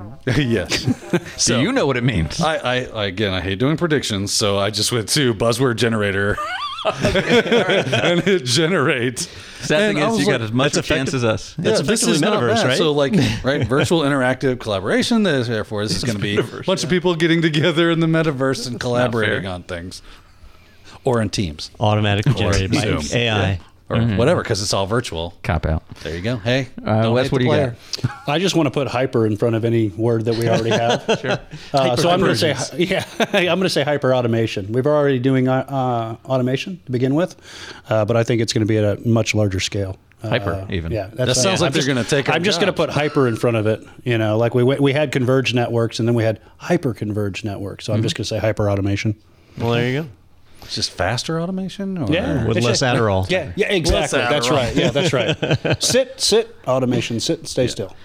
yes. 0.38 0.86
So 1.38 1.60
you 1.60 1.72
know 1.72 1.86
what 1.86 1.98
it 1.98 2.04
means. 2.04 2.42
I, 2.42 2.56
I, 2.56 2.76
I 2.86 3.06
again, 3.06 3.34
I 3.34 3.42
hate 3.42 3.60
doing 3.60 3.78
predictions, 3.78 4.34
so 4.34 4.58
I 4.58 4.70
just 4.72 4.92
went 4.92 5.08
to 5.10 5.34
buzzword 5.34 5.78
generator, 5.78 6.38
and 6.86 8.28
it 8.28 8.44
generates. 8.44 9.30
Sad 9.62 9.94
thing 9.94 10.04
I 10.04 10.08
is, 10.08 10.12
was 10.18 10.20
you 10.22 10.26
got 10.32 10.42
as 10.42 10.52
much 10.52 10.74
that's 10.74 10.88
chance 10.88 11.14
as 11.14 11.24
us. 11.24 11.54
That's 11.58 11.80
this 11.82 12.04
effectively 12.04 12.16
is 12.16 12.22
not 12.22 12.42
metaverse, 12.42 12.56
bad. 12.56 12.66
right? 12.68 12.78
So 12.78 12.92
like, 12.92 13.14
right, 13.44 13.68
virtual 13.68 14.02
interactive 14.02 14.60
collaboration. 14.60 15.24
Therefore, 15.24 15.84
this 15.86 15.96
is 15.96 16.04
going 16.04 16.18
to 16.18 16.22
be 16.22 16.38
a 16.38 16.44
bunch 16.64 16.84
of 16.84 16.90
people 16.90 17.16
getting 17.16 17.42
together 17.42 17.90
in 17.92 18.00
the 18.00 18.08
metaverse 18.08 18.68
and 18.68 18.80
collaborating 18.80 19.46
on 19.46 19.64
things, 19.64 20.02
or 21.04 21.22
in 21.22 21.30
teams, 21.30 21.72
Automatically 21.80 22.34
generated 22.34 22.72
by 22.72 22.80
Zoom. 22.80 23.04
AI. 23.14 23.60
Or 23.90 24.02
whatever, 24.02 24.42
because 24.42 24.62
it's 24.62 24.74
all 24.74 24.86
virtual. 24.86 25.34
Cop 25.44 25.66
out. 25.66 25.88
There 26.02 26.16
you 26.16 26.22
go. 26.22 26.38
Hey, 26.38 26.68
Uh, 26.86 27.10
Wes, 27.14 27.32
what 27.32 27.40
the 27.40 27.40
do 27.40 27.44
you 27.46 27.50
player. 27.50 27.76
I 28.28 28.38
just 28.40 28.56
want 28.56 28.68
to 28.68 28.72
put 28.72 28.88
hyper 28.88 29.26
in 29.26 29.38
front 29.38 29.56
of 29.56 29.64
any 29.64 29.90
word 29.90 30.26
that 30.26 30.36
we 30.36 30.48
already 30.50 30.72
have. 30.72 31.04
sure. 31.22 31.40
Uh, 31.74 31.96
so 31.96 32.10
I'm 32.10 32.20
going 32.20 32.36
to 32.36 32.54
say, 32.56 32.56
yeah, 32.78 33.06
I'm 33.20 33.44
going 33.44 33.62
to 33.62 33.70
say 33.70 33.84
hyper 33.84 34.14
automation. 34.14 34.72
We're 34.74 34.84
already 34.88 35.20
doing 35.20 35.48
uh, 35.48 35.66
uh, 35.70 36.28
automation 36.30 36.82
to 36.86 36.92
begin 36.92 37.16
with, 37.16 37.36
uh, 37.90 38.04
but 38.06 38.18
I 38.18 38.24
think 38.24 38.42
it's 38.42 38.52
going 38.54 38.66
to 38.66 38.68
be 38.68 38.78
at 38.78 38.84
a 39.00 39.08
much 39.08 39.34
larger 39.34 39.60
scale. 39.60 39.98
Uh, 40.24 40.30
Hyper, 40.30 40.66
even. 40.72 40.92
Yeah, 40.92 41.08
That 41.14 41.36
sounds 41.36 41.62
like 41.62 41.68
I'm 41.68 41.74
they're 41.74 41.86
gonna 41.86 42.04
take 42.04 42.28
our 42.28 42.34
I'm 42.34 42.44
just 42.44 42.60
going 42.60 42.74
to 42.74 42.76
put 42.76 42.90
hyper 42.90 43.28
in 43.28 43.36
front 43.36 43.56
of 43.56 43.68
it. 43.68 43.84
You 44.04 44.18
know, 44.18 44.36
like 44.40 44.56
we 44.56 44.64
we 44.64 44.92
had 44.92 45.12
converged 45.12 45.54
networks, 45.54 46.00
and 46.00 46.08
then 46.08 46.16
we 46.16 46.24
had 46.24 46.42
hyper 46.58 46.96
converged 46.96 47.46
networks. 47.46 47.86
So 47.86 47.94
I'm 47.94 48.02
just 48.02 48.16
going 48.16 48.24
to 48.24 48.28
say 48.28 48.40
hyper 48.40 48.68
automation. 48.68 49.16
Well, 49.60 49.72
there 49.72 49.88
you 49.92 50.02
go. 50.02 50.10
It's 50.68 50.76
just 50.76 50.92
faster 50.92 51.40
automation. 51.40 51.98
Or? 51.98 52.06
With 52.48 52.58
less 52.58 52.80
just- 52.80 52.84
Adderall. 52.84 53.30
Yeah, 53.30 53.54
yeah, 53.56 53.72
exactly. 53.72 54.20
That's 54.20 54.50
right. 54.50 54.76
Yeah, 54.76 54.92
that's 54.92 55.14
right. 55.14 55.36
sit, 55.84 56.20
sit, 56.20 56.56
automation, 56.68 57.20
sit, 57.20 57.40
and 57.40 57.48
stay 57.48 57.68
still. 57.68 57.96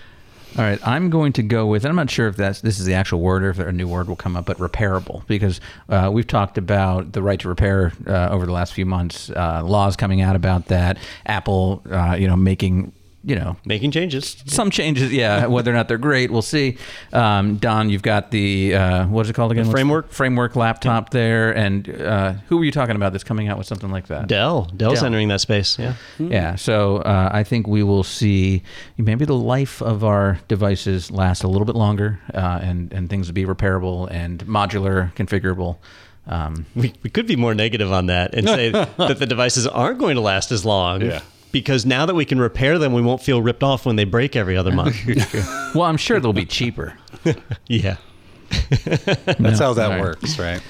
All 0.57 0.65
right, 0.65 0.79
I'm 0.87 1.09
going 1.09 1.33
to 1.35 1.43
go 1.43 1.67
with. 1.67 1.87
I'm 1.87 1.97
not 1.97 2.11
sure 2.11 2.29
if 2.29 2.37
that's 2.37 2.61
this 2.61 2.79
is 2.79 2.85
the 2.85 2.93
actual 2.93 3.21
word 3.21 3.43
or 3.43 3.51
if 3.51 3.59
a 3.59 3.73
new 3.73 3.89
word 3.89 4.07
will 4.07 4.17
come 4.17 4.37
up, 4.37 4.45
but 4.45 4.59
repairable 4.59 5.27
because 5.27 5.61
uh, 5.89 6.11
we've 6.13 6.27
talked 6.27 6.59
about 6.59 7.13
the 7.13 7.23
right 7.23 7.41
to 7.41 7.49
repair 7.49 7.93
uh, 8.07 8.29
over 8.29 8.45
the 8.45 8.53
last 8.53 8.75
few 8.75 8.85
months. 8.85 9.31
Uh, 9.31 9.63
laws 9.65 9.97
coming 9.97 10.21
out 10.21 10.37
about 10.37 10.67
that. 10.67 10.99
Apple, 11.25 11.83
uh, 11.91 12.17
you 12.19 12.29
know, 12.29 12.37
making 12.37 12.93
you 13.25 13.35
know, 13.37 13.57
Making 13.65 13.91
changes. 13.93 14.43
some 14.47 14.71
changes. 14.71 15.13
Yeah, 15.13 15.47
whether 15.55 15.71
or 15.71 15.75
not 15.75 15.89
they're 15.89 15.99
great, 15.99 16.31
we'll 16.31 16.43
see. 16.43 16.77
Um, 17.13 17.57
Don, 17.57 17.89
you've 17.91 18.03
got 18.03 18.31
the 18.31 18.75
uh, 18.75 19.07
what 19.07 19.27
is 19.27 19.31
it 19.31 19.35
called 19.35 19.53
again? 19.53 19.65
What's- 19.67 19.73
Framework? 19.75 20.11
framework 20.11 20.57
laptop 20.57 21.11
there, 21.11 21.53
and 21.57 21.89
uh, 22.01 22.33
who 22.49 22.57
were 22.59 22.65
you 22.65 22.73
talking 22.73 22.97
about 22.97 23.13
that's 23.13 23.25
coming 23.25 23.49
out 23.49 23.59
with 23.59 23.67
something 23.67 23.91
like 23.91 24.07
that? 24.09 24.27
Dell. 24.29 24.65
Dell's 24.77 24.97
Dell. 25.01 25.07
entering 25.07 25.29
that 25.29 25.41
space. 25.41 25.79
Yeah. 25.79 25.95
Yeah, 26.19 26.55
so 26.57 26.97
uh, 26.99 27.29
I 27.33 27.45
think 27.45 27.67
we 27.67 27.83
will 27.83 28.03
see 28.05 28.63
maybe 28.99 29.25
the 29.25 29.35
life 29.37 29.81
of 29.83 30.03
our 30.05 30.39
devices 30.49 31.11
last 31.11 31.43
a 31.45 31.49
little 31.49 31.65
bit 31.67 31.77
longer, 31.77 32.19
uh, 32.35 32.59
and 32.63 32.93
and 32.93 33.09
things 33.09 33.29
will 33.29 33.35
be 33.35 33.45
repairable 33.45 34.09
and 34.11 34.45
modular, 34.47 35.15
configurable. 35.15 35.79
Um, 36.27 36.67
We, 36.77 36.93
we 37.03 37.11
could 37.11 37.27
be 37.27 37.35
more 37.37 37.53
negative 37.55 37.91
on 37.93 38.07
that 38.07 38.35
and 38.35 38.47
say 38.59 38.71
that 38.71 39.19
the 39.19 39.27
devices 39.27 39.67
aren't 39.67 39.99
going 39.99 40.15
to 40.15 40.21
last 40.21 40.53
as 40.53 40.65
long. 40.65 41.03
Yeah. 41.03 41.21
Because 41.53 41.85
now 41.85 42.07
that 42.07 42.15
we 42.15 42.25
can 42.25 42.41
repair 42.41 42.79
them, 42.79 42.93
we 42.95 43.03
won't 43.03 43.23
feel 43.23 43.43
ripped 43.43 43.63
off 43.63 43.85
when 43.87 43.97
they 43.97 44.05
break 44.05 44.35
every 44.35 44.57
other 44.57 44.73
month. 44.73 44.97
well, 45.75 45.85
I'm 45.85 45.99
sure 45.99 46.19
they'll 46.19 46.33
be 46.33 46.47
cheaper. 46.47 46.95
yeah. 47.67 47.97
That's 48.85 49.59
how 49.59 49.75
that 49.75 49.85
All 49.85 49.91
right. 49.91 50.01
works, 50.01 50.39
right? 50.39 50.63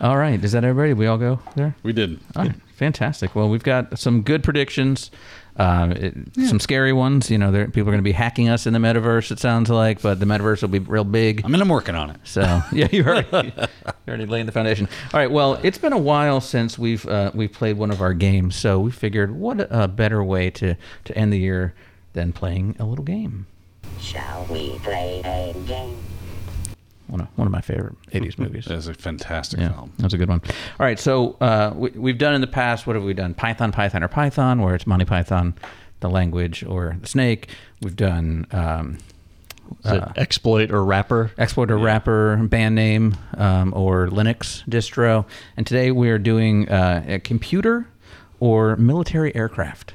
All 0.00 0.16
right, 0.16 0.42
is 0.42 0.52
that 0.52 0.62
everybody? 0.64 0.92
We 0.92 1.06
all 1.08 1.18
go 1.18 1.40
there. 1.56 1.74
We 1.82 1.92
did. 1.92 2.20
All 2.36 2.44
right, 2.44 2.54
fantastic. 2.76 3.34
Well, 3.34 3.48
we've 3.48 3.64
got 3.64 3.98
some 3.98 4.22
good 4.22 4.44
predictions, 4.44 5.10
uh, 5.58 5.92
it, 5.96 6.14
some 6.46 6.60
scary 6.60 6.92
ones. 6.92 7.30
You 7.30 7.38
know, 7.38 7.50
there, 7.50 7.66
people 7.66 7.88
are 7.88 7.92
going 7.92 7.98
to 7.98 8.02
be 8.02 8.12
hacking 8.12 8.48
us 8.48 8.66
in 8.66 8.72
the 8.72 8.78
metaverse. 8.78 9.30
It 9.30 9.38
sounds 9.38 9.70
like, 9.70 10.00
but 10.00 10.20
the 10.20 10.26
metaverse 10.26 10.62
will 10.62 10.68
be 10.68 10.78
real 10.78 11.04
big. 11.04 11.44
I 11.44 11.48
mean, 11.48 11.60
I'm 11.60 11.68
working 11.68 11.94
on 11.94 12.10
it. 12.10 12.20
So 12.24 12.42
yeah, 12.72 12.88
you're 12.92 13.08
already, 13.08 13.52
you're 13.56 13.68
already 14.08 14.26
laying 14.26 14.46
the 14.46 14.52
foundation. 14.52 14.88
All 15.12 15.20
right. 15.20 15.30
Well, 15.30 15.54
it's 15.62 15.78
been 15.78 15.92
a 15.92 15.98
while 15.98 16.40
since 16.40 16.78
we've 16.78 17.06
uh, 17.06 17.30
we've 17.34 17.52
played 17.52 17.76
one 17.76 17.90
of 17.90 18.00
our 18.00 18.14
games, 18.14 18.56
so 18.56 18.78
we 18.78 18.90
figured 18.90 19.34
what 19.34 19.66
a 19.70 19.88
better 19.88 20.22
way 20.22 20.50
to 20.50 20.76
to 21.04 21.18
end 21.18 21.32
the 21.32 21.38
year 21.38 21.74
than 22.12 22.32
playing 22.32 22.76
a 22.78 22.84
little 22.84 23.04
game. 23.04 23.46
Shall 24.00 24.46
we 24.50 24.78
play 24.78 25.20
a 25.24 25.52
game? 25.66 25.96
One 27.08 27.20
of 27.22 27.28
one 27.36 27.46
of 27.46 27.52
my 27.52 27.60
favorite 27.60 27.96
'80s 28.12 28.38
movies. 28.38 28.64
That's 28.66 28.86
a 28.86 28.94
fantastic 28.94 29.60
Yeah, 29.60 29.72
film. 29.72 29.92
that's 29.98 30.14
a 30.14 30.18
good 30.18 30.28
one. 30.28 30.40
All 30.78 30.86
right, 30.86 30.98
so 30.98 31.36
uh, 31.40 31.72
we, 31.74 31.90
we've 31.90 32.18
done 32.18 32.34
in 32.34 32.40
the 32.40 32.46
past. 32.46 32.86
What 32.86 32.96
have 32.96 33.04
we 33.04 33.14
done? 33.14 33.34
Python, 33.34 33.72
Python, 33.72 34.02
or 34.04 34.08
Python, 34.08 34.60
where 34.60 34.74
it's 34.74 34.86
Monty 34.86 35.04
Python, 35.06 35.54
the 36.00 36.10
language, 36.10 36.62
or 36.64 36.96
the 37.00 37.06
snake. 37.08 37.48
We've 37.82 37.96
done 37.96 38.46
um, 38.52 38.98
Is 39.84 39.92
it 39.92 40.04
exploit 40.16 40.70
or 40.70 40.84
wrapper? 40.84 41.30
exploit 41.38 41.70
or 41.70 41.78
wrapper, 41.78 42.36
band 42.36 42.74
name, 42.74 43.16
um, 43.38 43.72
or 43.74 44.08
Linux 44.08 44.62
distro. 44.68 45.24
And 45.56 45.66
today 45.66 45.90
we 45.90 46.10
are 46.10 46.18
doing 46.18 46.68
uh, 46.68 47.04
a 47.06 47.18
computer 47.20 47.86
or 48.40 48.76
military 48.76 49.34
aircraft. 49.34 49.94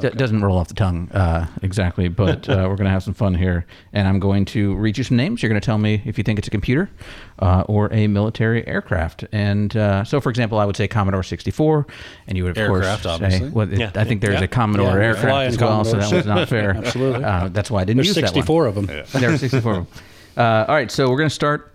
D- 0.00 0.10
doesn't 0.10 0.40
roll 0.42 0.58
off 0.58 0.68
the 0.68 0.74
tongue 0.74 1.10
uh, 1.12 1.46
exactly, 1.62 2.08
but 2.08 2.48
uh, 2.48 2.66
we're 2.68 2.76
going 2.76 2.84
to 2.84 2.90
have 2.90 3.02
some 3.02 3.14
fun 3.14 3.34
here. 3.34 3.66
And 3.92 4.06
I'm 4.08 4.18
going 4.18 4.44
to 4.46 4.74
read 4.76 4.98
you 4.98 5.04
some 5.04 5.16
names. 5.16 5.42
You're 5.42 5.48
going 5.50 5.60
to 5.60 5.64
tell 5.64 5.78
me 5.78 6.02
if 6.04 6.18
you 6.18 6.24
think 6.24 6.38
it's 6.38 6.48
a 6.48 6.50
computer 6.50 6.90
uh, 7.38 7.64
or 7.68 7.92
a 7.92 8.06
military 8.06 8.66
aircraft. 8.66 9.24
And 9.32 9.76
uh, 9.76 10.04
so, 10.04 10.20
for 10.20 10.30
example, 10.30 10.58
I 10.58 10.64
would 10.64 10.76
say 10.76 10.86
Commodore 10.88 11.22
64, 11.22 11.86
and 12.26 12.36
you 12.36 12.44
would, 12.44 12.50
of 12.50 12.58
Aircraft, 12.58 13.02
course, 13.04 13.14
obviously. 13.14 13.48
say, 13.48 13.52
well, 13.54 13.72
it- 13.72 13.78
Yeah. 13.78 13.90
I 13.94 14.04
think 14.04 14.20
there's 14.20 14.34
Yeah. 14.40 14.44
a 14.44 14.48
Commodore 14.48 14.98
Yeah, 14.98 15.04
aircraft 15.06 15.48
as 15.54 15.58
well, 15.58 15.84
so 15.84 15.96
that 15.98 16.12
was 16.12 16.26
not 16.26 16.48
fair. 16.48 16.70
Absolutely. 16.76 17.24
Uh, 17.24 17.48
that's 17.48 17.70
why 17.70 17.80
I 17.80 17.84
didn't 17.84 17.96
There's 17.98 18.08
use 18.08 18.14
that 18.16 18.22
one. 18.24 18.28
64 18.34 18.66
of 18.66 18.74
them. 18.74 18.86
There 19.12 19.30
are 19.32 19.38
64 19.38 19.72
of 19.72 19.76
them. 19.76 19.86
Uh, 20.36 20.64
all 20.68 20.74
right, 20.74 20.90
so 20.90 21.08
we're 21.10 21.16
going 21.16 21.28
to 21.28 21.34
start 21.34 21.72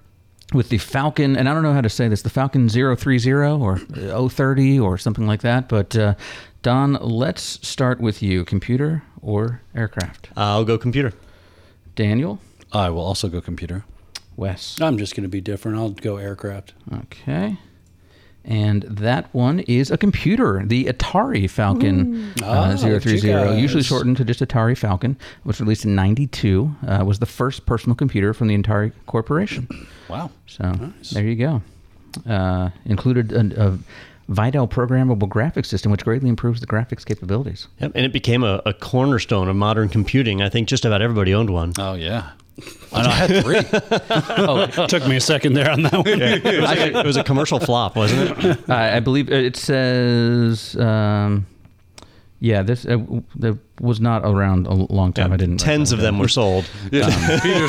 with 0.53 0.67
the 0.69 0.77
Falcon, 0.77 1.37
and 1.37 1.47
I 1.47 1.53
don't 1.53 1.63
know 1.63 1.71
how 1.73 1.79
to 1.81 1.89
say 1.89 2.09
this, 2.09 2.23
the 2.23 2.29
Falcon 2.29 2.67
030 2.67 3.31
or 3.31 3.77
030 4.29 4.79
or 4.79 4.97
something 4.97 5.25
like 5.25 5.41
that. 5.43 5.69
But 5.69 5.95
uh, 5.95 6.15
Don, 6.61 6.93
let's 6.93 7.67
start 7.67 7.99
with 7.99 8.21
you 8.21 8.45
computer 8.45 9.01
or 9.19 9.61
aircraft? 9.73 10.29
I'll 10.37 10.63
go 10.63 10.77
computer. 10.77 11.11
Daniel, 11.95 12.39
I 12.71 12.91
will 12.91 13.01
also 13.01 13.29
go 13.29 13.41
computer. 13.41 13.83
Wes. 14.35 14.79
I'm 14.79 14.99
just 14.99 15.15
going 15.15 15.23
to 15.23 15.29
be 15.29 15.41
different. 15.41 15.77
I'll 15.79 15.89
go 15.89 16.17
aircraft. 16.17 16.73
Okay. 16.93 17.57
And 18.45 18.83
that 18.83 19.33
one 19.33 19.61
is 19.61 19.89
a 19.91 19.97
computer, 19.97 20.63
the 20.65 20.85
Atari 20.85 21.49
Falcon 21.49 22.33
uh, 22.43 22.75
look 22.79 22.91
at 22.91 23.03
030, 23.03 23.59
usually 23.59 23.83
shortened 23.83 24.17
to 24.17 24.25
just 24.25 24.39
Atari 24.39 24.75
Falcon, 24.75 25.15
was 25.43 25.59
released 25.61 25.85
in 25.85 25.93
92, 25.93 26.75
uh, 26.87 27.03
was 27.05 27.19
the 27.19 27.27
first 27.27 27.67
personal 27.67 27.95
computer 27.95 28.33
from 28.33 28.47
the 28.47 28.57
Atari 28.57 28.93
Corporation. 29.05 29.67
Wow. 30.09 30.31
So 30.47 30.91
there 31.13 31.23
you 31.23 31.35
go. 31.35 31.61
Uh, 32.27 32.71
included 32.85 33.31
a, 33.31 33.69
a 33.69 33.77
VIDEL 34.29 34.67
programmable 34.67 35.27
graphics 35.27 35.65
system, 35.67 35.91
which 35.91 36.03
greatly 36.03 36.29
improves 36.29 36.61
the 36.61 36.67
graphics 36.67 37.05
capabilities. 37.05 37.67
Yep. 37.79 37.91
And 37.95 38.05
it 38.05 38.13
became 38.13 38.43
a, 38.43 38.61
a 38.65 38.73
cornerstone 38.73 39.47
of 39.47 39.55
modern 39.55 39.89
computing. 39.89 40.41
I 40.41 40.49
think 40.49 40.67
just 40.67 40.85
about 40.85 41.01
everybody 41.01 41.33
owned 41.33 41.49
one. 41.49 41.73
Oh 41.77 41.93
yeah. 41.93 42.31
And 42.93 43.07
I 43.07 43.11
had 43.11 43.43
three. 43.43 43.61
oh, 44.37 44.67
Took 44.87 45.07
me 45.07 45.15
a 45.15 45.21
second 45.21 45.53
there 45.53 45.71
on 45.71 45.83
that 45.83 45.93
one. 45.93 46.07
It 46.07 46.43
was, 46.61 46.71
a, 46.71 46.99
it 46.99 47.05
was 47.05 47.17
a 47.17 47.23
commercial 47.23 47.59
flop, 47.59 47.95
wasn't 47.95 48.45
it? 48.45 48.59
I 48.69 48.97
I 48.97 48.99
believe 48.99 49.31
it 49.31 49.55
says, 49.55 50.75
um, 50.77 51.45
yeah, 52.43 52.63
this 52.63 52.85
uh, 52.85 52.97
w- 52.97 53.23
that 53.37 53.55
was 53.79 54.01
not 54.01 54.23
around 54.25 54.65
a 54.67 54.73
long 54.73 55.13
time. 55.13 55.31
I 55.31 55.37
didn't. 55.37 55.57
Tens 55.59 55.91
of 55.91 55.99
them 55.99 56.17
were 56.19 56.27
sold. 56.27 56.65
Peter's 56.91 57.07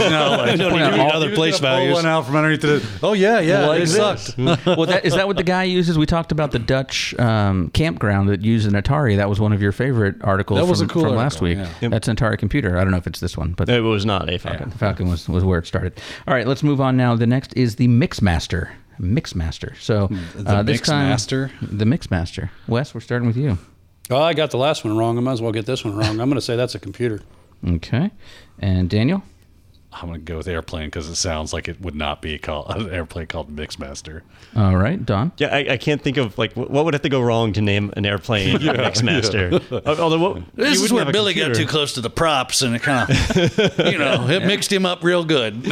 now 0.00 0.36
like 0.38 0.56
No, 0.58 0.68
out 0.70 0.98
all- 0.98 1.04
need 1.06 1.12
other 1.12 1.34
place 1.34 1.60
gonna 1.60 1.74
pull 1.74 1.78
values. 1.80 1.94
one 1.94 2.06
out 2.06 2.24
from 2.26 2.36
underneath 2.36 2.62
the. 2.62 2.82
Oh 3.02 3.12
yeah, 3.12 3.38
yeah. 3.40 3.66
Like 3.66 3.82
it 3.82 3.88
this. 3.88 3.96
sucked. 3.96 4.38
well, 4.66 4.86
that, 4.86 5.04
is 5.04 5.14
that 5.14 5.26
what 5.26 5.36
the 5.36 5.42
guy 5.42 5.64
uses? 5.64 5.98
We 5.98 6.06
talked 6.06 6.32
about 6.32 6.52
the 6.52 6.58
Dutch 6.58 7.14
um, 7.18 7.68
campground 7.70 8.30
that 8.30 8.40
used 8.42 8.66
an 8.66 8.72
Atari. 8.82 9.16
That 9.18 9.28
was 9.28 9.38
one 9.38 9.52
of 9.52 9.60
your 9.60 9.72
favorite 9.72 10.16
articles 10.22 10.58
That 10.58 10.66
was 10.66 10.80
from, 10.80 10.88
a 10.90 10.92
cool 10.92 11.02
from 11.04 11.16
last 11.16 11.42
week. 11.42 11.58
yeah. 11.58 11.88
That's 11.88 12.08
an 12.08 12.16
Atari 12.16 12.38
computer. 12.38 12.78
I 12.78 12.82
don't 12.82 12.90
know 12.92 12.96
if 12.96 13.06
it's 13.06 13.20
this 13.20 13.36
one, 13.36 13.52
but 13.52 13.68
It 13.68 13.82
was 13.82 14.06
not 14.06 14.28
a 14.28 14.32
Yeah, 14.32 14.38
Falcon. 14.38 14.70
the 14.70 14.78
Falcon 14.78 15.08
was, 15.08 15.28
was 15.28 15.44
where 15.44 15.58
it 15.58 15.66
started. 15.66 16.00
All 16.26 16.32
right, 16.34 16.46
let's 16.46 16.62
move 16.62 16.80
on 16.80 16.96
now. 16.96 17.14
The 17.14 17.26
next 17.26 17.54
is 17.56 17.76
the 17.76 17.88
Mixmaster. 17.88 18.70
Mixmaster. 19.00 19.76
So 19.80 20.08
The 20.34 20.48
uh, 20.50 20.62
this 20.62 20.80
time, 20.80 21.14
Mixmaster? 21.14 21.50
the 21.60 21.84
Mixmaster. 21.84 22.50
Wes, 22.68 22.94
we're 22.94 23.00
starting 23.00 23.26
with 23.26 23.36
you. 23.36 23.58
Oh, 24.10 24.20
I 24.20 24.34
got 24.34 24.50
the 24.50 24.58
last 24.58 24.84
one 24.84 24.96
wrong. 24.96 25.16
I 25.16 25.20
might 25.20 25.32
as 25.32 25.42
well 25.42 25.52
get 25.52 25.66
this 25.66 25.84
one 25.84 25.94
wrong. 25.96 26.20
I'm 26.20 26.28
going 26.28 26.34
to 26.34 26.40
say 26.40 26.56
that's 26.56 26.74
a 26.74 26.78
computer. 26.78 27.22
Okay, 27.66 28.10
and 28.58 28.90
Daniel. 28.90 29.22
I'm 29.94 30.08
gonna 30.08 30.18
go 30.18 30.38
with 30.38 30.48
airplane 30.48 30.86
because 30.86 31.08
it 31.08 31.16
sounds 31.16 31.52
like 31.52 31.68
it 31.68 31.80
would 31.80 31.94
not 31.94 32.22
be 32.22 32.38
called 32.38 32.70
an 32.76 32.90
airplane 32.90 33.26
called 33.26 33.54
Mixmaster. 33.54 34.22
All 34.56 34.76
right, 34.76 35.04
Don. 35.04 35.32
Yeah, 35.38 35.54
I, 35.54 35.72
I 35.72 35.76
can't 35.76 36.00
think 36.02 36.16
of 36.16 36.38
like 36.38 36.54
what 36.54 36.84
would 36.84 36.94
have 36.94 37.02
to 37.02 37.08
go 37.08 37.20
wrong 37.20 37.52
to 37.54 37.60
name 37.60 37.92
an 37.96 38.06
airplane 38.06 38.56
Mixmaster. 38.58 39.52
Although 39.98 40.18
what, 40.18 40.36
you 40.36 40.44
This 40.54 40.82
is 40.82 40.92
where 40.92 41.00
have 41.00 41.08
a 41.08 41.12
Billy 41.12 41.34
got 41.34 41.54
too 41.54 41.66
close 41.66 41.92
to 41.94 42.00
the 42.00 42.10
props, 42.10 42.62
and 42.62 42.74
it 42.74 42.82
kind 42.82 43.10
of, 43.10 43.58
you 43.92 43.98
know, 43.98 44.26
it 44.28 44.44
mixed 44.44 44.72
him 44.72 44.86
up 44.86 45.04
real 45.04 45.24
good. 45.24 45.66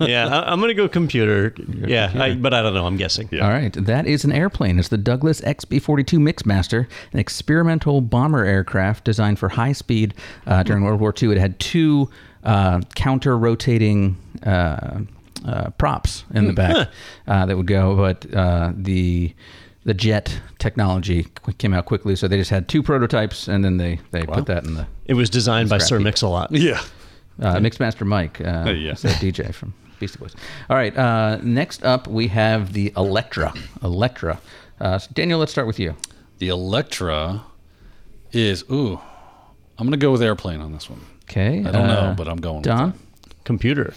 Yeah, 0.00 0.28
I, 0.28 0.52
I'm 0.52 0.60
gonna 0.60 0.74
go 0.74 0.88
computer. 0.88 1.54
Yeah, 1.86 2.12
I, 2.14 2.34
but 2.34 2.54
I 2.54 2.62
don't 2.62 2.74
know. 2.74 2.86
I'm 2.86 2.96
guessing. 2.96 3.28
All 3.40 3.48
right, 3.48 3.72
that 3.72 4.06
is 4.06 4.24
an 4.24 4.32
airplane. 4.32 4.78
It's 4.78 4.88
the 4.88 4.98
Douglas 4.98 5.40
XB-42 5.42 6.18
Mixmaster, 6.18 6.86
an 7.12 7.18
experimental 7.18 8.00
bomber 8.00 8.44
aircraft 8.44 9.04
designed 9.04 9.38
for 9.38 9.50
high 9.50 9.72
speed 9.72 10.14
uh, 10.46 10.62
during 10.62 10.84
World 10.84 11.00
War 11.00 11.14
II. 11.20 11.32
It 11.32 11.38
had 11.38 11.58
two 11.58 12.10
uh, 12.46 12.80
counter-rotating 12.94 14.16
uh, 14.44 15.00
uh, 15.44 15.70
props 15.78 16.24
in 16.32 16.46
the 16.46 16.52
back 16.52 16.88
uh, 17.26 17.44
that 17.44 17.56
would 17.56 17.66
go, 17.66 17.94
but 17.96 18.34
uh, 18.34 18.72
the 18.74 19.34
the 19.84 19.94
jet 19.94 20.40
technology 20.58 21.28
came 21.58 21.72
out 21.72 21.86
quickly, 21.86 22.16
so 22.16 22.26
they 22.26 22.36
just 22.36 22.50
had 22.50 22.66
two 22.68 22.82
prototypes, 22.82 23.46
and 23.48 23.64
then 23.64 23.76
they 23.76 24.00
they 24.12 24.22
put 24.24 24.46
that 24.46 24.64
in 24.64 24.74
the 24.74 24.86
It 25.04 25.14
was 25.14 25.28
designed 25.30 25.68
by 25.68 25.78
Sir 25.78 26.00
Mix-a-Lot. 26.00 26.50
yeah. 26.52 26.80
uh, 27.40 27.56
Mixmaster 27.56 28.06
Mike, 28.06 28.40
uh, 28.40 28.70
yeah. 28.70 28.92
is 28.92 29.02
DJ 29.02 29.54
from 29.54 29.74
Beastie 30.00 30.18
Boys. 30.18 30.34
All 30.70 30.76
right, 30.76 30.96
uh, 30.96 31.38
next 31.42 31.84
up 31.84 32.08
we 32.08 32.28
have 32.28 32.72
the 32.72 32.92
Electra. 32.96 33.52
Electra. 33.82 34.40
Uh, 34.80 34.98
so 34.98 35.10
Daniel, 35.12 35.38
let's 35.38 35.52
start 35.52 35.66
with 35.66 35.78
you. 35.78 35.94
The 36.38 36.48
Electra 36.48 37.44
is 38.32 38.64
ooh. 38.70 39.00
I'm 39.78 39.86
gonna 39.86 39.96
go 39.96 40.10
with 40.10 40.22
airplane 40.22 40.60
on 40.60 40.72
this 40.72 40.88
one. 40.88 41.00
Okay. 41.28 41.58
I 41.60 41.70
don't 41.70 41.86
know, 41.86 41.94
uh, 41.94 42.14
but 42.14 42.28
I'm 42.28 42.38
going 42.38 42.56
with 42.56 42.64
Don. 42.64 42.94
Computer. 43.44 43.94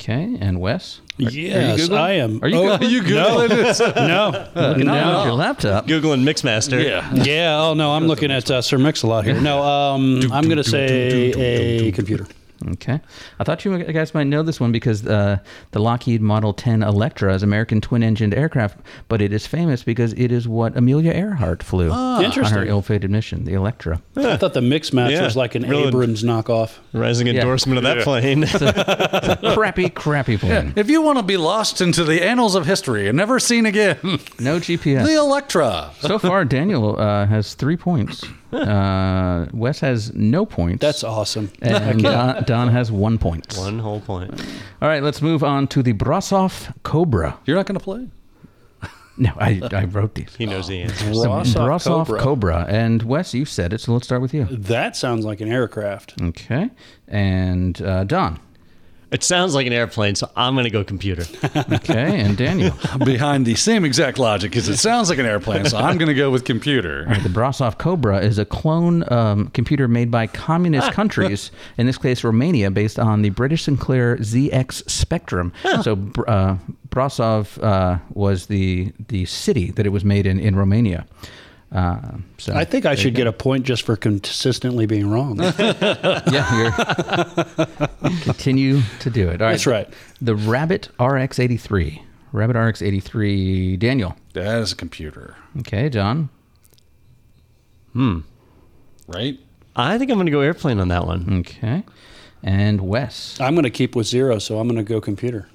Okay, 0.00 0.36
and 0.40 0.60
Wes. 0.60 1.00
Yes, 1.16 1.80
Googling? 1.80 1.98
I 1.98 2.12
am. 2.12 2.38
Are 2.42 2.48
you 2.48 2.56
oh, 2.56 2.78
Googling? 2.78 2.90
You 2.90 3.02
Googling 3.02 4.06
No. 4.08 4.48
Looking 4.68 4.86
no. 4.86 4.94
down 4.94 5.14
at 5.16 5.24
your 5.24 5.34
laptop. 5.34 5.86
Googling 5.86 6.22
Mixmaster. 6.22 6.82
Yeah. 6.82 7.12
Yeah. 7.24 7.60
Oh 7.60 7.74
no, 7.74 7.92
I'm 7.92 8.06
looking 8.06 8.30
at 8.30 8.48
uh, 8.50 8.62
Sir 8.62 8.78
Mix-a-Lot 8.78 9.24
here. 9.24 9.40
No, 9.40 9.62
um, 9.62 10.20
I'm 10.32 10.44
going 10.44 10.56
to 10.58 10.64
say 10.64 11.32
a 11.36 11.92
computer. 11.92 12.26
Okay. 12.66 13.00
I 13.38 13.44
thought 13.44 13.64
you 13.64 13.78
guys 13.84 14.14
might 14.14 14.24
know 14.26 14.42
this 14.42 14.58
one 14.58 14.72
because 14.72 15.06
uh, 15.06 15.38
the 15.70 15.78
Lockheed 15.78 16.20
Model 16.20 16.52
10 16.52 16.82
Electra 16.82 17.34
is 17.34 17.42
American 17.42 17.80
twin-engined 17.80 18.34
aircraft, 18.34 18.78
but 19.08 19.22
it 19.22 19.32
is 19.32 19.46
famous 19.46 19.82
because 19.84 20.12
it 20.14 20.32
is 20.32 20.48
what 20.48 20.76
Amelia 20.76 21.12
Earhart 21.12 21.62
flew 21.62 21.90
on 21.90 22.24
her 22.32 22.64
ill-fated 22.64 23.10
mission, 23.10 23.44
the 23.44 23.54
Electra. 23.54 24.02
I 24.16 24.36
thought 24.36 24.54
the 24.54 24.60
mix 24.60 24.92
match 24.92 25.12
Yeah, 25.12 25.22
was 25.24 25.36
like 25.36 25.54
an 25.54 25.62
really. 25.68 25.88
Abrams 25.88 26.24
knockoff. 26.24 26.78
Rising 26.92 27.28
endorsement 27.28 27.78
of 27.78 27.84
that 27.84 28.02
plane. 28.02 28.44
crappy, 29.54 29.88
crappy 29.90 30.36
plane. 30.36 30.72
If 30.76 30.90
you 30.90 31.00
want 31.02 31.18
to 31.18 31.22
be 31.24 31.36
lost 31.36 31.80
into 31.80 32.04
the 32.04 32.22
annals 32.22 32.54
of 32.54 32.66
history 32.66 33.08
and 33.08 33.16
never 33.16 33.38
seen 33.38 33.66
again, 33.66 33.98
No 34.38 34.58
GPS. 34.58 35.06
the 35.06 35.14
Electra. 35.14 35.90
So 36.00 36.18
far, 36.18 36.44
Daniel 36.44 36.98
uh, 36.98 37.26
has 37.26 37.54
three 37.54 37.76
points. 37.76 38.24
Uh, 38.58 39.46
Wes 39.52 39.80
has 39.80 40.14
no 40.14 40.46
points. 40.46 40.80
That's 40.80 41.04
awesome. 41.04 41.50
and 41.62 42.02
Don, 42.02 42.44
Don 42.44 42.68
has 42.68 42.90
one 42.90 43.18
point. 43.18 43.54
One 43.58 43.78
whole 43.78 44.00
point. 44.00 44.30
All 44.80 44.88
right, 44.88 45.02
let's 45.02 45.20
move 45.20 45.44
on 45.44 45.68
to 45.68 45.82
the 45.82 45.92
Brasov 45.92 46.74
Cobra. 46.82 47.38
You're 47.44 47.56
not 47.56 47.66
going 47.66 47.78
to 47.78 47.84
play? 47.84 48.08
No, 49.20 49.32
I, 49.36 49.60
I 49.72 49.84
wrote 49.86 50.14
these. 50.14 50.32
He 50.36 50.46
knows 50.46 50.68
the 50.68 50.80
answer. 50.80 51.06
The 51.06 51.10
Brasov 51.10 51.66
Brasov 51.66 52.06
Cobra. 52.06 52.20
Cobra. 52.20 52.66
And 52.68 53.02
Wes, 53.02 53.34
you 53.34 53.44
said 53.44 53.72
it, 53.72 53.80
so 53.80 53.92
let's 53.92 54.06
start 54.06 54.22
with 54.22 54.32
you. 54.32 54.44
That 54.44 54.94
sounds 54.96 55.24
like 55.24 55.40
an 55.40 55.50
aircraft. 55.50 56.14
Okay. 56.22 56.70
And 57.08 57.82
uh, 57.82 58.04
Don. 58.04 58.38
It 59.10 59.24
sounds 59.24 59.54
like 59.54 59.66
an 59.66 59.72
airplane, 59.72 60.14
so 60.16 60.30
I'm 60.36 60.54
going 60.54 60.64
to 60.64 60.70
go 60.70 60.84
computer. 60.84 61.24
Okay. 61.78 62.20
And 62.20 62.36
Daniel. 62.36 62.74
Behind 63.04 63.46
the 63.46 63.54
same 63.54 63.84
exact 63.84 64.18
logic, 64.18 64.50
because 64.50 64.68
it 64.68 64.76
sounds 64.76 65.08
like 65.08 65.18
an 65.18 65.26
airplane, 65.26 65.64
so 65.66 65.76
I'm 65.78 65.96
going 65.98 66.08
to 66.08 66.14
go 66.14 66.30
with 66.30 66.44
computer. 66.44 67.04
The 67.22 67.28
Brasov 67.28 67.78
Cobra 67.78 68.20
is 68.20 68.38
a 68.38 68.44
clone 68.44 69.10
um, 69.12 69.48
computer 69.48 69.88
made 69.88 70.10
by 70.10 70.26
communist 70.26 70.92
countries, 70.92 71.50
in 71.78 71.86
this 71.86 71.98
case 71.98 72.22
Romania, 72.24 72.70
based 72.70 72.98
on 72.98 73.22
the 73.22 73.30
British 73.30 73.64
Sinclair 73.64 74.16
ZX 74.16 74.88
Spectrum. 74.90 75.52
So 75.82 75.92
uh, 76.26 76.56
Brasov 76.90 77.62
uh, 77.62 77.98
was 78.10 78.46
the 78.46 78.92
the 79.08 79.24
city 79.26 79.70
that 79.72 79.86
it 79.86 79.90
was 79.90 80.04
made 80.04 80.26
in 80.26 80.38
in 80.38 80.56
Romania. 80.56 81.06
Uh, 81.70 82.00
so 82.38 82.54
I 82.54 82.64
think 82.64 82.86
I 82.86 82.94
should 82.94 83.14
get 83.14 83.26
a 83.26 83.32
point 83.32 83.66
just 83.66 83.82
for 83.82 83.94
consistently 83.94 84.86
being 84.86 85.10
wrong. 85.10 85.38
yeah, 85.58 86.58
you're 86.58 86.72
continue 88.22 88.80
to 89.00 89.10
do 89.10 89.28
it. 89.28 89.42
All 89.42 89.46
right, 89.48 89.52
That's 89.52 89.66
right. 89.66 89.88
The 90.22 90.34
Rabbit 90.34 90.88
RX83. 90.98 92.02
Rabbit 92.32 92.56
RX83. 92.56 93.78
Daniel. 93.78 94.16
That 94.32 94.60
is 94.62 94.72
a 94.72 94.76
computer, 94.76 95.36
Okay, 95.60 95.88
John. 95.90 96.30
Hmm. 97.92 98.20
Right? 99.06 99.38
I 99.76 99.98
think 99.98 100.10
I'm 100.10 100.16
going 100.16 100.26
to 100.26 100.32
go 100.32 100.40
airplane 100.40 100.80
on 100.80 100.88
that 100.88 101.06
one. 101.06 101.40
Okay, 101.40 101.84
and 102.42 102.80
Wes. 102.80 103.38
I'm 103.40 103.54
going 103.54 103.64
to 103.64 103.70
keep 103.70 103.94
with 103.94 104.06
zero, 104.06 104.38
so 104.38 104.58
I'm 104.58 104.68
going 104.68 104.78
to 104.78 104.82
go 104.82 105.00
computer. 105.00 105.48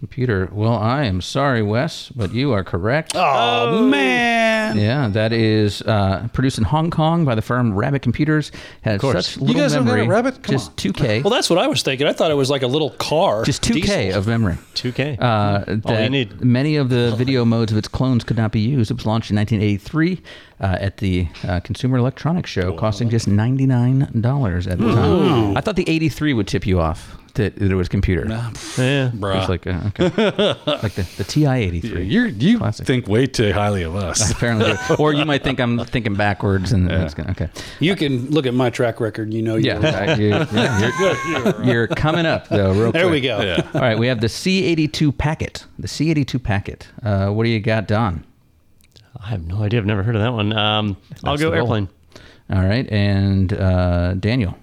Computer. 0.00 0.48
Well, 0.50 0.72
I 0.78 1.04
am 1.04 1.20
sorry, 1.20 1.62
Wes, 1.62 2.08
but 2.08 2.32
you 2.32 2.52
are 2.52 2.64
correct. 2.64 3.12
Oh, 3.14 3.86
man. 3.86 4.78
Yeah, 4.78 5.08
that 5.08 5.30
is 5.30 5.82
uh, 5.82 6.26
produced 6.32 6.56
in 6.56 6.64
Hong 6.64 6.90
Kong 6.90 7.26
by 7.26 7.34
the 7.34 7.42
firm 7.42 7.74
Rabbit 7.74 8.00
Computers. 8.00 8.50
Has 8.80 9.02
such 9.02 9.36
You 9.36 9.52
guys 9.52 9.74
don't 9.74 9.84
got 9.84 9.92
a 9.92 9.96
memory. 9.96 10.08
Rabbit? 10.08 10.42
Come 10.42 10.54
just 10.54 10.70
on. 10.70 10.76
2K. 10.94 11.22
Well, 11.22 11.30
that's 11.30 11.50
what 11.50 11.58
I 11.58 11.66
was 11.66 11.82
thinking. 11.82 12.06
I 12.06 12.14
thought 12.14 12.30
it 12.30 12.34
was 12.34 12.48
like 12.48 12.62
a 12.62 12.66
little 12.66 12.92
car. 12.92 13.44
just 13.44 13.60
2K 13.62 13.82
diesel. 13.82 14.18
of 14.18 14.26
memory. 14.26 14.56
2K. 14.74 15.20
Uh, 15.20 15.76
All 15.84 16.00
you 16.00 16.08
need. 16.08 16.40
Many 16.40 16.76
of 16.76 16.88
the 16.88 17.14
video 17.16 17.44
modes 17.44 17.70
of 17.70 17.76
its 17.76 17.88
clones 17.88 18.24
could 18.24 18.38
not 18.38 18.52
be 18.52 18.60
used. 18.60 18.90
It 18.90 18.94
was 18.94 19.04
launched 19.04 19.30
in 19.30 19.36
1983 19.36 20.22
uh, 20.62 20.78
at 20.80 20.96
the 20.96 21.28
uh, 21.46 21.60
Consumer 21.60 21.98
Electronics 21.98 22.48
Show, 22.48 22.72
costing 22.74 23.10
just 23.10 23.28
$99 23.28 24.66
at 24.66 24.78
the 24.78 24.94
time. 24.94 25.56
I 25.58 25.60
thought 25.60 25.76
the 25.76 25.86
83 25.86 26.32
would 26.32 26.48
tip 26.48 26.66
you 26.66 26.80
off 26.80 27.18
that, 27.34 27.56
that 27.56 27.70
it 27.70 27.74
was 27.74 27.88
computer. 27.88 28.26
yeah. 28.28 28.50
Bruh. 29.14 29.38
It's 29.40 29.48
like, 29.48 29.66
uh, 29.66 29.80
okay. 29.88 30.04
like 30.82 30.92
the, 30.94 31.02
the 31.16 31.24
TI 31.24 31.46
83. 31.46 32.04
You're, 32.04 32.26
you 32.26 32.58
Classic. 32.58 32.86
think 32.86 33.08
way 33.08 33.26
too 33.26 33.52
highly 33.52 33.82
of 33.82 33.96
us. 33.96 34.30
Apparently, 34.32 34.74
or 34.98 35.12
you 35.12 35.24
might 35.24 35.42
think 35.42 35.60
I'm 35.60 35.84
thinking 35.84 36.14
backwards, 36.14 36.72
and 36.72 36.90
it's 36.90 37.14
gonna, 37.14 37.30
okay. 37.32 37.48
You 37.80 37.96
can 37.96 38.30
look 38.30 38.46
at 38.46 38.54
my 38.54 38.70
track 38.70 39.00
record. 39.00 39.32
You 39.34 39.42
know 39.42 39.56
you 39.56 39.66
Yeah, 39.66 39.76
were- 39.78 39.82
right, 40.06 40.18
you, 40.18 40.28
yeah 40.28 40.90
you're, 41.44 41.64
you're 41.64 41.86
coming 41.88 42.26
up 42.26 42.48
though. 42.48 42.72
Real 42.72 42.92
There 42.92 43.02
quick. 43.04 43.12
we 43.12 43.20
go. 43.20 43.56
All 43.74 43.80
right, 43.80 43.98
we 43.98 44.06
have 44.06 44.20
the 44.20 44.26
C82 44.28 45.16
packet. 45.16 45.64
The 45.78 45.88
C82 45.88 46.42
packet. 46.42 46.88
Uh, 47.02 47.30
what 47.30 47.44
do 47.44 47.50
you 47.50 47.60
got, 47.60 47.86
Don? 47.88 48.24
I 49.22 49.28
have 49.28 49.44
no 49.46 49.62
idea. 49.62 49.80
I've 49.80 49.86
never 49.86 50.02
heard 50.02 50.16
of 50.16 50.22
that 50.22 50.32
one. 50.32 50.52
Um, 50.52 50.96
I'll 51.24 51.36
go 51.36 51.52
airplane. 51.52 51.88
All 52.52 52.62
right, 52.62 52.88
and 52.90 53.52
uh, 53.52 54.14
Daniel. 54.14 54.56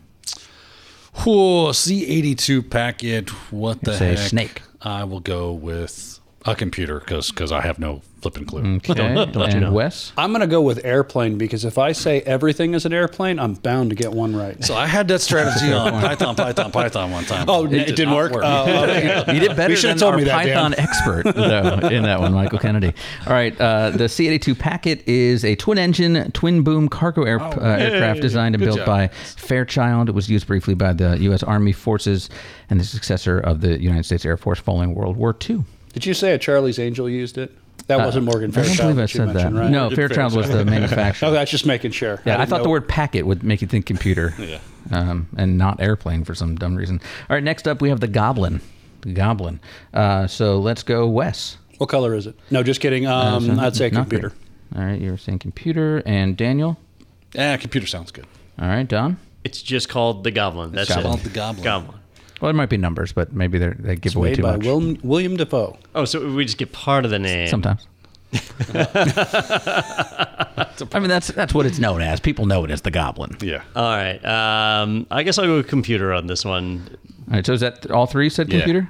Whoa, 1.23 1.71
C82 1.71 2.69
packet. 2.69 3.29
What 3.51 3.81
the 3.81 3.97
Say 3.97 4.09
heck? 4.15 4.29
snake. 4.29 4.61
I 4.81 5.03
will 5.03 5.19
go 5.19 5.51
with 5.51 6.16
a 6.47 6.55
computer 6.55 6.99
because 6.99 7.29
because 7.29 7.51
I 7.51 7.61
have 7.61 7.77
no 7.77 8.01
flipping 8.21 8.45
clue. 8.45 8.77
Okay, 8.77 8.95
Don't 8.95 9.35
let 9.35 9.49
you 9.51 9.57
and 9.57 9.61
know. 9.61 9.71
Wes. 9.71 10.11
I'm 10.17 10.31
going 10.31 10.41
to 10.41 10.47
go 10.47 10.59
with 10.61 10.83
airplane 10.83 11.37
because 11.37 11.63
if 11.63 11.77
I 11.77 11.91
say 11.91 12.21
everything 12.21 12.73
is 12.73 12.83
an 12.83 12.91
airplane, 12.91 13.37
I'm 13.37 13.53
bound 13.53 13.91
to 13.91 13.95
get 13.95 14.11
one 14.11 14.35
right. 14.35 14.61
So 14.63 14.75
I 14.75 14.87
had 14.87 15.07
that 15.09 15.19
strategy 15.21 15.71
on 15.71 15.91
Python, 16.01 16.35
Python, 16.35 16.71
Python 16.71 17.11
one 17.11 17.25
time. 17.25 17.45
Oh, 17.47 17.65
it, 17.65 17.69
did 17.69 17.85
didn't 17.95 18.09
not 18.09 18.31
work. 18.31 18.41
Oh, 18.43 18.83
okay. 18.85 19.23
You 19.33 19.39
did 19.39 19.55
better 19.55 19.71
You 19.73 19.77
should've 19.77 19.97
than 19.97 19.99
told 19.99 20.13
our 20.13 20.17
me 20.17 20.23
that, 20.23 20.33
Python 20.33 20.71
Dan. 20.71 20.79
expert 20.79 21.23
though, 21.25 21.87
in 21.89 22.03
that 22.03 22.19
one, 22.19 22.33
Michael 22.33 22.57
Kennedy. 22.57 22.91
All 23.27 23.33
right, 23.33 23.59
uh, 23.61 23.91
the 23.91 24.09
C-82 24.09 24.57
Packet 24.57 25.07
is 25.07 25.45
a 25.45 25.55
twin-engine, 25.55 26.31
twin-boom 26.31 26.89
cargo 26.89 27.23
air, 27.23 27.39
uh, 27.39 27.59
aircraft 27.77 28.21
designed 28.21 28.55
and 28.55 28.61
Good 28.63 28.67
built 28.67 28.77
job. 28.79 28.85
by 28.87 29.07
Fairchild. 29.09 30.09
It 30.09 30.13
was 30.15 30.27
used 30.29 30.47
briefly 30.47 30.73
by 30.73 30.93
the 30.93 31.17
U.S. 31.19 31.43
Army 31.43 31.71
forces 31.71 32.29
and 32.69 32.79
the 32.79 32.83
successor 32.83 33.39
of 33.39 33.61
the 33.61 33.79
United 33.81 34.05
States 34.05 34.25
Air 34.25 34.37
Force 34.37 34.59
following 34.59 34.95
World 34.95 35.17
War 35.17 35.35
II. 35.47 35.63
Did 35.97 36.05
you 36.05 36.13
say 36.13 36.33
a 36.33 36.37
Charlie's 36.37 36.77
Angel 36.77 37.09
used 37.09 37.39
it? 37.39 37.51
That 37.87 37.97
wasn't 37.97 38.25
Morgan 38.25 38.51
Fairchild. 38.51 38.79
I 38.79 38.83
don't 38.83 38.95
believe 38.97 39.03
I 39.03 39.05
said 39.07 39.33
that. 39.33 39.51
Right? 39.51 39.71
No, 39.71 39.89
Fairchild 39.89 40.35
was 40.35 40.47
the 40.47 40.63
manufacturer. 40.75 41.29
Oh, 41.29 41.31
that's 41.31 41.49
just 41.49 41.65
making 41.65 41.89
sure. 41.89 42.21
Yeah, 42.23 42.35
I, 42.35 42.37
didn't 42.37 42.49
thought 42.51 42.61
the 42.61 42.69
word 42.69 42.87
packet 42.87 43.25
would 43.25 43.41
make 43.41 43.63
you 43.63 43.67
think 43.67 43.87
computer. 43.87 44.35
yeah. 44.39 44.59
Um, 44.91 45.27
and 45.37 45.57
not 45.57 45.81
airplane 45.81 46.23
for 46.23 46.35
some 46.35 46.55
dumb 46.55 46.75
reason. 46.75 47.01
All 47.27 47.35
right, 47.35 47.43
next 47.43 47.67
up 47.67 47.81
we 47.81 47.89
have 47.89 47.99
the 47.99 48.07
Goblin. 48.07 48.61
The 49.01 49.11
Goblin. 49.13 49.59
Uh, 49.91 50.27
so 50.27 50.59
let's 50.59 50.83
go, 50.83 51.07
Wes. 51.07 51.57
What 51.79 51.89
color 51.89 52.13
is 52.13 52.27
it? 52.27 52.35
No, 52.51 52.61
just 52.61 52.79
kidding. 52.79 53.07
Um, 53.07 53.43
So 53.43 53.59
I'd 53.59 53.75
say 53.75 53.89
not 53.89 54.01
computer. 54.01 54.29
green. 54.29 54.79
All 54.83 54.87
right, 54.87 55.01
you 55.01 55.09
were 55.09 55.17
saying 55.17 55.39
computer. 55.39 56.03
And 56.05 56.37
Daniel. 56.37 56.77
Yeah, 57.33 57.57
computer 57.57 57.87
sounds 57.87 58.11
good. 58.11 58.27
All 58.61 58.67
right, 58.67 58.87
Don. 58.87 59.17
It's 59.43 59.63
just 59.63 59.89
called 59.89 60.23
the 60.23 60.29
Goblin. 60.29 60.73
That's 60.73 60.89
Goblin. 60.89 61.05
it. 61.05 61.09
Called 61.09 61.23
the 61.23 61.29
Goblin. 61.29 61.63
Goblin. 61.63 61.99
Well, 62.39 62.49
there 62.49 62.53
might 62.57 62.69
be 62.69 62.77
numbers, 62.77 63.13
but 63.13 63.33
maybe 63.33 63.57
they're, 63.57 63.75
they 63.79 63.95
give 63.95 64.15
away 64.15 64.29
Made 64.29 64.35
too 64.35 64.41
by 64.43 64.57
much. 64.57 64.65
William, 64.65 64.97
William 65.03 65.37
Dafoe. 65.37 65.77
Oh, 65.95 66.05
so 66.05 66.31
we 66.33 66.45
just 66.45 66.57
get 66.57 66.71
part 66.71 67.03
of 67.05 67.11
the 67.11 67.19
name. 67.19 67.47
Sometimes. 67.47 67.87
I 70.93 70.99
mean, 70.99 71.07
that's 71.09 71.27
that's 71.27 71.53
what 71.53 71.65
it's 71.65 71.79
known 71.79 72.01
as. 72.01 72.19
People 72.19 72.45
know 72.45 72.63
it 72.65 72.71
as 72.71 72.81
the 72.81 72.91
Goblin. 72.91 73.37
Yeah. 73.41 73.63
All 73.75 73.83
right. 73.83 74.23
Um, 74.25 75.07
I 75.09 75.23
guess 75.23 75.37
I'll 75.37 75.45
go 75.45 75.57
with 75.57 75.67
computer 75.67 76.13
on 76.13 76.27
this 76.27 76.43
one. 76.45 76.87
All 77.29 77.35
right, 77.35 77.45
so 77.45 77.53
is 77.53 77.61
that 77.61 77.89
all 77.91 78.05
three 78.05 78.29
said 78.29 78.51
Yeah. 78.51 78.59
computer? 78.59 78.89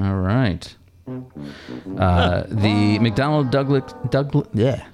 All 0.00 0.14
right. 0.16 0.74
Uh, 1.06 2.42
the 2.48 2.98
McDonnell 2.98 3.50
Douglas 3.50 3.92
Douglas 4.10 4.48
yeah. 4.54 4.86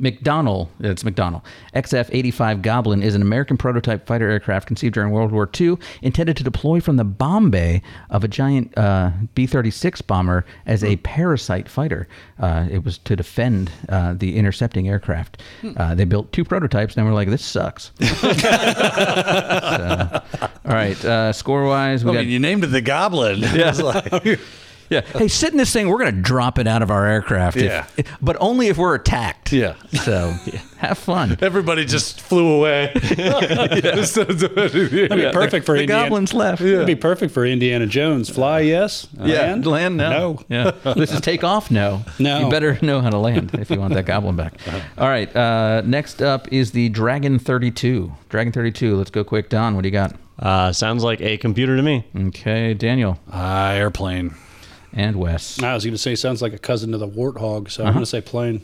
McDonnell, 0.00 0.68
it's 0.80 1.02
McDonnell. 1.02 1.42
XF-85 1.74 2.62
Goblin 2.62 3.02
is 3.02 3.14
an 3.14 3.22
American 3.22 3.56
prototype 3.56 4.06
fighter 4.06 4.28
aircraft 4.30 4.66
conceived 4.66 4.94
during 4.94 5.10
World 5.10 5.32
War 5.32 5.48
II, 5.60 5.76
intended 6.02 6.36
to 6.36 6.44
deploy 6.44 6.80
from 6.80 6.96
the 6.96 7.04
bomb 7.04 7.50
bay 7.50 7.82
of 8.10 8.22
a 8.24 8.28
giant 8.28 8.76
uh, 8.78 9.10
B-36 9.34 10.06
bomber 10.06 10.44
as 10.66 10.84
a 10.84 10.96
parasite 10.98 11.68
fighter. 11.68 12.06
Uh, 12.38 12.66
it 12.70 12.84
was 12.84 12.98
to 12.98 13.16
defend 13.16 13.70
uh, 13.88 14.14
the 14.14 14.36
intercepting 14.36 14.88
aircraft. 14.88 15.42
Uh, 15.76 15.94
they 15.94 16.04
built 16.04 16.32
two 16.32 16.44
prototypes, 16.44 16.94
and 16.94 17.00
then 17.02 17.06
were 17.06 17.14
like, 17.14 17.28
"This 17.28 17.44
sucks." 17.44 17.90
So, 19.68 20.22
all 20.64 20.74
right, 20.74 21.02
uh, 21.04 21.32
score-wise, 21.32 22.04
we 22.04 22.10
I 22.10 22.14
got 22.14 22.20
mean, 22.20 22.30
you 22.30 22.38
named 22.38 22.64
it 22.64 22.68
the 22.68 22.80
Goblin. 22.80 23.40
Yeah. 23.58 23.72
Yeah. 24.90 25.00
Hey, 25.02 25.28
sit 25.28 25.52
in 25.52 25.58
this 25.58 25.72
thing. 25.72 25.88
We're 25.88 25.98
going 25.98 26.14
to 26.14 26.20
drop 26.22 26.58
it 26.58 26.66
out 26.66 26.82
of 26.82 26.90
our 26.90 27.06
aircraft. 27.06 27.56
if- 27.56 27.64
Yeah. 27.64 27.86
but 28.20 28.36
only 28.40 28.68
if 28.68 28.76
we're 28.78 28.94
attacked. 28.94 29.52
Yeah. 29.52 29.74
So 30.04 30.34
have 30.78 30.98
fun. 30.98 31.36
Everybody 31.40 31.84
just 31.84 32.20
flew 32.20 32.56
away. 32.58 32.92
That'd 34.28 35.10
be 35.10 35.30
perfect 35.32 35.66
for 35.66 35.74
The 35.76 35.82
Indiana. 35.82 36.04
goblins 36.04 36.34
left. 36.34 36.60
It'd 36.60 36.86
be 36.86 36.94
perfect 36.94 37.32
for 37.32 37.44
Indiana 37.46 37.86
Jones. 37.86 38.28
Fly, 38.28 38.60
yes. 38.60 39.08
Yeah. 39.18 39.52
Land, 39.54 39.66
land 39.66 39.96
no. 39.96 40.10
No. 40.10 40.40
Yeah. 40.48 40.70
This 40.94 41.12
is 41.12 41.20
take 41.20 41.44
off. 41.44 41.70
No. 41.70 42.02
No. 42.18 42.40
You 42.44 42.50
better 42.50 42.78
know 42.82 43.00
how 43.00 43.10
to 43.10 43.18
land 43.18 43.54
if 43.54 43.70
you 43.70 43.78
want 43.80 43.94
that 43.94 44.06
goblin 44.06 44.36
back. 44.36 44.54
All 44.96 45.08
right. 45.08 45.34
Uh, 45.34 45.82
next 45.84 46.22
up 46.22 46.50
is 46.52 46.72
the 46.72 46.88
Dragon 46.90 47.38
32. 47.38 48.12
Dragon 48.28 48.52
32. 48.52 48.96
Let's 48.96 49.10
go 49.10 49.24
quick. 49.24 49.48
Don, 49.48 49.74
what 49.74 49.82
do 49.82 49.88
you 49.88 49.92
got? 49.92 50.14
Uh, 50.38 50.72
sounds 50.72 51.02
like 51.02 51.20
a 51.20 51.36
computer 51.38 51.76
to 51.76 51.82
me. 51.82 52.04
Okay, 52.16 52.74
Daniel 52.74 53.18
Ah, 53.32 53.72
airplane. 53.72 54.34
And 54.92 55.16
Wes. 55.16 55.62
I 55.62 55.74
was 55.74 55.84
going 55.84 55.94
to 55.94 55.98
say 55.98 56.14
sounds 56.14 56.42
like 56.42 56.52
a 56.52 56.58
cousin 56.58 56.92
to 56.92 56.98
the 56.98 57.08
warthog, 57.08 57.70
so 57.70 57.82
I'm 57.82 57.88
Uh-huh. 57.88 57.92
going 57.94 58.02
to 58.04 58.10
say 58.10 58.20
plane. 58.20 58.62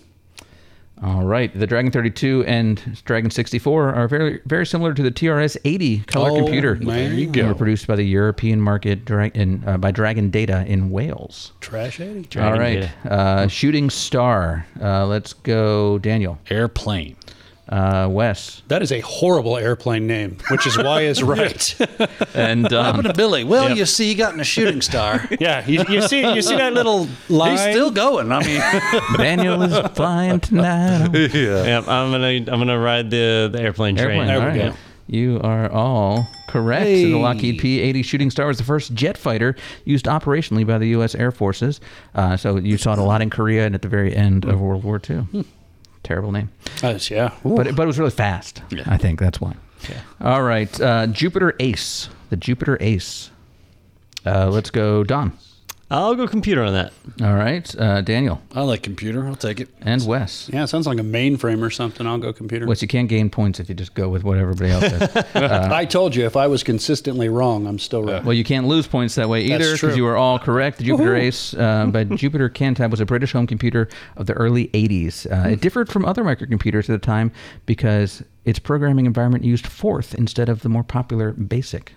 All 1.02 1.24
right, 1.24 1.52
the 1.58 1.66
Dragon 1.66 1.90
32 1.90 2.44
and 2.46 3.02
Dragon 3.04 3.28
64 3.28 3.92
are 3.94 4.06
very 4.06 4.40
very 4.46 4.64
similar 4.64 4.94
to 4.94 5.02
the 5.02 5.10
TRS 5.10 5.56
80 5.64 5.98
color 6.06 6.30
Oh, 6.30 6.36
computer. 6.36 6.76
man. 6.76 6.86
There 6.86 7.12
you 7.14 7.26
They 7.26 7.40
go. 7.42 7.48
were 7.48 7.54
produced 7.56 7.88
by 7.88 7.96
the 7.96 8.04
European 8.04 8.60
market 8.60 9.04
dra- 9.04 9.32
in, 9.34 9.64
uh, 9.66 9.76
by 9.76 9.90
Dragon 9.90 10.30
Data 10.30 10.64
in 10.68 10.90
Wales. 10.90 11.50
Trash 11.60 11.98
80. 12.00 12.38
All 12.38 12.52
right, 12.56 12.88
uh, 13.06 13.48
Shooting 13.48 13.90
Star. 13.90 14.66
Uh, 14.80 15.04
let's 15.06 15.32
go, 15.32 15.98
Daniel. 15.98 16.38
Airplane. 16.48 17.16
Uh, 17.66 18.08
Wes 18.10 18.62
That 18.68 18.82
is 18.82 18.92
a 18.92 19.00
horrible 19.00 19.56
airplane 19.56 20.06
name, 20.06 20.36
which 20.50 20.66
is 20.66 20.76
why 20.76 21.02
it's 21.02 21.22
right. 21.22 21.76
and 22.34 22.70
um, 22.72 22.84
Happened 22.84 23.04
to 23.08 23.14
Billy. 23.14 23.42
Well, 23.42 23.74
you 23.74 23.86
see, 23.86 24.08
he 24.08 24.14
got 24.14 24.34
in 24.34 24.40
a 24.40 24.44
shooting 24.44 24.82
star. 24.82 25.26
yeah, 25.40 25.66
you, 25.66 25.82
you 25.88 26.02
see, 26.02 26.34
you 26.34 26.42
see 26.42 26.56
that 26.56 26.74
little 26.74 27.08
line. 27.30 27.52
He's 27.52 27.60
still 27.62 27.90
going. 27.90 28.30
I 28.32 28.44
mean, 28.44 28.60
Daniel 29.16 29.62
is 29.62 29.76
flying 29.96 30.40
tonight. 30.40 31.08
Yeah, 31.14 31.78
I'm 31.78 32.10
gonna 32.10 32.26
I'm 32.26 32.44
gonna 32.44 32.78
ride 32.78 33.10
the 33.10 33.48
the 33.50 33.60
airplane 33.62 33.96
train. 33.96 34.20
Airplane. 34.20 34.26
There 34.26 34.38
we 34.40 34.60
all 34.60 34.66
right. 34.66 34.72
go. 34.72 34.78
You 35.06 35.40
are 35.42 35.70
all 35.70 36.26
correct. 36.48 36.84
The 36.86 37.14
Lockheed 37.14 37.60
P-80 37.60 38.04
Shooting 38.04 38.30
Star 38.30 38.46
was 38.46 38.56
the 38.56 38.64
first 38.64 38.94
jet 38.94 39.18
fighter 39.18 39.54
used 39.84 40.06
operationally 40.06 40.66
by 40.66 40.78
the 40.78 40.88
U.S. 40.88 41.14
Air 41.14 41.30
Forces. 41.30 41.78
Uh, 42.14 42.36
so 42.38 42.56
you 42.56 42.78
saw 42.78 42.94
it 42.94 42.98
a 42.98 43.02
lot 43.02 43.20
in 43.20 43.28
Korea 43.28 43.66
and 43.66 43.74
at 43.74 43.82
the 43.82 43.88
very 43.88 44.16
end 44.16 44.46
of 44.46 44.60
World 44.60 44.82
War 44.82 45.00
II. 45.08 45.44
Terrible 46.04 46.30
name, 46.30 46.50
Uh, 46.82 46.98
yeah. 47.10 47.32
but 47.42 47.66
it, 47.66 47.74
but 47.74 47.82
it 47.82 47.86
was 47.86 47.98
really 47.98 48.10
fast. 48.12 48.62
I 48.86 48.96
think 48.98 49.18
that's 49.18 49.40
why. 49.40 49.54
All 50.20 50.42
right, 50.42 50.80
uh, 50.80 51.06
Jupiter 51.08 51.54
Ace, 51.58 52.08
the 52.30 52.36
Jupiter 52.36 52.76
Ace. 52.80 53.30
Uh, 54.24 54.48
let's 54.50 54.70
go, 54.70 55.02
Don. 55.02 55.36
I'll 55.94 56.14
go 56.14 56.26
computer 56.26 56.62
on 56.62 56.72
that. 56.72 56.92
All 57.22 57.34
right, 57.34 57.74
uh, 57.78 58.00
Daniel 58.00 58.42
I 58.52 58.62
like 58.62 58.82
computer. 58.82 59.26
I'll 59.26 59.36
take 59.36 59.60
it. 59.60 59.68
and 59.80 60.04
Wes. 60.06 60.50
Yeah, 60.52 60.64
it 60.64 60.66
sounds 60.66 60.86
like 60.86 60.98
a 60.98 61.02
mainframe 61.02 61.62
or 61.62 61.70
something. 61.70 62.06
I'll 62.06 62.18
go 62.18 62.32
computer. 62.32 62.66
Wes, 62.66 62.82
you 62.82 62.88
can't 62.88 63.08
gain 63.08 63.30
points 63.30 63.60
if 63.60 63.68
you 63.68 63.74
just 63.74 63.94
go 63.94 64.08
with 64.08 64.24
what 64.24 64.38
everybody 64.38 64.70
else 64.70 64.84
says. 64.86 65.26
I 65.34 65.84
told 65.84 66.16
you 66.16 66.26
if 66.26 66.36
I 66.36 66.46
was 66.48 66.62
consistently 66.64 67.28
wrong, 67.28 67.66
I'm 67.66 67.78
still 67.78 68.02
right. 68.02 68.24
Well, 68.24 68.34
you 68.34 68.44
can't 68.44 68.66
lose 68.66 68.86
points 68.86 69.14
that 69.14 69.28
way 69.28 69.42
either 69.44 69.58
That's 69.58 69.80
because 69.80 69.96
you 69.96 70.04
were 70.04 70.16
all 70.16 70.38
correct. 70.38 70.78
The 70.78 70.84
Jupiter 70.84 71.14
Ace 71.14 71.54
uh, 71.54 71.86
by 71.86 72.04
Jupiter 72.16 72.48
Cantab 72.50 72.90
was 72.90 73.00
a 73.00 73.06
British 73.06 73.32
home 73.32 73.46
computer 73.46 73.88
of 74.16 74.26
the 74.26 74.32
early 74.34 74.68
80s. 74.68 75.30
Uh, 75.30 75.50
it 75.50 75.60
differed 75.60 75.88
from 75.88 76.04
other 76.04 76.24
microcomputers 76.24 76.80
at 76.80 76.86
the 76.88 76.98
time 76.98 77.30
because 77.66 78.22
its 78.44 78.58
programming 78.58 79.06
environment 79.06 79.44
used 79.44 79.66
Forth 79.66 80.14
instead 80.14 80.48
of 80.48 80.60
the 80.62 80.68
more 80.68 80.82
popular 80.84 81.32
BASIC. 81.32 81.92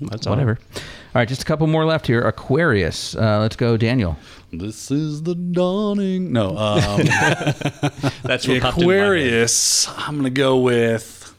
That's 0.00 0.26
all. 0.26 0.32
Whatever. 0.32 0.58
All 0.76 0.82
right, 1.14 1.28
just 1.28 1.42
a 1.42 1.44
couple 1.44 1.66
more 1.66 1.84
left 1.84 2.06
here. 2.06 2.22
Aquarius. 2.22 3.16
Uh, 3.16 3.40
let's 3.40 3.56
go, 3.56 3.76
Daniel. 3.76 4.16
This 4.52 4.90
is 4.90 5.24
the 5.24 5.34
dawning. 5.34 6.32
No, 6.32 6.56
um, 6.56 7.00
That's 8.22 8.46
the 8.46 8.54
what 8.54 8.62
popped 8.62 8.78
in 8.78 8.86
my 8.86 8.94
head. 8.94 9.02
Aquarius. 9.02 9.88
I'm 9.96 10.16
gonna 10.16 10.30
go 10.30 10.58
with 10.58 11.34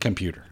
computer. 0.00 0.44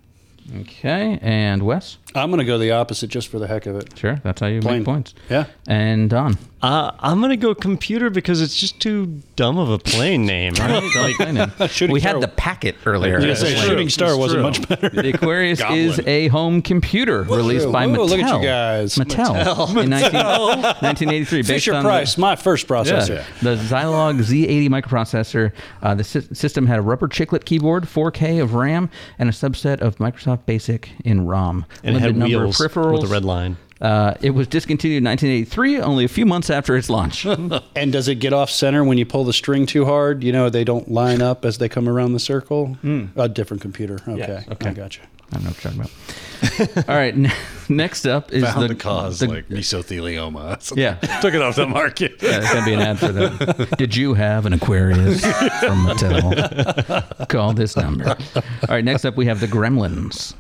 Okay, 0.61 1.19
and 1.21 1.63
Wes. 1.65 1.99
I'm 2.17 2.31
going 2.31 2.39
to 2.39 2.45
go 2.45 2.59
the 2.59 2.73
opposite 2.73 3.09
just 3.11 3.29
for 3.29 3.39
the 3.39 3.47
heck 3.47 3.67
of 3.67 3.77
it. 3.77 3.97
Sure, 3.99 4.21
that's 4.25 4.41
how 4.41 4.47
you 4.47 4.61
Plain. 4.61 4.79
make 4.79 4.85
points. 4.87 5.15
Yeah. 5.31 5.47
And 5.69 6.09
Don. 6.11 6.39
Uh, 6.63 6.91
I'm 7.01 7.21
gonna 7.21 7.37
go 7.37 7.55
computer 7.55 8.09
because 8.09 8.41
it's 8.41 8.57
just 8.57 8.81
too 8.81 9.21
dumb 9.37 9.59
of 9.59 9.69
a 9.71 9.79
plane 9.79 10.25
name. 10.25 10.55
Right? 10.59 10.83
like, 11.19 11.71
Shooting 11.71 11.93
we 11.93 12.01
had 12.01 12.21
the 12.21 12.29
packet 12.29 12.77
earlier. 12.87 13.13
I 13.13 13.17
was 13.19 13.25
gonna 13.25 13.37
say, 13.37 13.55
shooting 13.57 13.89
star 13.91 14.09
It's 14.09 14.19
wasn't 14.19 14.39
true. 14.39 14.43
much 14.43 14.69
better. 14.69 14.89
The 15.03 15.11
Aquarius 15.15 15.61
is 15.71 16.01
a 16.07 16.29
home 16.29 16.63
computer 16.63 17.23
released 17.25 17.71
by 17.71 17.87
Whoa, 17.87 18.07
Mattel. 18.07 18.09
look 18.09 18.21
at 18.21 18.41
you 18.41 18.47
guys. 18.49 18.95
Mattel, 18.97 19.83
in 19.85 19.91
19, 19.91 20.13
1983. 20.13 21.39
based 21.41 21.49
Fisher 21.49 21.75
on 21.75 21.83
Price, 21.85 22.17
my 22.19 22.37
first 22.37 22.67
processor. 22.67 23.17
yeah, 23.17 23.25
the 23.43 23.57
Zilog 23.57 24.19
Z80 24.21 24.69
microprocessor. 24.69 25.53
Uh, 25.83 25.95
the 25.95 26.05
sy- 26.05 26.21
system 26.33 26.67
had 26.67 26.79
a 26.79 26.83
rubber 26.83 27.07
chiclet 27.07 27.45
keyboard, 27.45 27.85
4K 27.85 28.43
of 28.43 28.55
RAM, 28.55 28.89
and 29.19 29.29
a 29.29 29.33
subset 29.33 29.81
of 29.81 29.97
Microsoft 29.97 30.47
Basic 30.47 30.91
in 31.05 31.27
ROM. 31.27 31.67
and 31.85 31.97
it 31.97 32.01
had 32.01 32.06
Limited 32.07 32.19
number 32.19 32.39
wheels 32.45 32.61
of 32.61 32.73
peripherals. 32.73 33.03
with 33.03 33.11
a 33.11 33.13
red 33.13 33.25
line. 33.25 33.57
Uh, 33.79 34.15
it 34.23 34.31
was 34.31 34.47
discontinued 34.47 34.99
in 34.99 35.05
1983, 35.05 35.81
only 35.81 36.05
a 36.07 36.09
few 36.09 36.25
months 36.25 36.49
after 36.49 36.77
its 36.77 36.89
launch. 36.89 37.27
And 37.77 37.93
does 37.93 38.09
it 38.09 38.15
get 38.17 38.33
off 38.33 38.49
center 38.51 38.83
when 38.83 38.97
you 38.97 39.05
pull 39.05 39.25
the 39.25 39.35
string 39.35 39.67
too 39.67 39.85
hard? 39.85 40.25
You 40.25 40.33
know, 40.33 40.49
they 40.49 40.65
don't 40.65 40.91
line 40.91 41.21
up 41.21 41.45
as 41.45 41.59
they 41.59 41.69
come 41.69 41.87
around 41.89 42.15
the 42.15 42.19
circle? 42.19 42.77
A 43.17 43.29
different 43.29 43.61
computer. 43.61 43.99
Okay. 44.09 44.45
okay. 44.51 44.71
I 44.71 44.73
got 44.73 44.97
you. 44.97 45.03
I 45.33 45.35
don't 45.41 45.45
know 45.45 45.51
what 45.51 45.65
you're 45.65 45.73
talking 45.73 46.71
about. 46.77 46.89
All 46.89 46.95
right, 46.97 47.13
n- 47.13 47.33
next 47.69 48.07
up 48.07 48.33
is 48.33 48.45
Found 48.45 48.63
the 48.63 48.69
the, 48.69 48.75
cause 48.77 49.19
the- 49.19 49.27
like 49.27 49.49
mesothelioma. 49.49 50.63
So 50.63 50.77
Yeah. 50.77 50.95
took 51.21 51.35
it 51.35 51.43
off 51.43 51.57
the 51.57 51.67
market. 51.67 52.23
Yeah, 52.23 52.39
it's 52.39 52.53
gonna 52.53 52.65
be 52.65 52.73
an 52.75 52.81
ad 52.81 52.99
for 52.99 53.09
them. 53.13 53.67
Did 53.77 53.95
you 53.97 54.15
have 54.15 54.47
an 54.47 54.53
Aquarius 54.55 55.21
from 55.23 55.85
Mattel? 55.87 57.29
Call 57.29 57.53
this 57.55 57.77
number. 57.77 58.09
All 58.37 58.43
right, 58.69 58.85
next 58.85 59.05
up 59.05 59.17
we 59.17 59.27
have 59.27 59.41
the 59.41 59.49
Gremlins, 59.49 60.35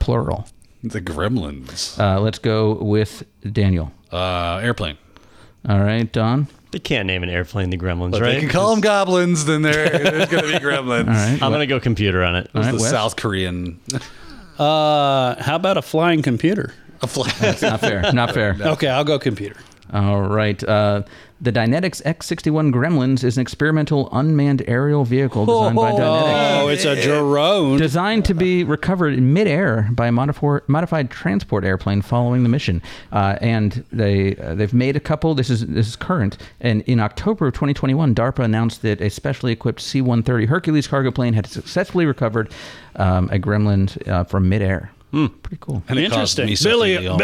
plural. 0.00 0.46
The 0.84 1.00
Gremlins. 1.00 1.98
Uh, 1.98 2.20
let's 2.20 2.38
go 2.38 2.74
with 2.74 3.24
Daniel. 3.52 3.90
Uh, 4.12 4.58
airplane. 4.62 4.98
All 5.68 5.80
right, 5.80 6.10
Don. 6.12 6.46
They 6.72 6.78
can't 6.78 7.06
name 7.06 7.22
an 7.22 7.30
airplane 7.30 7.70
the 7.70 7.78
Gremlins, 7.78 8.10
But 8.10 8.20
right? 8.20 8.34
they 8.34 8.40
can 8.40 8.48
call 8.50 8.70
them 8.70 8.80
goblins. 8.80 9.44
Then 9.46 9.62
there, 9.62 9.88
there's 9.98 10.28
gonna 10.28 10.46
be 10.48 10.54
Gremlins. 10.54 11.06
All 11.08 11.14
right. 11.14 11.42
I'm 11.42 11.52
gonna 11.52 11.66
go 11.66 11.80
computer 11.80 12.22
on 12.22 12.36
it. 12.36 12.50
All 12.54 12.62
right, 12.62 12.72
The 12.72 12.78
Wes. 12.80 12.90
South 12.90 13.16
Korean. 13.16 13.80
Uh, 14.58 15.40
how 15.42 15.56
about 15.56 15.76
a 15.76 15.82
flying 15.82 16.20
computer? 16.22 16.74
A 17.02 17.06
flag. 17.06 17.32
That's 17.36 17.62
not 17.62 17.80
fair. 17.80 18.12
Not 18.12 18.32
fair. 18.34 18.56
Okay, 18.60 18.88
I'll 18.88 19.04
go 19.04 19.18
computer. 19.18 19.56
All 19.92 20.20
right. 20.22 20.62
Uh, 20.62 21.02
the 21.44 21.52
Dynetics 21.52 22.02
X61 22.02 22.72
Gremlins 22.72 23.22
is 23.22 23.36
an 23.36 23.42
experimental 23.42 24.08
unmanned 24.12 24.64
aerial 24.66 25.04
vehicle 25.04 25.44
designed 25.44 25.76
by 25.76 25.92
Dynetics. 25.92 26.60
Oh, 26.62 26.68
it's 26.68 26.84
a 26.86 27.00
drone. 27.00 27.76
Designed 27.76 28.24
to 28.24 28.34
be 28.34 28.64
recovered 28.64 29.12
in 29.12 29.32
midair 29.34 29.88
by 29.92 30.06
a 30.06 30.10
modifor- 30.10 30.62
modified 30.68 31.10
transport 31.10 31.64
airplane 31.64 32.00
following 32.00 32.42
the 32.42 32.48
mission, 32.48 32.80
uh, 33.12 33.36
and 33.42 33.84
they 33.92 34.36
uh, 34.36 34.54
they've 34.54 34.72
made 34.72 34.96
a 34.96 35.00
couple. 35.00 35.34
This 35.34 35.50
is 35.50 35.66
this 35.66 35.86
is 35.86 35.96
current, 35.96 36.38
and 36.60 36.80
in 36.82 36.98
October 36.98 37.48
of 37.48 37.52
2021, 37.52 38.14
DARPA 38.14 38.42
announced 38.42 38.80
that 38.82 39.02
a 39.02 39.10
specially 39.10 39.52
equipped 39.52 39.82
C-130 39.82 40.48
Hercules 40.48 40.86
cargo 40.86 41.10
plane 41.10 41.34
had 41.34 41.46
successfully 41.46 42.06
recovered 42.06 42.50
um, 42.96 43.28
a 43.30 43.38
Gremlin 43.38 44.08
uh, 44.08 44.24
from 44.24 44.48
midair. 44.48 44.90
Pretty 45.42 45.58
cool. 45.60 45.82
And 45.88 45.98
it 45.98 46.10
caused 46.10 46.38
Interesting. 46.38 46.70
Billy, 46.70 46.96
mesothelioma. 46.96 47.18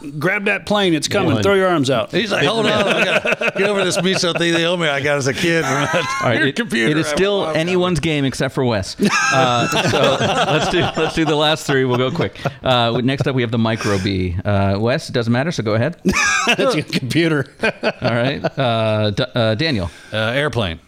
Billy, 0.00 0.10
grab 0.18 0.44
that 0.46 0.64
plane. 0.64 0.94
It's 0.94 1.06
coming. 1.08 1.34
One. 1.34 1.42
Throw 1.42 1.54
your 1.54 1.68
arms 1.68 1.90
out. 1.90 2.10
He's 2.10 2.32
like, 2.32 2.46
hold 2.46 2.64
on, 2.66 2.72
I 2.72 3.04
gotta 3.04 3.52
get 3.58 3.68
over 3.68 3.84
this 3.84 3.98
mesothelioma 3.98 4.88
I 4.88 5.00
got 5.00 5.18
as 5.18 5.26
a 5.26 5.34
kid. 5.34 5.64
From 5.64 5.72
that 5.74 6.18
All 6.22 6.28
right, 6.30 6.36
weird 6.36 6.48
it- 6.48 6.56
computer. 6.56 6.90
it 6.90 6.96
is 6.96 7.06
still 7.06 7.38
love. 7.40 7.56
anyone's 7.56 8.00
game 8.00 8.24
except 8.24 8.54
for 8.54 8.64
Wes. 8.64 8.96
Uh, 9.32 9.66
so 9.90 10.16
let's 10.52 10.68
do 10.70 10.80
let's 11.00 11.14
do 11.14 11.24
the 11.24 11.34
last 11.36 11.66
three. 11.66 11.84
We'll 11.84 11.98
go 11.98 12.10
quick. 12.10 12.38
Uh, 12.64 13.00
next 13.02 13.26
up, 13.26 13.34
we 13.34 13.42
have 13.42 13.50
the 13.50 13.58
Microbee. 13.58 14.40
Uh, 14.46 14.78
Wes, 14.78 15.08
it 15.08 15.12
doesn't 15.12 15.32
matter, 15.32 15.50
so 15.52 15.62
go 15.62 15.74
ahead. 15.74 16.00
That's 16.46 16.74
your 16.74 16.84
computer. 16.84 17.46
All 17.62 17.70
right, 18.14 18.42
uh, 18.58 19.10
D- 19.10 19.24
uh, 19.34 19.54
Daniel. 19.56 19.90
Uh, 20.12 20.16
airplane. 20.16 20.80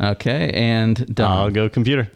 Okay, 0.00 0.50
and 0.52 1.14
I'll 1.20 1.50
go 1.50 1.68
computer. 1.68 2.10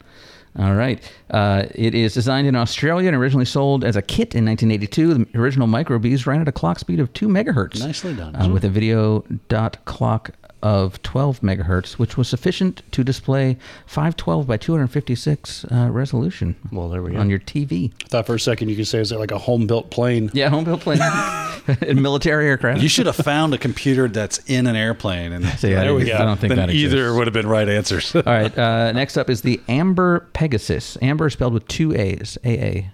All 0.59 0.75
right. 0.75 1.03
Uh, 1.31 1.64
it 1.75 1.95
is 1.95 2.14
designed 2.14 2.47
in 2.47 2.57
Australia 2.57 3.09
and 3.09 3.16
originally 3.16 3.45
sold 3.45 3.85
as 3.85 3.97
a 3.97 4.03
kit 4.03 4.35
in 4.35 4.47
1982. 4.47 5.14
The 5.14 5.38
original 5.38 5.66
Microbees 5.66 6.27
ran 6.27 6.40
at 6.40 6.49
a 6.49 6.53
clock 6.53 6.79
speed 6.79 6.99
of 6.99 7.12
2 7.12 7.29
megahertz. 7.29 7.79
Nicely 7.81 8.14
done. 8.14 8.35
Uh, 8.35 8.49
with 8.49 8.64
a 8.64 8.71
video 8.71 9.21
dot 9.49 9.85
clock 9.85 10.31
of 10.66 11.00
12 11.02 11.40
megahertz, 11.40 11.92
which 11.92 12.16
was 12.16 12.29
sufficient 12.29 12.83
to 12.92 13.05
display 13.05 13.57
512 13.87 14.46
by 14.46 14.57
256 14.57 15.64
uh, 15.66 15.88
resolution 15.90 16.57
Well, 16.72 16.88
there 16.88 17.02
we 17.02 17.12
go. 17.12 17.18
on 17.18 17.31
your 17.31 17.38
TV. 17.38 17.92
I 18.05 18.09
thought 18.09 18.26
for 18.26 18.35
a 18.35 18.40
second 18.40 18.68
you 18.68 18.76
could 18.76 18.87
say, 18.87 18.98
is 19.00 19.12
it 19.12 19.18
like 19.18 19.31
a 19.31 19.38
home 19.38 19.66
built 19.66 19.90
plane? 19.90 20.31
Yeah, 20.33 20.48
home 20.48 20.64
built 20.64 20.81
plane. 20.81 21.00
and 21.83 22.02
military 22.02 22.46
aircraft. 22.48 22.81
You 22.83 22.88
should 22.88 23.07
have 23.07 23.16
found 23.16 23.55
a 23.55 23.59
computer 23.59 24.09
that's 24.09 24.38
in 24.46 24.66
an 24.66 24.76
airplane, 24.76 25.33
and 25.33 25.44
So, 25.59 25.68
yeah, 25.68 25.81
There 25.85 25.94
we 25.94 26.05
go. 26.05 26.14
I 26.14 26.24
don't 26.24 26.38
think 26.38 26.55
then 26.55 26.66
that 26.68 26.74
either 26.74 27.14
would 27.14 27.26
have 27.26 27.35
been 27.35 27.46
right 27.48 27.68
answers. 27.68 28.14
All 28.14 28.22
right. 28.24 28.52
Uh, 28.66 28.90
next 28.92 29.16
up 29.16 29.31
is 29.31 29.42
the 29.42 29.59
Aamber 29.68 30.33
Pegasus. 30.33 30.96
Amber 31.02 31.26
is 31.29 31.35
spelled 31.35 31.52
with 31.55 31.66
two 31.68 31.94
A's. 31.94 32.37
AA. 32.44 32.88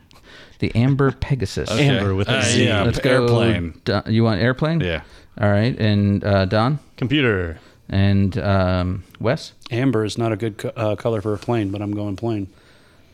The 0.58 0.70
Aamber 0.74 1.18
Pegasus. 1.18 1.70
Amber 1.70 2.14
with 2.14 2.28
a 2.28 2.38
Uh, 2.38 2.42
Z. 2.42 2.64
yeah. 2.66 2.82
Let's 2.82 2.98
go. 3.00 3.10
airplane. 3.22 3.80
You 4.06 4.24
want 4.24 4.40
airplane? 4.42 4.80
Yeah. 4.80 5.02
All 5.40 5.50
right. 5.50 5.78
And 5.78 6.22
uh, 6.24 6.44
Don 6.44 6.78
Computer. 6.96 7.58
and 7.88 8.36
um, 8.38 9.04
Wes. 9.20 9.52
Amber 9.70 10.04
is 10.04 10.18
not 10.18 10.32
a 10.32 10.36
good 10.36 10.58
co- 10.58 10.72
uh, 10.76 10.96
color 10.96 11.20
for 11.20 11.34
a 11.34 11.38
plane, 11.38 11.70
but 11.70 11.80
I'm 11.82 11.92
going 11.92 12.16
plane. 12.16 12.48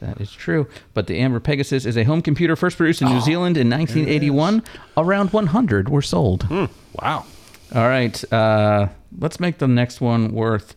That 0.00 0.20
is 0.20 0.30
true. 0.30 0.68
But 0.94 1.08
the 1.08 1.18
Aamber 1.18 1.42
Pegasus 1.42 1.84
is 1.84 1.96
a 1.96 2.04
home 2.04 2.22
computer 2.22 2.54
first 2.54 2.76
produced 2.76 3.02
in 3.02 3.08
New 3.08 3.20
Zealand 3.20 3.56
in 3.56 3.68
1981. 3.68 4.62
Around 4.96 5.32
100 5.32 5.88
were 5.88 6.02
sold. 6.02 6.48
wow. 6.48 7.24
All 7.74 7.88
right. 7.88 8.32
Uh, 8.32 8.88
let's 9.18 9.40
make 9.40 9.58
the 9.58 9.66
next 9.66 10.00
one 10.00 10.32
worth 10.32 10.76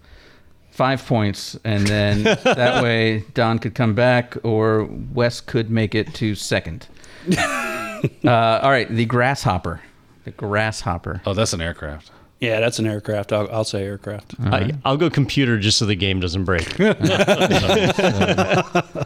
five 0.71 1.05
points, 1.05 1.55
and 1.63 1.85
then 1.85 2.23
that 2.43 2.81
way 2.81 3.23
Don 3.35 3.59
could 3.59 3.75
come 3.75 3.93
back, 3.93 4.37
or 4.43 4.85
Wes 5.13 5.39
could 5.39 5.69
make 5.69 5.93
it 5.93 6.13
to 6.15 6.33
second. 6.33 6.87
uh, 7.37 8.59
all 8.63 8.71
right. 8.71 8.89
The 8.89 9.05
Grasshopper. 9.05 9.81
The 10.23 10.31
Grasshopper. 10.31 11.21
Oh, 11.25 11.33
that's 11.33 11.53
an 11.53 11.61
aircraft. 11.61 12.11
Yeah, 12.39 12.59
that's 12.59 12.79
an 12.79 12.87
aircraft. 12.87 13.31
I'll, 13.33 13.47
I'll 13.51 13.63
say 13.63 13.83
aircraft. 13.83 14.33
I, 14.43 14.71
I'll 14.83 14.97
go 14.97 15.11
computer 15.11 15.59
just 15.59 15.77
so 15.77 15.85
the 15.85 15.95
game 15.95 16.19
doesn't 16.19 16.45
break. 16.45 16.67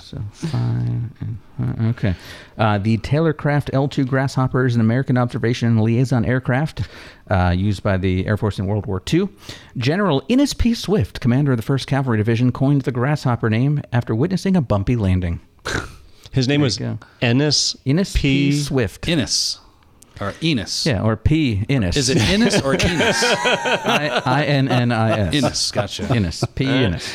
So 0.00 0.18
fine. 0.32 1.10
uh, 1.60 1.88
Okay. 1.90 2.14
Uh, 2.56 2.78
the 2.78 2.96
Taylorcraft 2.98 3.70
L2 3.72 4.06
Grasshopper 4.08 4.64
is 4.64 4.74
an 4.74 4.80
American 4.80 5.18
observation 5.18 5.68
and 5.68 5.82
liaison 5.82 6.24
aircraft 6.24 6.88
uh, 7.30 7.52
used 7.54 7.82
by 7.82 7.98
the 7.98 8.26
Air 8.26 8.38
Force 8.38 8.58
in 8.58 8.66
World 8.66 8.86
War 8.86 9.02
II. 9.12 9.28
General 9.76 10.22
Innis 10.28 10.54
P. 10.54 10.72
Swift, 10.72 11.20
commander 11.20 11.52
of 11.52 11.58
the 11.58 11.62
1st 11.62 11.86
Cavalry 11.86 12.16
Division, 12.16 12.52
coined 12.52 12.82
the 12.82 12.92
Grasshopper 12.92 13.50
name 13.50 13.82
after 13.92 14.14
witnessing 14.14 14.56
a 14.56 14.62
bumpy 14.62 14.96
landing. 14.96 15.40
His 16.32 16.48
name 16.48 16.62
was 16.62 16.80
you 16.80 16.86
go. 16.86 16.98
Ennis 17.20 17.74
P. 17.84 18.50
P. 18.50 18.52
Swift. 18.52 19.08
Innis 19.08 19.60
or 20.20 20.34
Enos. 20.42 20.86
yeah, 20.86 21.02
or 21.02 21.16
P. 21.16 21.64
Innis. 21.68 21.96
Is 21.96 22.08
it 22.08 22.18
Innis 22.18 22.60
or 22.62 22.74
Enos? 22.74 23.22
I- 23.24 24.22
I-N-N-I-S. 24.24 25.34
Innis. 25.34 25.70
Gotcha. 25.70 26.14
Innis. 26.14 26.44
P. 26.54 26.64
Innis. 26.66 27.14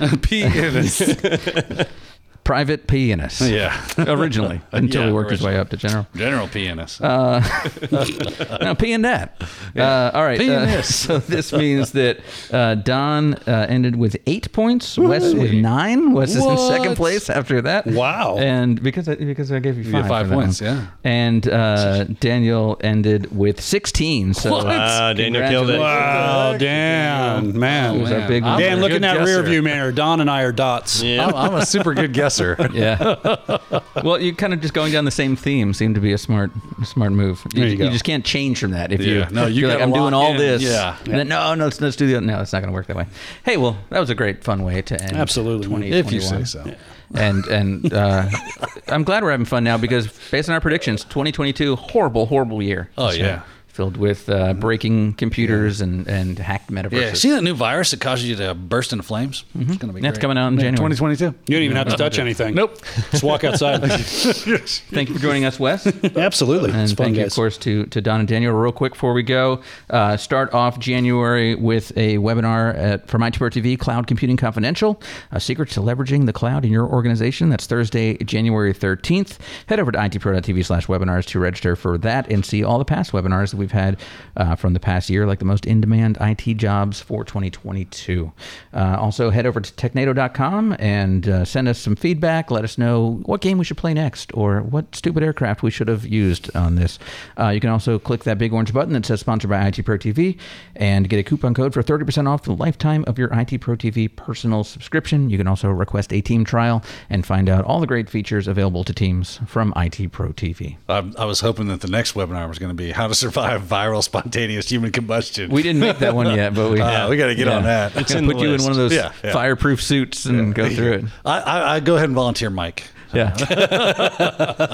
P. 0.22 0.42
Innis. 0.42 1.00
Private 2.44 2.86
P. 2.86 3.10
Innis. 3.12 3.40
Yeah. 3.54 3.76
Originally, 3.98 4.60
until 4.72 5.00
Yeah, 5.02 5.06
he 5.08 5.12
worked 5.12 5.30
his 5.30 5.42
way 5.42 5.56
up 5.56 5.70
to 5.70 5.76
general. 5.76 6.06
General 6.14 6.48
P. 6.48 6.66
Innis. 6.66 7.00
Now, 7.00 8.74
P 8.74 8.92
and 8.92 9.04
that. 9.04 9.42
Uh, 9.76 10.10
all 10.14 10.22
right. 10.24 10.38
P 10.38 10.48
and 10.50 10.70
uh, 10.70 10.82
so 10.82 11.18
this 11.18 11.52
means 11.52 11.92
that 11.92 12.20
uh, 12.52 12.74
Don 12.76 13.34
uh, 13.34 13.66
ended 13.68 13.96
with 13.96 14.16
eight 14.26 14.52
points. 14.52 14.96
Wes 14.98 15.34
with 15.34 15.52
nine. 15.52 16.12
Wes 16.12 16.34
is 16.34 16.44
in 16.44 16.58
second 16.58 16.96
place 16.96 17.28
after 17.30 17.60
that. 17.62 17.86
Wow. 17.86 18.36
And 18.38 18.82
because 18.82 19.08
I, 19.08 19.14
because 19.16 19.50
I 19.52 19.58
gave 19.60 19.76
you 19.78 19.84
You 19.84 19.92
five, 19.92 20.02
get 20.04 20.08
five 20.08 20.28
points, 20.28 20.60
one. 20.60 20.70
yeah. 20.70 20.86
And 21.04 21.48
uh, 21.48 22.04
Daniel 22.04 22.78
ended 22.82 23.34
with 23.36 23.60
sixteen. 23.60 24.34
So 24.34 24.50
What? 24.52 24.66
Ah, 24.66 25.12
Daniel 25.12 25.48
killed 25.48 25.70
it. 25.70 25.78
Wow, 25.80 26.56
Dan, 26.56 27.58
man. 27.58 27.96
It 27.96 28.00
was 28.02 28.12
our 28.12 28.28
big 28.28 28.42
Dan, 28.44 28.78
a 28.78 28.80
look 28.80 28.90
good 28.90 28.96
in 28.96 29.02
that 29.02 29.18
guesser. 29.18 29.26
rear 29.26 29.42
view 29.42 29.62
mirror. 29.62 29.92
Don 29.92 30.20
and 30.20 30.30
I 30.30 30.42
are 30.42 30.52
dots. 30.52 31.02
Yeah. 31.02 31.26
I'm, 31.26 31.34
I'm 31.34 31.54
a 31.54 31.66
super 31.66 31.94
good 31.94 32.12
guesser. 32.12 32.33
Yeah. 32.72 33.58
well, 34.02 34.20
you 34.20 34.34
kind 34.34 34.52
of 34.52 34.60
just 34.60 34.74
going 34.74 34.92
down 34.92 35.04
the 35.04 35.10
same 35.10 35.36
theme 35.36 35.72
seemed 35.74 35.94
to 35.94 36.00
be 36.00 36.12
a 36.12 36.18
smart, 36.18 36.50
smart 36.84 37.12
move. 37.12 37.42
You, 37.54 37.60
There 37.60 37.68
you 37.68 37.90
just 37.90 38.04
can't 38.04 38.24
change 38.24 38.58
from 38.60 38.72
that. 38.72 38.92
If 38.92 39.00
Yeah. 39.00 39.28
you, 39.28 39.34
No, 39.34 39.46
you 39.46 39.60
you're 39.62 39.70
like, 39.70 39.80
I'm 39.80 39.92
doing 39.92 40.14
all 40.14 40.32
in. 40.32 40.36
this. 40.38 40.62
Yeah. 40.62 40.96
And 41.04 41.14
then, 41.14 41.28
no, 41.28 41.54
no, 41.54 41.64
let's, 41.64 41.80
let's 41.80 41.96
do 41.96 42.06
the 42.06 42.16
other. 42.16 42.26
No, 42.26 42.40
it's 42.40 42.52
not 42.52 42.60
going 42.60 42.68
to 42.70 42.74
work 42.74 42.86
that 42.88 42.96
way. 42.96 43.06
Hey, 43.44 43.56
well, 43.56 43.76
that 43.90 44.00
was 44.00 44.10
a 44.10 44.14
great, 44.14 44.42
fun 44.44 44.62
way 44.64 44.82
to 44.82 45.00
end. 45.00 45.16
Absolutely. 45.16 45.90
If 45.92 46.12
you 46.12 46.20
say 46.20 46.38
2021. 46.42 46.46
so. 46.46 46.74
And 47.14 47.44
and 47.46 47.92
uh, 47.92 48.28
I'm 48.88 49.04
glad 49.04 49.22
we're 49.22 49.30
having 49.30 49.46
fun 49.46 49.62
now 49.62 49.76
because 49.78 50.08
based 50.30 50.48
on 50.48 50.54
our 50.54 50.60
predictions, 50.60 51.04
2022 51.04 51.76
horrible, 51.76 52.26
horrible 52.26 52.62
year. 52.62 52.88
Oh, 52.98 53.10
So, 53.10 53.16
yeah. 53.16 53.42
Filled 53.74 53.96
with 53.96 54.28
uh, 54.28 54.54
breaking 54.54 55.14
computers 55.14 55.80
and, 55.80 56.06
and 56.06 56.38
hacked 56.38 56.70
metaverses. 56.70 57.00
Yeah, 57.00 57.12
see 57.14 57.30
that 57.30 57.42
new 57.42 57.54
virus 57.54 57.90
that 57.90 58.00
causes 58.00 58.28
you 58.28 58.36
to 58.36 58.54
burst 58.54 58.92
into 58.92 59.02
flames? 59.02 59.44
It's 59.52 59.66
going 59.78 59.88
to 59.88 59.92
be 59.92 60.00
That's 60.00 60.16
coming 60.20 60.38
out 60.38 60.46
in 60.46 60.54
Yeah, 60.54 60.70
January. 60.70 60.94
2022. 60.94 61.24
You 61.48 61.56
don't 61.56 61.64
even 61.64 61.76
have 61.76 61.88
to 61.88 61.96
touch 61.96 62.18
anything. 62.20 62.54
Nope. 62.54 62.78
Just 63.10 63.24
walk 63.24 63.42
outside. 63.42 63.80
Thank 63.90 65.08
you 65.08 65.16
for 65.16 65.20
joining 65.20 65.44
us, 65.44 65.58
Wes. 65.58 65.86
Absolutely. 66.16 66.70
And 66.70 66.82
It's 66.82 66.92
fun, 66.92 67.06
thank 67.06 67.16
you, 67.16 67.24
of 67.24 67.34
course, 67.34 67.58
to, 67.58 67.86
to 67.86 68.00
Don 68.00 68.20
and 68.20 68.28
Daniel. 68.28 68.52
Real 68.54 68.70
quick 68.70 68.92
before 68.92 69.12
we 69.12 69.24
go, 69.24 69.60
uh, 69.90 70.16
start 70.16 70.54
off 70.54 70.78
January 70.78 71.56
with 71.56 71.90
a 71.96 72.18
webinar 72.18 72.76
at, 72.78 73.08
from 73.08 73.24
IT 73.24 73.34
TV, 73.34 73.76
Cloud 73.76 74.06
Computing 74.06 74.36
Confidential, 74.36 75.02
a 75.32 75.40
secret 75.40 75.68
to 75.70 75.80
Leveraging 75.80 76.26
the 76.26 76.32
Cloud 76.32 76.64
in 76.64 76.70
Your 76.70 76.86
Organization. 76.86 77.48
That's 77.48 77.66
Thursday, 77.66 78.16
January 78.18 78.72
13th. 78.72 79.38
Head 79.66 79.80
over 79.80 79.90
to 79.90 79.98
itpro.tv 79.98 80.64
slash 80.64 80.86
webinars 80.86 81.26
to 81.26 81.40
register 81.40 81.74
for 81.74 81.98
that 81.98 82.30
and 82.30 82.46
see 82.46 82.62
all 82.62 82.78
the 82.78 82.84
past 82.84 83.10
webinars 83.10 83.50
that 83.50 83.63
we've 83.64 83.72
had 83.72 83.98
uh, 84.36 84.54
from 84.54 84.74
the 84.74 84.80
past 84.80 85.08
year, 85.08 85.26
like 85.26 85.38
the 85.38 85.44
most 85.46 85.64
in-demand 85.64 86.18
IT 86.20 86.58
jobs 86.58 87.00
for 87.00 87.24
2022. 87.24 88.30
Uh, 88.74 88.96
also, 89.00 89.30
head 89.30 89.46
over 89.46 89.58
to 89.58 89.72
technado.com 89.72 90.76
and 90.78 91.28
uh, 91.28 91.44
send 91.46 91.66
us 91.66 91.78
some 91.78 91.96
feedback. 91.96 92.50
Let 92.50 92.62
us 92.62 92.76
know 92.76 93.22
what 93.24 93.40
game 93.40 93.56
we 93.56 93.64
should 93.64 93.78
play 93.78 93.94
next 93.94 94.30
or 94.34 94.60
what 94.60 94.94
stupid 94.94 95.22
aircraft 95.22 95.62
we 95.62 95.70
should 95.70 95.88
have 95.88 96.04
used 96.04 96.54
on 96.54 96.74
this. 96.74 96.98
Uh, 97.38 97.48
you 97.48 97.60
can 97.60 97.70
also 97.70 97.98
click 97.98 98.24
that 98.24 98.36
big 98.36 98.52
orange 98.52 98.74
button 98.74 98.92
that 98.92 99.06
says 99.06 99.20
sponsored 99.20 99.48
by 99.50 99.66
IT 99.66 99.82
Pro 99.84 99.96
TV 99.96 100.38
and 100.76 101.08
get 101.08 101.18
a 101.18 101.22
coupon 101.22 101.54
code 101.54 101.72
for 101.72 101.82
30% 101.82 102.28
off 102.28 102.42
the 102.42 102.54
lifetime 102.54 103.04
of 103.06 103.18
your 103.18 103.32
IT 103.32 103.60
Pro 103.62 103.76
TV 103.76 104.14
personal 104.14 104.62
subscription. 104.62 105.30
You 105.30 105.38
can 105.38 105.46
also 105.46 105.70
request 105.70 106.12
a 106.12 106.20
team 106.20 106.44
trial 106.44 106.82
and 107.08 107.24
find 107.24 107.48
out 107.48 107.64
all 107.64 107.80
the 107.80 107.86
great 107.86 108.10
features 108.10 108.46
available 108.46 108.84
to 108.84 108.92
teams 108.92 109.40
from 109.46 109.72
IT 109.76 110.12
Pro 110.12 110.30
TV. 110.32 110.76
I, 110.88 111.10
I 111.18 111.24
was 111.24 111.40
hoping 111.40 111.68
that 111.68 111.80
the 111.80 111.88
next 111.88 112.14
webinar 112.14 112.46
was 112.48 112.58
going 112.58 112.70
to 112.70 112.74
be 112.74 112.90
how 112.90 113.08
to 113.08 113.14
survive 113.14 113.53
viral 113.62 114.02
spontaneous 114.10 114.68
human 114.68 114.90
combustion. 114.92 115.50
We 115.50 115.62
didn't 115.62 115.80
make 115.80 115.98
that 115.98 116.14
one 116.14 116.26
yet, 116.34 116.54
but 116.54 116.70
we 116.70 116.80
Uh, 116.84 117.08
we 117.08 117.16
got 117.16 117.26
to 117.28 117.34
get 117.34 117.48
on 117.48 117.62
that. 117.64 117.96
It's 117.96 118.12
in 118.12 118.26
put 118.26 118.36
the 118.36 118.42
you 118.44 118.54
in 118.54 118.62
one 118.62 118.70
of 118.70 118.76
those 118.76 118.92
Yeah, 118.92 119.12
yeah. 119.22 119.32
fireproof 119.32 119.82
suits 119.82 120.26
and 120.26 120.54
go 120.54 120.68
through 120.68 120.92
it. 120.92 121.04
I, 121.24 121.40
I, 121.40 121.74
I 121.76 121.80
go 121.80 121.96
ahead 121.96 122.08
and 122.08 122.14
volunteer, 122.14 122.50
Mike. 122.50 122.84
Yeah. 123.14 123.32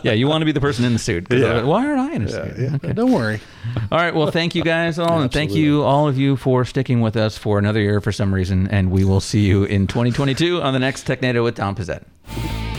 yeah, 0.02 0.12
you 0.12 0.26
want 0.26 0.40
to 0.40 0.46
be 0.46 0.52
the 0.52 0.62
person 0.62 0.84
in 0.86 0.94
the 0.94 0.98
suit. 0.98 1.26
Yeah. 1.30 1.62
Why 1.62 1.86
aren't 1.86 2.00
I 2.00 2.14
in 2.14 2.22
a 2.22 2.28
suit? 2.30 2.74
Okay. 2.76 2.92
Don't 2.94 3.12
worry. 3.12 3.38
All 3.92 3.98
right. 3.98 4.14
Well, 4.14 4.30
thank 4.30 4.54
you 4.54 4.64
guys 4.64 4.98
all, 4.98 5.20
and 5.20 5.30
thank 5.30 5.52
you 5.52 5.82
all 5.82 6.08
of 6.08 6.16
you 6.16 6.36
for 6.36 6.64
sticking 6.64 7.02
with 7.02 7.16
us 7.18 7.36
for 7.36 7.58
another 7.58 7.80
year 7.80 8.00
for 8.00 8.12
some 8.12 8.32
reason. 8.32 8.66
And 8.68 8.90
we 8.90 9.04
will 9.04 9.20
see 9.20 9.40
you 9.40 9.64
in 9.64 9.86
2022 9.86 10.62
on 10.62 10.72
the 10.72 10.78
next 10.78 11.06
Technado 11.06 11.44
with 11.44 11.56
Don 11.56 11.76
Pezet. 11.76 12.69